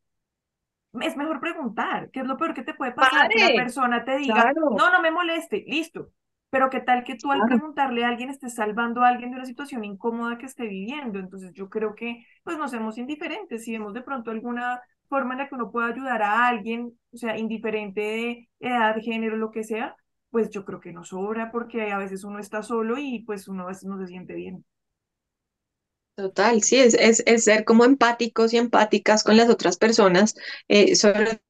es 1.01 1.17
mejor 1.17 1.41
preguntar, 1.41 2.11
¿qué 2.11 2.21
es 2.21 2.27
lo 2.27 2.37
peor 2.37 2.55
que 2.55 2.63
te 2.63 2.75
puede 2.75 2.93
pasar? 2.93 3.29
que 3.29 3.43
la 3.43 3.55
persona 3.55 4.05
te 4.05 4.17
diga, 4.17 4.53
no, 4.55 4.91
no 4.91 5.01
me 5.01 5.11
moleste, 5.11 5.65
listo. 5.67 6.11
Pero 6.51 6.69
qué 6.69 6.81
tal 6.81 7.05
que 7.05 7.15
tú 7.15 7.31
al 7.31 7.43
preguntarle 7.47 8.05
a 8.05 8.09
alguien 8.09 8.29
estés 8.29 8.57
salvando 8.57 9.03
a 9.03 9.09
alguien 9.09 9.31
de 9.31 9.37
una 9.37 9.47
situación 9.47 9.85
incómoda 9.85 10.37
que 10.37 10.47
esté 10.47 10.67
viviendo. 10.67 11.21
Entonces 11.21 11.53
yo 11.53 11.69
creo 11.71 11.95
que 11.95 12.25
pues 12.43 12.59
no 12.59 12.67
seamos 12.67 12.99
indiferentes. 12.99 13.65
Si 13.65 13.71
vemos 13.71 13.95
de 13.95 14.03
pronto 14.03 14.33
alguna 14.33 14.81
forma 15.09 15.35
en 15.35 15.39
la 15.39 15.49
que 15.49 15.55
uno 15.55 15.71
pueda 15.71 15.87
ayudar 15.87 16.23
a 16.23 16.49
alguien, 16.49 16.93
o 17.13 17.17
sea, 17.17 17.39
indiferente 17.39 18.01
de 18.01 18.49
edad, 18.59 18.97
género, 19.01 19.37
lo 19.37 19.53
que 19.53 19.63
sea, 19.63 19.95
pues 20.31 20.51
yo 20.51 20.65
creo 20.65 20.81
que 20.81 20.93
no 20.93 21.05
sobra 21.05 21.53
porque 21.53 21.93
a 21.93 21.99
veces 21.99 22.25
uno 22.25 22.41
está 22.41 22.63
solo 22.65 22.99
y 22.99 23.23
pues 23.25 23.47
uno 23.47 23.63
a 23.63 23.67
veces 23.67 23.85
no 23.85 23.99
se 23.99 24.09
siente 24.09 24.35
bien. 24.35 24.65
Total, 26.21 26.63
sí, 26.63 26.79
es, 26.79 26.95
es, 26.95 27.45
ser 27.45 27.65
como 27.65 27.85
empáticos 27.87 28.53
y 28.53 28.59
empáticas 28.59 29.25
con 29.25 29.39
las 29.39 29.49
otras 29.49 29.79
personas, 29.79 30.35
eh, 30.69 30.95
sobre 30.95 31.41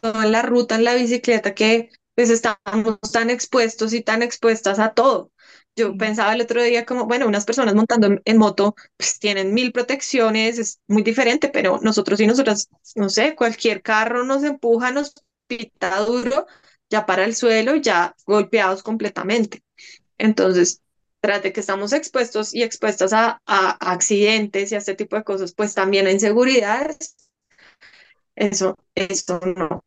todo 0.00 0.22
en 0.24 0.32
la 0.32 0.42
ruta, 0.42 0.74
en 0.74 0.82
la 0.84 0.94
bicicleta, 0.94 1.54
que 1.54 1.90
pues 2.16 2.28
estamos 2.30 2.98
tan 3.12 3.30
expuestos 3.30 3.92
y 3.92 4.02
tan 4.02 4.22
expuestas 4.22 4.80
a 4.80 4.92
todo. 4.92 5.30
Yo 5.76 5.96
pensaba 5.96 6.32
el 6.34 6.40
otro 6.40 6.60
día 6.64 6.84
como, 6.84 7.06
bueno, 7.06 7.28
unas 7.28 7.44
personas 7.44 7.76
montando 7.76 8.08
en, 8.24 8.38
moto 8.38 8.74
pues 8.96 9.20
tienen 9.20 9.54
mil 9.54 9.70
protecciones, 9.70 10.58
es 10.58 10.80
muy 10.88 11.04
diferente, 11.04 11.48
pero 11.48 11.78
nosotros 11.80 12.18
y 12.18 12.26
nosotras, 12.26 12.68
no 12.96 13.08
sé, 13.10 13.36
cualquier 13.36 13.82
carro 13.82 14.24
nos 14.24 14.42
empuja, 14.42 14.90
nos 14.90 15.14
pita 15.46 16.00
duro, 16.00 16.46
ya 16.90 17.06
para 17.06 17.24
el 17.24 17.36
suelo, 17.36 17.76
ya 17.76 18.16
golpeados 18.26 18.82
completamente. 18.82 19.62
Entonces, 20.18 20.82
trate 21.20 21.52
que 21.52 21.60
estamos 21.60 21.92
expuestos 21.92 22.54
y 22.54 22.62
expuestas 22.62 23.12
a, 23.12 23.40
a, 23.46 23.92
accidentes 23.92 24.72
y 24.72 24.74
a 24.74 24.78
este 24.78 24.94
tipo 24.94 25.16
de 25.16 25.24
cosas, 25.24 25.54
pues 25.54 25.74
también 25.74 26.06
a 26.06 26.12
inseguridades, 26.12 27.16
eso, 28.36 28.76
eso 28.94 29.40
no, 29.56 29.82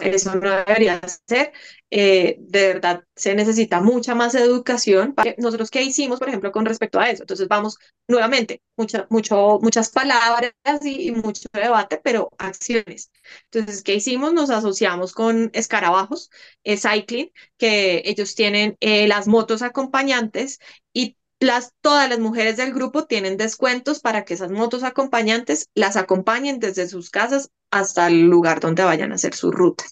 eso 0.00 0.34
no 0.34 0.50
debería 0.50 1.00
ser. 1.26 1.52
Eh, 1.90 2.36
de 2.40 2.68
verdad, 2.68 3.04
se 3.14 3.34
necesita 3.34 3.80
mucha 3.80 4.14
más 4.14 4.34
educación. 4.34 5.14
Nosotros, 5.38 5.70
¿qué 5.70 5.82
hicimos, 5.82 6.18
por 6.18 6.28
ejemplo, 6.28 6.52
con 6.52 6.64
respecto 6.64 6.98
a 6.98 7.10
eso? 7.10 7.22
Entonces, 7.22 7.48
vamos 7.48 7.78
nuevamente, 8.08 8.62
mucha, 8.76 9.06
mucho, 9.10 9.58
muchas 9.60 9.90
palabras 9.90 10.52
y, 10.84 11.12
mucho 11.12 11.48
debate, 11.52 12.00
pero 12.02 12.30
acciones. 12.38 13.10
Entonces, 13.50 13.82
¿qué 13.82 13.94
hicimos? 13.94 14.32
Nos 14.32 14.50
asociamos 14.50 15.12
con 15.12 15.50
Escarabajos 15.52 16.30
eh, 16.64 16.76
Cycling, 16.76 17.30
que 17.58 18.02
ellos 18.04 18.34
tienen 18.34 18.76
eh, 18.80 19.06
las 19.06 19.28
motos 19.28 19.62
acompañantes 19.62 20.58
y 20.92 21.16
las, 21.42 21.72
todas 21.80 22.08
las 22.08 22.18
mujeres 22.18 22.56
del 22.56 22.72
grupo 22.72 23.06
tienen 23.06 23.36
descuentos 23.36 24.00
para 24.00 24.24
que 24.24 24.34
esas 24.34 24.50
motos 24.50 24.82
acompañantes 24.84 25.68
las 25.74 25.96
acompañen 25.96 26.60
desde 26.60 26.88
sus 26.88 27.10
casas 27.10 27.50
hasta 27.70 28.06
el 28.06 28.22
lugar 28.22 28.60
donde 28.60 28.84
vayan 28.84 29.12
a 29.12 29.16
hacer 29.16 29.34
su 29.34 29.50
ruta. 29.50 29.84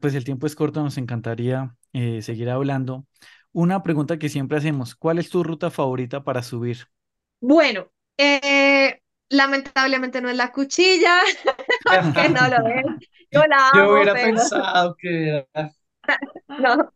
Pues 0.00 0.14
el 0.14 0.24
tiempo 0.24 0.46
es 0.46 0.54
corto, 0.54 0.82
nos 0.82 0.98
encantaría 0.98 1.74
eh, 1.92 2.22
seguir 2.22 2.50
hablando. 2.50 3.04
Una 3.52 3.82
pregunta 3.82 4.18
que 4.18 4.28
siempre 4.28 4.58
hacemos, 4.58 4.94
¿cuál 4.94 5.18
es 5.18 5.28
tu 5.28 5.42
ruta 5.42 5.70
favorita 5.70 6.24
para 6.24 6.42
subir? 6.42 6.86
Bueno, 7.40 7.90
eh, 8.16 9.00
lamentablemente 9.28 10.20
no 10.20 10.28
es 10.30 10.36
la 10.36 10.52
cuchilla, 10.52 11.20
que 12.14 12.28
no 12.28 12.48
lo 12.48 12.66
es. 12.68 12.84
Yo 13.30 13.42
la 13.46 13.68
amo, 13.72 13.82
Yo 13.82 13.92
hubiera 13.94 14.14
pensado 14.14 14.96
que 14.96 15.46
no, 16.48 16.92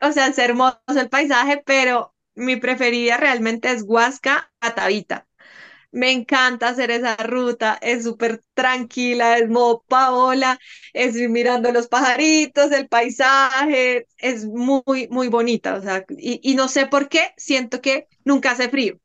o 0.00 0.12
sea, 0.12 0.26
es 0.26 0.38
hermoso 0.38 0.78
el 0.88 1.08
paisaje, 1.08 1.62
pero 1.64 2.13
mi 2.34 2.56
preferida 2.56 3.16
realmente 3.16 3.70
es 3.70 3.82
Huasca 3.86 4.52
Atavita. 4.60 5.26
Me 5.92 6.10
encanta 6.10 6.68
hacer 6.68 6.90
esa 6.90 7.16
ruta, 7.16 7.78
es 7.80 8.04
súper 8.04 8.42
tranquila, 8.54 9.38
es 9.38 9.48
modo 9.48 9.84
Paola, 9.88 10.58
es 10.92 11.14
ir 11.16 11.28
mirando 11.30 11.70
los 11.72 11.86
pajaritos, 11.88 12.72
el 12.72 12.88
paisaje, 12.88 14.08
es 14.18 14.44
muy, 14.46 15.08
muy 15.10 15.28
bonita, 15.28 15.74
o 15.76 15.82
sea, 15.82 16.04
y, 16.10 16.40
y 16.42 16.56
no 16.56 16.68
sé 16.68 16.86
por 16.86 17.08
qué, 17.08 17.32
siento 17.36 17.80
que 17.80 18.08
nunca 18.24 18.52
hace 18.52 18.68
frío. 18.68 18.98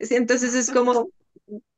Entonces 0.00 0.54
es 0.54 0.70
como, 0.70 1.10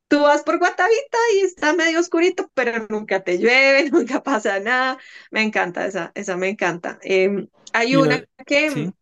tú 0.09 0.23
vas 0.23 0.43
por 0.43 0.59
Guatavita 0.59 1.19
y 1.37 1.41
está 1.41 1.75
medio 1.75 2.01
oscurito, 2.01 2.51
pero 2.55 2.87
nunca 2.89 3.23
te 3.23 3.39
llueve, 3.39 3.91
nunca 3.91 4.23
pasa 4.23 4.61
nada. 4.61 4.99
Me 5.31 5.43
encanta 5.43 5.87
esa, 5.87 6.13
esa 6.15 6.37
me 6.37 6.49
encanta. 6.49 6.99
Em, 7.03 7.49
hay 7.73 7.97
una 7.97 8.25
que, 8.47 8.93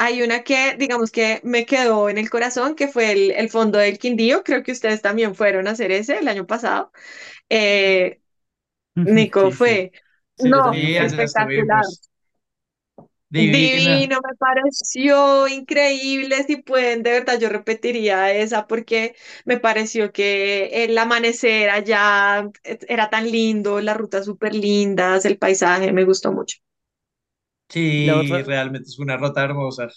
hay 0.00 0.22
una 0.22 0.42
que, 0.44 0.76
digamos 0.78 1.10
que 1.10 1.40
me 1.44 1.66
quedó 1.66 2.08
en 2.08 2.18
el 2.18 2.30
corazón, 2.30 2.74
que 2.74 2.88
fue 2.88 3.12
el, 3.12 3.30
el 3.32 3.50
fondo 3.50 3.78
del 3.78 3.98
Quindío. 3.98 4.42
Creo 4.44 4.62
que 4.62 4.72
ustedes 4.72 5.02
también 5.02 5.34
fueron 5.34 5.68
a 5.68 5.72
hacer 5.72 5.92
ese 5.92 6.18
el 6.18 6.28
año 6.28 6.46
pasado. 6.46 6.92
Eh, 7.50 8.20
Nico 9.04 9.52
fue. 9.52 9.92
no, 10.38 10.82
espectacular. 10.98 11.84
Divino, 13.32 14.16
me 14.28 14.34
pareció 14.38 15.46
increíble. 15.48 16.42
Si 16.44 16.56
pueden, 16.56 17.02
de 17.02 17.12
verdad, 17.12 17.38
yo 17.38 17.48
repetiría 17.48 18.32
esa 18.32 18.66
porque 18.66 19.14
me 19.44 19.58
pareció 19.58 20.12
que 20.12 20.84
el 20.84 20.98
amanecer 20.98 21.70
allá 21.70 22.50
era 22.64 23.08
tan 23.10 23.30
lindo, 23.30 23.80
las 23.80 23.96
rutas 23.96 24.24
súper 24.26 24.54
lindas, 24.54 25.24
el 25.24 25.38
paisaje, 25.38 25.92
me 25.92 26.04
gustó 26.04 26.32
mucho. 26.32 26.58
Sí, 27.70 28.42
realmente 28.42 28.88
es 28.90 28.98
una 28.98 29.16
ruta 29.16 29.42
hermosa. 29.44 29.88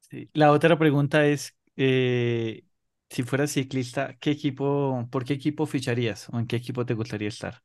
Sí. 0.00 0.28
La 0.34 0.50
otra 0.52 0.78
pregunta 0.78 1.26
es, 1.26 1.56
eh, 1.76 2.64
si 3.08 3.22
fueras 3.22 3.52
ciclista, 3.52 4.16
¿qué 4.20 4.30
equipo, 4.32 5.06
por 5.10 5.24
qué 5.24 5.34
equipo 5.34 5.66
ficharías 5.66 6.28
o 6.30 6.38
en 6.38 6.46
qué 6.46 6.56
equipo 6.56 6.84
te 6.84 6.94
gustaría 6.94 7.28
estar? 7.28 7.62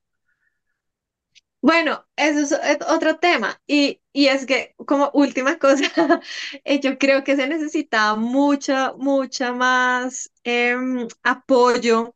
Bueno, 1.62 2.06
eso 2.16 2.58
es 2.62 2.78
otro 2.88 3.18
tema. 3.18 3.60
Y, 3.66 4.00
y 4.14 4.28
es 4.28 4.46
que, 4.46 4.76
como 4.86 5.10
última 5.14 5.58
cosa, 5.58 5.86
eh, 6.64 6.80
yo 6.80 6.98
creo 7.00 7.24
que 7.24 7.36
se 7.36 7.48
necesita 7.48 8.16
mucha, 8.16 8.94
mucha 8.98 9.52
más 9.54 10.32
em, 10.44 11.08
apoyo 11.24 12.16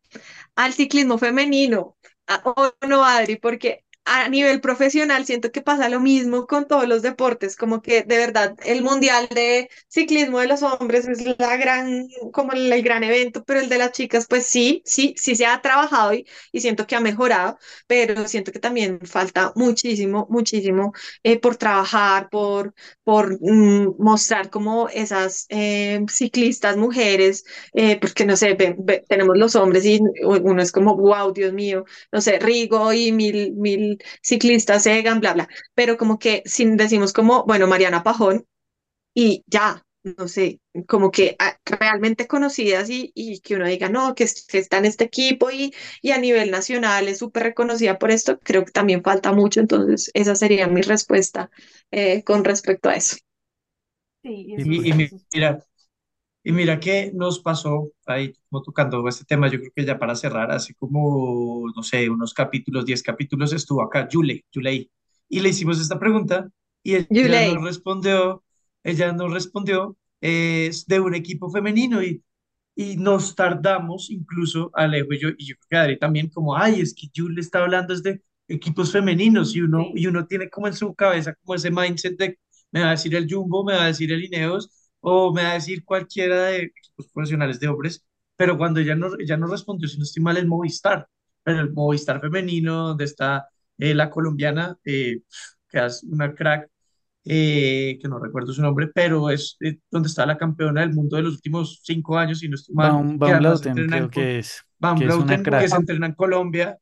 al 0.56 0.74
ciclismo 0.74 1.18
femenino. 1.18 1.97
¿O 2.45 2.74
no, 2.88 3.04
Adri? 3.06 3.38
Porque 3.38 3.86
a 4.10 4.28
nivel 4.28 4.60
profesional 4.60 5.26
siento 5.26 5.51
que 5.51 5.62
pasa 5.62 5.88
lo 5.88 5.99
mismo 5.99 6.47
con 6.47 6.68
todos 6.68 6.88
los 6.88 7.03
deportes, 7.03 7.55
como 7.55 7.82
que 7.82 8.01
de 8.03 8.18
verdad 8.18 8.55
el 8.66 8.82
mundial 8.82 9.28
de 9.30 9.70
ciclismo 9.88 10.39
de 10.39 10.47
los 10.47 10.64
hombres 10.64 11.07
es 11.07 11.24
la 11.38 11.57
gran, 11.57 12.07
como 12.34 12.53
el, 12.53 12.82
gran 12.82 13.03
evento, 13.03 13.43
pero 13.45 13.60
el 13.60 13.70
de 13.70 13.78
las 13.78 13.91
chicas, 13.91 14.26
pues 14.28 14.47
sí, 14.47 14.82
sí, 14.84 15.14
sí 15.16 15.36
se 15.36 15.45
ha 15.45 15.62
trabajado 15.62 16.14
y, 16.14 16.26
y 16.51 16.62
siento 16.62 16.88
que 16.88 16.95
ha 16.95 16.99
mejorado, 16.99 17.60
pero 17.88 18.28
siento 18.28 18.51
que 18.51 18.60
también 18.60 18.99
falta 19.05 19.51
muchísimo, 19.55 20.26
muchísimo 20.30 20.93
eh, 21.24 21.39
por 21.39 21.57
trabajar, 21.57 22.30
por, 22.30 22.74
por 23.03 23.38
mm, 23.39 23.95
mostrar 23.99 24.49
como 24.49 24.89
esas 24.89 25.45
eh, 25.49 26.03
ciclistas 26.10 26.78
mujeres, 26.78 27.45
eh, 27.74 27.99
porque 27.99 28.26
no 28.26 28.36
sé, 28.36 28.55
tenemos 29.07 29.38
los 29.38 29.55
hombres 29.55 29.86
y 29.86 29.99
uno 30.24 30.62
es 30.62 30.72
como, 30.72 30.95
wow, 30.95 31.32
Dios 31.32 31.53
mío, 31.53 31.86
no 32.12 32.22
sé, 32.22 32.39
Rigo 32.39 32.91
y 32.93 33.12
mil, 33.12 33.53
mil 33.53 33.99
ciclistas 34.22 34.86
Egan, 34.88 35.20
bla, 35.20 35.34
bla, 35.34 35.50
pero 35.76 35.97
como 35.97 36.20
que 36.20 36.43
sin 36.45 36.78
decimos 36.78 37.14
como, 37.14 37.45
bueno, 37.45 37.68
Mariana 37.68 38.04
Pajón 38.04 38.45
y 39.14 39.43
ya, 39.47 39.84
no 40.04 40.28
sé, 40.28 40.62
como 40.88 41.12
que 41.12 41.36
ah, 41.39 41.58
realmente 41.66 42.28
conocidas 42.28 42.89
y, 42.89 43.12
y 43.16 43.39
que 43.41 43.56
uno 43.56 43.68
diga, 43.68 43.89
no, 43.89 44.16
que, 44.16 44.26
que 44.47 44.58
está 44.60 44.78
en 44.78 44.86
este 44.86 45.06
equipo 45.06 45.52
y, 45.52 45.74
y 46.02 46.12
a 46.12 46.18
nivel 46.20 46.52
nacional 46.52 47.08
es 47.08 47.20
súper 47.20 47.43
reconocida 47.43 48.00
por 48.00 48.12
esto, 48.12 48.39
creo 48.39 48.66
que 48.66 48.72
también 48.72 49.04
falta 49.04 49.32
mucho, 49.34 49.60
entonces 49.60 50.12
esa 50.14 50.36
sería 50.36 50.68
mi 50.68 50.82
respuesta 50.82 51.50
eh, 51.91 52.24
con 52.24 52.43
respecto 52.45 52.89
a 52.89 52.95
eso. 52.95 53.18
Sí, 54.24 54.54
y 54.58 54.93
mira, 55.34 55.60
y 56.44 56.52
mira 56.52 56.80
que 56.80 57.12
nos 57.14 57.40
pasó 57.40 57.92
ahí, 58.06 58.34
como 58.50 58.64
tocando 58.64 59.08
este 59.08 59.26
tema, 59.26 59.50
yo 59.50 59.60
creo 59.60 59.72
que 59.76 59.86
ya 59.86 60.00
para 60.00 60.16
cerrar, 60.16 60.52
así 60.52 60.74
como, 60.74 61.66
no 61.76 61.84
sé, 61.84 62.10
unos 62.10 62.34
capítulos, 62.34 62.86
10 62.86 63.04
capítulos, 63.04 63.54
estuvo 63.54 63.82
acá 63.82 64.08
Yule, 64.08 64.46
Yulei, 64.52 64.90
y 65.28 65.40
le 65.42 65.50
hicimos 65.50 65.80
esta 65.80 66.00
pregunta 66.00 66.50
y 66.84 66.96
ella 66.96 67.44
nos 67.46 67.64
Yulei, 67.64 67.64
respondió, 67.64 68.44
ella 68.84 69.12
nos 69.14 69.34
respondió, 69.34 69.98
es 70.22 70.86
de 70.88 71.00
un 71.00 71.14
equipo 71.16 71.50
femenino 71.52 72.02
y, 72.04 72.24
y 72.76 72.96
nos 72.98 73.36
tardamos, 73.36 74.10
incluso 74.10 74.72
Alejo 74.74 75.14
y 75.14 75.20
yo, 75.20 75.30
y 75.38 75.46
yo 75.48 75.56
creo 75.58 75.68
que 75.70 75.78
Adri 75.78 76.00
también, 76.00 76.30
como, 76.30 76.56
ay, 76.56 76.82
es 76.82 76.94
que 76.94 77.08
Yule 77.14 77.42
está 77.42 77.60
hablando 77.64 77.94
es 77.94 78.04
de 78.04 78.22
equipos 78.48 78.92
femeninos 78.92 79.56
y 79.56 79.62
uno, 79.62 79.92
sí, 79.92 79.94
y 79.94 80.08
uno 80.08 80.26
tiene 80.28 80.50
como 80.50 80.68
en 80.68 80.74
su 80.74 80.94
cabeza 80.96 81.36
como 81.36 81.56
ese 81.56 81.72
mindset 81.72 82.18
de, 82.18 82.40
me 82.72 82.82
va 82.82 82.88
a 82.90 82.92
decir 82.92 83.14
el 83.16 83.28
Jumbo, 83.30 83.64
me 83.64 83.74
va 83.76 83.84
a 83.84 83.88
decir 83.88 84.12
el 84.12 84.24
Ineos, 84.24 84.70
o 85.02 85.34
me 85.34 85.43
va 85.43 85.52
a 85.52 85.54
decir 85.56 85.84
cualquiera 85.84 86.45
de 86.45 86.64
equipos 86.64 87.08
profesionales 87.14 87.60
de 87.60 87.68
hombres, 87.68 88.06
pero 88.36 88.58
cuando 88.58 88.80
ella 88.80 88.95
no, 88.95 89.10
ella 89.20 89.38
no 89.38 89.47
respondió, 89.47 89.88
si 89.88 89.97
no 89.97 90.04
estoy 90.04 90.24
mal, 90.24 90.38
el 90.38 90.47
Movistar, 90.47 91.08
pero 91.43 91.62
el 91.62 91.74
Movistar 91.74 92.22
femenino, 92.22 92.89
donde 92.89 93.06
está 93.06 93.47
eh, 93.78 93.93
la 93.93 94.10
colombiana, 94.10 94.78
eh, 94.86 95.22
que 95.68 95.86
es 95.86 96.04
una 96.04 96.34
crack, 96.34 96.70
eh, 97.26 98.00
que 98.02 98.08
no 98.08 98.18
recuerdo 98.18 98.54
su 98.54 98.62
nombre, 98.62 98.88
pero 98.88 99.30
es 99.30 99.58
eh, 99.60 99.78
donde 99.91 100.08
está 100.08 100.26
la 100.26 100.38
campeona 100.38 100.82
del 100.82 100.93
mundo 100.93 101.18
de 101.18 101.24
los 101.24 101.36
últimos 101.36 101.82
cinco 101.84 102.18
años, 102.18 102.39
si 102.39 102.47
no 102.47 102.56
estoy 102.56 102.74
mal, 102.74 102.91
Van, 102.91 103.18
Van 103.20 103.39
Blauten 103.39 103.76
creo 103.88 104.10
que 104.10 104.39
es, 104.39 104.64
Van 104.80 104.97
que 104.97 105.06
es 105.06 105.14
una 105.14 105.18
Blouten, 105.18 105.43
que 105.43 105.50
crack, 105.50 105.68
se 105.68 105.76
entrena 105.76 106.06
en 106.08 106.14
Colombia. 106.14 106.78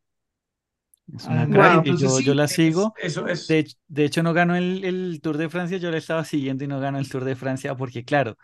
Es 1.16 1.28
Ah, 1.28 1.30
una 1.30 1.50
crack 1.50 1.86
y 1.86 1.96
entonces 1.96 2.26
yo, 2.26 2.34
la 2.34 2.48
es- 2.48 2.48
sigo. 2.48 2.94
eso 2.96 3.28
De, 3.48 3.66
es. 3.66 3.78
de 3.88 4.06
hecho 4.06 4.24
no 4.24 4.34
ganó 4.34 4.56
el, 4.56 4.84
el 4.86 5.22
Tour 5.22 5.38
de 5.38 5.50
Francia, 5.50 5.78
yo 5.78 5.90
la 5.92 5.98
estaba 5.98 6.26
siguiendo 6.26 6.64
y 6.64 6.68
no 6.68 6.80
ganó 6.82 7.00
el 7.00 7.08
Tour 7.10 7.24
de 7.24 7.36
Francia 7.38 7.76
porque 7.76 8.04
claro, 8.04 8.38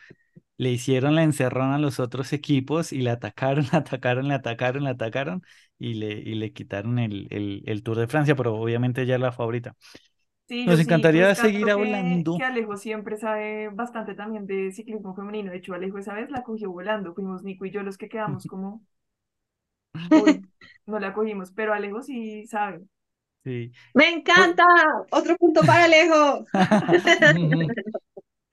le 0.57 0.71
hicieron 0.71 1.15
la 1.15 1.23
encerrona 1.23 1.75
a 1.75 1.79
los 1.79 1.99
otros 1.99 2.33
equipos 2.33 2.93
y 2.93 3.01
la 3.01 3.13
atacaron, 3.13 3.65
la 3.73 3.79
atacaron, 3.79 4.27
la 4.29 4.35
atacaron, 4.35 4.83
la 4.85 4.91
atacaron 4.91 5.43
y 5.79 5.95
le, 5.95 6.11
y 6.13 6.35
le 6.35 6.53
quitaron 6.53 6.99
el, 6.99 7.27
el, 7.31 7.63
el 7.67 7.83
Tour 7.83 7.97
de 7.99 8.07
Francia, 8.07 8.35
pero 8.35 8.55
obviamente 8.55 9.03
ella 9.03 9.15
es 9.15 9.21
la 9.21 9.31
favorita. 9.33 9.75
sí, 10.47 10.67
Nos 10.67 10.79
sí 10.79 10.81
encantaría 10.81 11.33
seguir 11.35 11.69
rescato 11.69 11.71
que, 11.71 12.29
hablando. 12.29 12.35
que 12.35 12.43
Alejo 12.43 12.77
siempre 12.77 13.17
sabe 13.17 13.69
bastante 13.69 14.15
también 14.15 14.45
de 14.47 14.71
ciclismo 14.71 15.15
femenino. 15.15 15.51
De 15.51 15.57
hecho, 15.57 15.73
Alejo 15.73 15.97
esa 15.97 16.13
vez 16.13 16.29
la 16.31 16.43
cogió 16.43 16.71
volando. 16.71 17.13
Fuimos 17.13 17.43
Nico 17.43 17.65
y 17.65 17.71
yo 17.71 17.83
los 17.83 17.97
que 17.97 18.09
quedamos 18.09 18.45
como, 18.45 18.85
uy, 20.09 20.41
no 20.85 20.99
la 20.99 21.13
cogimos, 21.13 21.51
pero 21.51 21.73
Alejo 21.73 22.01
sí 22.01 22.45
sabe. 22.47 22.81
Sí. 23.43 23.71
me 23.93 24.09
Pues, 24.33 24.47
encanta, 24.47 24.63
otro 25.11 25.35
punto 25.37 25.61
para 25.61 25.85
Alejo. 25.85 26.45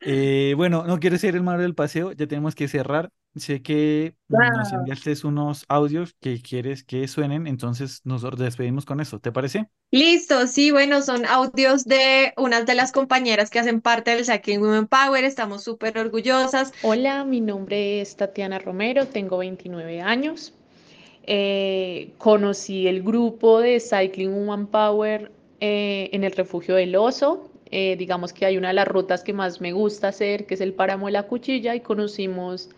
Eh, 0.02 0.54
bueno, 0.56 0.84
no 0.84 0.98
quiero 0.98 1.18
ser 1.18 1.36
el 1.36 1.42
malo 1.42 1.62
del 1.62 1.74
paseo, 1.74 2.12
ya 2.12 2.26
tenemos 2.26 2.54
que 2.54 2.68
cerrar. 2.68 3.10
Sé 3.36 3.60
que 3.62 4.16
nos 4.28 4.72
enviaste 4.72 5.14
unos 5.24 5.66
audios 5.68 6.14
que 6.20 6.40
quieres 6.40 6.84
que 6.84 7.06
suenen, 7.06 7.46
entonces 7.46 8.00
nos 8.04 8.22
despedimos 8.38 8.86
con 8.86 9.00
eso, 9.00 9.20
¿te 9.20 9.30
parece? 9.30 9.68
Listo, 9.92 10.46
sí, 10.46 10.70
bueno, 10.70 11.02
son 11.02 11.26
audios 11.26 11.84
de 11.84 12.32
unas 12.38 12.64
de 12.64 12.74
las 12.74 12.92
compañeras 12.92 13.50
que 13.50 13.58
hacen 13.58 13.80
parte 13.82 14.12
del 14.12 14.24
Cycling 14.24 14.62
Women 14.62 14.86
Power, 14.86 15.22
estamos 15.24 15.62
súper 15.64 15.98
orgullosas. 15.98 16.72
Hola, 16.82 17.24
mi 17.24 17.40
nombre 17.40 18.00
es 18.00 18.16
Tatiana 18.16 18.58
Romero, 18.58 19.06
tengo 19.06 19.38
29 19.38 20.00
años. 20.00 20.54
Eh, 21.32 22.10
conocí 22.18 22.88
el 22.88 23.04
grupo 23.04 23.60
de 23.60 23.78
Cycling 23.78 24.34
Woman 24.34 24.66
Power 24.66 25.30
eh, 25.60 26.10
en 26.12 26.24
el 26.24 26.32
refugio 26.32 26.74
del 26.74 26.96
Oso. 26.96 27.48
Eh, 27.70 27.94
digamos 27.96 28.32
que 28.32 28.46
hay 28.46 28.56
una 28.56 28.68
de 28.68 28.74
las 28.74 28.88
rutas 28.88 29.22
que 29.22 29.32
más 29.32 29.60
me 29.60 29.70
gusta 29.70 30.08
hacer, 30.08 30.44
que 30.44 30.54
es 30.54 30.60
el 30.60 30.72
Páramo 30.72 31.06
de 31.06 31.12
la 31.12 31.28
Cuchilla, 31.28 31.76
y 31.76 31.80
conocimos 31.82 32.70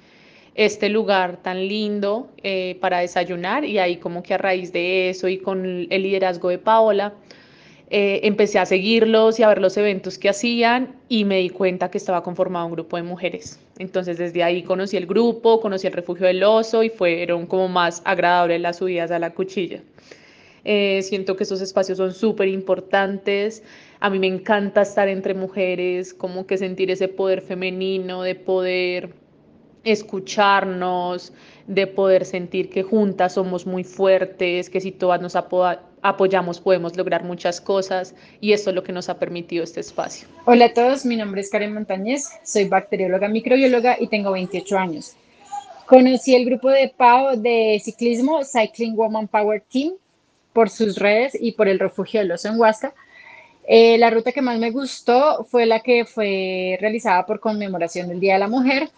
este 0.55 0.91
lugar 0.91 1.43
tan 1.43 1.67
lindo 1.67 2.29
eh, 2.43 2.77
para 2.83 2.99
desayunar 2.99 3.65
y 3.65 3.79
ahí 3.79 3.97
como 3.97 4.23
que 4.23 4.35
a 4.35 4.39
raíz 4.39 4.71
de 4.71 5.09
eso 5.09 5.29
y 5.29 5.39
con 5.39 5.65
el 5.65 6.03
liderazgo 6.03 6.51
de 6.51 6.59
Paola, 6.59 7.15
empecé 7.89 8.59
a 8.59 8.67
seguirlos 8.67 9.41
y 9.41 9.45
a 9.45 9.49
ver 9.49 9.63
los 9.63 9.79
eventos 9.79 10.19
que 10.19 10.29
hacían 10.29 10.97
y 11.09 11.25
me 11.25 11.39
di 11.39 11.49
cuenta 11.49 11.91
que 11.91 11.97
estaba 11.97 12.23
conformado 12.23 12.67
un 12.67 12.73
grupo 12.73 12.99
de 12.99 13.03
mujeres. 13.03 13.62
Entonces 13.79 14.19
desde 14.19 14.43
ahí 14.43 14.63
conocí 14.63 14.97
el 14.97 15.07
grupo, 15.07 15.61
conocí 15.61 15.87
el 15.87 15.93
refugio 15.93 16.27
del 16.27 16.43
oso 16.45 16.83
y 16.83 16.91
fueron 16.91 17.47
como 17.47 17.69
más 17.69 18.03
agradables 18.05 18.61
las 18.61 18.77
subidas 18.77 19.11
a 19.11 19.19
la 19.19 19.35
cuchilla. 19.35 19.83
Eh, 20.65 21.03
siento 21.03 21.37
que 21.37 21.45
esos 21.45 21.61
espacios 21.61 21.99
son 21.99 22.15
súper 22.15 22.49
importantes. 22.49 23.63
A 24.01 24.11
mí 24.11 24.19
me 24.19 24.29
encanta 24.29 24.83
estar 24.83 25.09
entre 25.09 25.35
mujeres, 25.35 26.15
como 26.15 26.47
que 26.47 26.59
sentir 26.59 26.91
ese 26.91 27.09
poder 27.09 27.41
femenino, 27.41 28.23
de 28.23 28.35
poder 28.35 29.15
escucharnos, 29.85 31.33
de 31.67 31.87
poder 31.87 32.25
sentir 32.25 32.71
que 32.71 32.83
juntas 32.83 33.35
somos 33.35 33.67
muy 33.67 33.85
fuertes, 33.85 34.71
que 34.71 34.81
si 34.81 34.93
todas 34.93 35.21
nos 35.21 35.35
apo 35.35 35.65
apoyamos 36.03 36.61
podemos 36.61 36.97
lograr 36.97 37.23
muchas 37.23 37.61
cosas 37.61 38.15
y 38.41 38.53
esto 38.53 38.71
es 38.71 38.77
lo 38.77 38.83
que 38.83 38.93
nos 38.93 39.09
ha 39.09 39.19
permitido 39.19 39.65
este 39.65 39.81
espacio. 39.81 40.27
Hola 40.45 40.67
a 40.67 40.75
todos, 40.75 41.07
mi 41.07 41.17
nombre 41.17 41.41
es 41.41 41.49
Karen 41.49 41.73
Montañez, 41.73 42.29
soy 42.45 42.65
bacterióloga 42.65 43.29
microbióloga 43.29 43.97
y 43.99 44.09
tengo 44.09 44.33
28 44.33 44.79
años. 44.79 45.15
Conocí 45.87 46.35
el 46.35 46.45
grupo 46.45 46.71
de 46.71 46.93
PAO 46.97 47.37
de 47.37 47.81
ciclismo 47.83 48.43
Cycling 48.45 48.97
Woman 48.97 49.29
Power 49.29 49.63
Team 49.71 49.93
por 50.53 50.69
sus 50.69 50.97
redes 50.97 51.37
y 51.41 51.53
por 51.53 51.69
el 51.69 51.79
refugio 51.79 52.21
de 52.21 52.27
los 52.27 52.45
en 52.45 52.59
Huasca. 52.59 52.93
Eh, 53.67 53.97
la 53.99 54.11
ruta 54.11 54.33
que 54.33 54.43
más 54.43 54.59
me 54.59 54.71
gustó 54.71 55.45
fue 55.45 55.67
la 55.67 55.81
que 55.81 56.05
fue 56.05 56.77
realizada 56.81 57.25
por 57.25 57.41
conmemoración 57.41 58.09
del 58.09 58.21
Día 58.21 58.35
de 58.35 58.41
la 58.41 58.49
Mujer. 58.49 58.91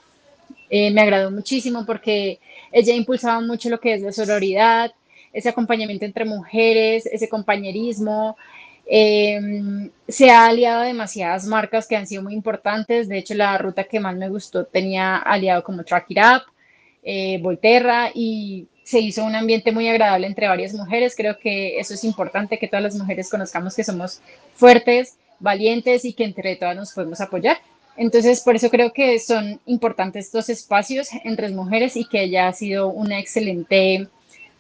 Eh, 0.70 0.90
me 0.90 1.02
agradó 1.02 1.30
muchísimo 1.30 1.84
porque 1.84 2.40
ella 2.72 2.94
impulsaba 2.94 3.40
mucho 3.40 3.68
lo 3.68 3.78
que 3.78 3.94
es 3.94 4.02
la 4.02 4.12
sororidad, 4.12 4.92
ese 5.35 5.49
acompañamiento 5.51 6.07
entre 6.07 6.24
mujeres, 6.24 7.05
ese 7.07 7.28
compañerismo. 7.28 8.37
Eh, 8.87 9.91
se 10.07 10.30
ha 10.30 10.47
aliado 10.47 10.82
a 10.82 10.87
demasiadas 10.87 11.47
marcas 11.47 11.87
que 11.87 11.97
han 11.97 12.07
sido 12.07 12.22
muy 12.22 12.35
importantes. 12.35 13.09
De 13.09 13.18
hecho, 13.18 13.35
la 13.35 13.59
ruta 13.59 13.85
que 13.85 14.01
más 14.01 14.16
me 14.16 14.28
gustó 14.28 14.64
tenía 14.64 15.16
aliado 15.16 15.64
como 15.64 15.85
Track 15.85 16.07
It 16.11 16.18
Up, 16.18 16.43
eh, 17.03 17.39
Volterra 17.43 18.11
y 18.14 18.68
se 18.85 19.01
hizo 19.01 19.24
un 19.24 19.35
ambiente 19.35 19.72
muy 19.72 19.89
agradable 19.89 20.26
entre 20.26 20.47
varias 20.47 20.72
mujeres. 20.72 21.14
Creo 21.16 21.39
que 21.39 21.78
eso 21.78 21.95
es 21.95 22.05
importante, 22.05 22.59
que 22.59 22.68
todas 22.68 22.85
las 22.85 22.95
mujeres 22.95 23.28
conozcamos 23.28 23.74
que 23.74 23.82
somos 23.82 24.20
fuertes, 24.55 25.16
valientes 25.41 26.05
y 26.05 26.12
que 26.12 26.24
entre 26.24 26.55
todas 26.57 26.76
nos 26.76 26.93
podemos 26.93 27.20
apoyar. 27.20 27.59
Entonces, 27.97 28.41
por 28.41 28.57
eso 28.57 28.70
creo 28.70 28.93
que 28.93 29.18
son 29.18 29.61
importantes 29.66 30.26
estos 30.26 30.49
espacios 30.49 31.09
entre 31.24 31.49
mujeres 31.51 31.97
y 31.97 32.05
que 32.05 32.22
ella 32.22 32.49
ha 32.49 32.53
sido 32.53 32.89
una 32.89 33.18
excelente 33.18 34.09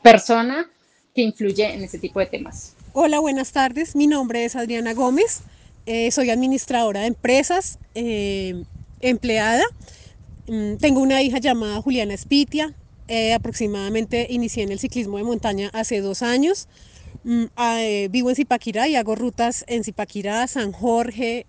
persona 0.04 0.70
que 1.14 1.22
influye 1.22 1.72
en 1.72 1.82
este 1.82 1.98
tipo 1.98 2.20
de 2.20 2.26
temas. 2.26 2.74
Hola, 2.92 3.20
buenas 3.20 3.52
tardes. 3.52 3.96
Mi 3.96 4.06
nombre 4.06 4.44
es 4.44 4.54
Adriana 4.54 4.92
Gómez. 4.92 5.40
Eh, 5.86 6.10
soy 6.10 6.28
administradora 6.28 7.00
de 7.00 7.06
empresas, 7.06 7.78
eh, 7.94 8.64
empleada. 9.00 9.64
Mm, 10.46 10.76
tengo 10.76 11.00
una 11.00 11.22
hija 11.22 11.38
llamada 11.38 11.80
Juliana 11.80 12.12
Espitia. 12.12 12.74
Eh, 13.08 13.32
aproximadamente 13.32 14.26
inicié 14.28 14.62
en 14.64 14.72
el 14.72 14.78
ciclismo 14.78 15.16
de 15.16 15.24
montaña 15.24 15.70
hace 15.72 16.02
dos 16.02 16.22
años. 16.22 16.68
Mm, 17.24 17.44
eh, 17.58 18.08
vivo 18.10 18.28
en 18.28 18.36
Zipaquirá 18.36 18.86
y 18.88 18.96
hago 18.96 19.14
rutas 19.14 19.64
en 19.68 19.84
Zipaquirá, 19.84 20.46
San 20.48 20.72
Jorge, 20.72 21.46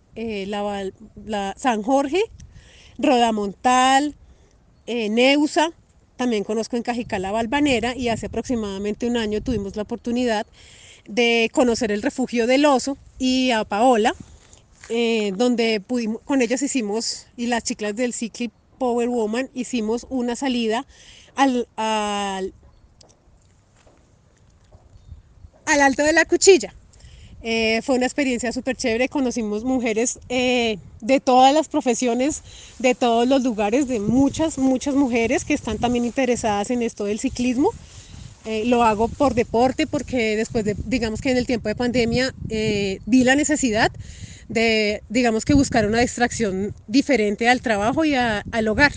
San 1.58 1.84
Jorge, 1.84 2.24
Rodamontal, 2.98 4.16
Neusa. 4.88 5.74
También 6.18 6.44
conozco 6.44 6.78
en 6.78 6.84
Cajicá 6.84 7.20
la 7.20 7.32
Balvanera 7.32 7.96
y 7.96 8.10
hace 8.10 8.28
aproximadamente 8.28 9.06
un 9.08 9.18
año 9.18 9.42
tuvimos 9.42 9.76
la 9.76 9.82
oportunidad 9.82 10.48
de 11.08 11.50
conocer 11.54 11.92
el 11.92 12.02
refugio 12.02 12.48
del 12.48 12.66
oso 12.66 12.98
y 13.20 13.52
a 13.52 13.66
Paola, 13.66 14.16
eh, 14.90 15.34
donde 15.36 15.82
pudimos, 15.82 16.22
con 16.24 16.42
ellas 16.42 16.62
hicimos, 16.62 17.28
y 17.36 17.48
las 17.48 17.64
chicas 17.64 17.96
del 17.96 18.14
Cycling 18.14 18.52
Power 18.78 19.10
Woman, 19.10 19.50
hicimos 19.54 20.08
una 20.10 20.36
salida 20.36 20.86
al, 21.36 21.68
al, 21.76 22.54
al 25.66 25.82
alto 25.82 26.04
de 26.04 26.14
la 26.14 26.26
cuchilla. 26.26 26.74
Eh, 27.48 27.84
fue 27.84 27.98
una 27.98 28.08
experiencia 28.08 28.52
súper 28.52 28.76
chévere, 28.76 29.08
conocimos 29.08 29.64
mujeres 29.64 30.18
eh, 30.30 30.80
de 31.02 31.20
todas 31.20 31.54
las 31.54 31.68
profesiones, 31.68 32.42
de 32.80 32.96
todos 32.96 33.28
los 33.28 33.44
lugares, 33.44 33.88
de 33.88 34.00
muchas, 34.00 34.58
muchas 34.58 34.96
mujeres 34.96 35.46
que 35.46 35.54
están 35.54 35.78
también 35.78 36.06
interesadas 36.06 36.72
en 36.72 36.82
esto 36.82 37.06
del 37.06 37.20
ciclismo. 37.20 37.70
Eh, 38.46 38.66
lo 38.66 38.84
hago 38.84 39.10
por 39.10 39.36
deporte 39.36 39.86
porque 39.86 40.36
después 40.36 40.66
de, 40.66 40.76
digamos 40.88 41.22
que 41.22 41.30
en 41.30 41.38
el 41.38 41.46
tiempo 41.46 41.70
de 41.70 41.76
pandemia 41.76 42.34
vi 42.50 43.24
la 43.24 43.36
necesidad 43.36 43.92
de, 44.50 45.04
digamos 45.10 45.46
que 45.46 45.54
buscar 45.54 45.86
una 45.86 46.00
distracción 46.00 46.74
diferente 46.88 47.48
al 47.48 47.62
trabajo 47.62 48.06
y 48.06 48.16
al 48.16 48.68
hogar. 48.68 48.92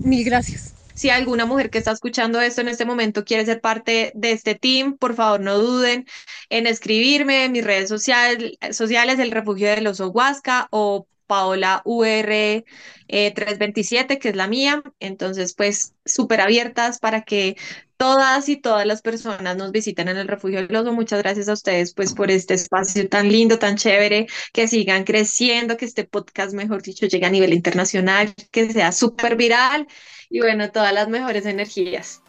Mil 0.00 0.24
gracias. 0.24 0.73
Si 0.94 1.10
alguna 1.10 1.44
mujer 1.46 1.70
que 1.70 1.78
está 1.78 1.90
escuchando 1.92 2.40
esto 2.40 2.60
en 2.60 2.68
este 2.68 2.84
momento 2.84 3.24
quiere 3.24 3.44
ser 3.44 3.60
parte 3.60 4.12
de 4.14 4.32
este 4.32 4.54
team, 4.54 4.96
por 4.96 5.14
favor 5.14 5.40
no 5.40 5.58
duden 5.58 6.06
en 6.50 6.66
escribirme 6.68 7.44
en 7.44 7.52
mis 7.52 7.64
redes 7.64 7.88
social- 7.88 8.56
sociales, 8.72 9.18
El 9.18 9.32
Refugio 9.32 9.68
del 9.68 9.86
Oso 9.88 10.10
Huasca 10.10 10.68
o 10.70 11.08
Paola 11.26 11.82
UR 11.84 12.64
eh, 13.08 13.32
327, 13.34 14.18
que 14.18 14.28
es 14.28 14.36
la 14.36 14.46
mía. 14.46 14.82
Entonces, 15.00 15.54
pues 15.54 15.94
súper 16.04 16.40
abiertas 16.40 16.98
para 17.00 17.22
que 17.22 17.56
todas 17.96 18.48
y 18.48 18.56
todas 18.56 18.86
las 18.86 19.02
personas 19.02 19.56
nos 19.56 19.72
visiten 19.72 20.08
en 20.08 20.16
el 20.18 20.28
Refugio 20.28 20.64
del 20.64 20.76
Oso. 20.76 20.92
Muchas 20.92 21.20
gracias 21.22 21.48
a 21.48 21.54
ustedes 21.54 21.94
pues 21.94 22.12
por 22.14 22.30
este 22.30 22.54
espacio 22.54 23.08
tan 23.08 23.30
lindo, 23.32 23.58
tan 23.58 23.76
chévere, 23.76 24.26
que 24.52 24.68
sigan 24.68 25.04
creciendo, 25.04 25.76
que 25.76 25.86
este 25.86 26.04
podcast, 26.04 26.54
mejor 26.54 26.82
dicho, 26.82 27.06
llegue 27.06 27.26
a 27.26 27.30
nivel 27.30 27.52
internacional, 27.52 28.32
que 28.52 28.70
sea 28.72 28.92
súper 28.92 29.36
viral 29.36 29.86
y 30.34 30.40
bueno, 30.40 30.68
todas 30.72 30.92
las 30.92 31.08
mejores 31.08 31.46
energías. 31.46 32.20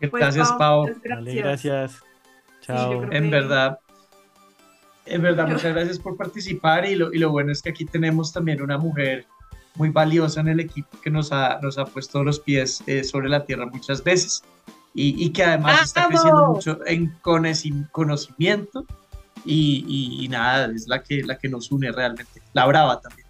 Pues, 0.00 0.10
Gracias, 0.12 0.50
Pau, 0.52 0.88
Vale, 1.08 1.34
gracias. 1.34 2.00
Chao. 2.62 3.02
En 3.12 3.30
verdad, 3.30 3.78
en 5.04 5.20
verdad, 5.22 5.46
Yo- 5.46 5.52
muchas 5.54 5.74
gracias 5.74 5.98
por 5.98 6.16
participar 6.16 6.86
y 6.86 6.94
lo, 6.94 7.12
y 7.12 7.18
lo 7.18 7.30
bueno 7.30 7.52
es 7.52 7.60
que 7.60 7.68
aquí 7.70 7.84
tenemos 7.84 8.32
también 8.32 8.62
una 8.62 8.78
mujer 8.78 9.26
muy 9.74 9.90
valiosa 9.90 10.40
en 10.40 10.48
el 10.48 10.60
equipo 10.60 10.98
que 11.02 11.10
nos 11.10 11.30
ha, 11.32 11.58
nos 11.60 11.76
ha 11.76 11.84
puesto 11.84 12.24
los 12.24 12.40
pies 12.40 12.82
eh, 12.86 13.04
sobre 13.04 13.28
la 13.28 13.44
tierra 13.44 13.66
muchas 13.66 14.02
veces 14.02 14.42
y, 14.94 15.22
y 15.22 15.30
que 15.30 15.44
además 15.44 15.82
está 15.82 16.08
creciendo 16.08 16.46
mucho 16.46 16.80
en 16.86 17.12
conoci- 17.20 17.90
conocimiento 17.90 18.86
y, 19.44 19.84
y- 19.86 20.24
y 20.24 20.28
nada, 20.28 20.72
es 20.74 20.88
la 20.88 21.02
que, 21.02 21.22
la 21.22 21.36
que 21.38 21.48
nos 21.50 21.70
une 21.70 21.92
realmente. 21.92 22.40
La 22.54 22.64
brava 22.66 23.00
también. 23.00 23.27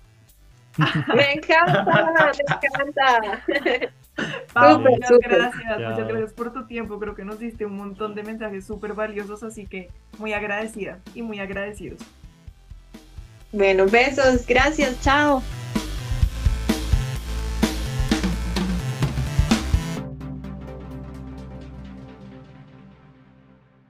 Me 1.14 1.32
encanta, 1.34 1.84
me 1.84 2.56
encanta. 2.56 3.42
Pau, 4.52 4.76
Súper, 4.76 4.92
muchas 4.92 5.08
súper. 5.08 5.30
gracias, 5.30 5.78
muchas 5.78 6.08
gracias 6.08 6.32
por 6.32 6.52
tu 6.52 6.66
tiempo. 6.66 6.98
Creo 6.98 7.14
que 7.14 7.24
nos 7.24 7.38
diste 7.38 7.66
un 7.66 7.76
montón 7.76 8.14
de 8.14 8.22
mensajes 8.22 8.66
súper 8.66 8.94
valiosos, 8.94 9.42
así 9.42 9.66
que 9.66 9.90
muy 10.18 10.32
agradecida 10.32 10.98
y 11.14 11.22
muy 11.22 11.38
agradecidos. 11.40 12.00
Bueno, 13.52 13.86
besos, 13.86 14.46
gracias, 14.46 15.00
chao. 15.02 15.42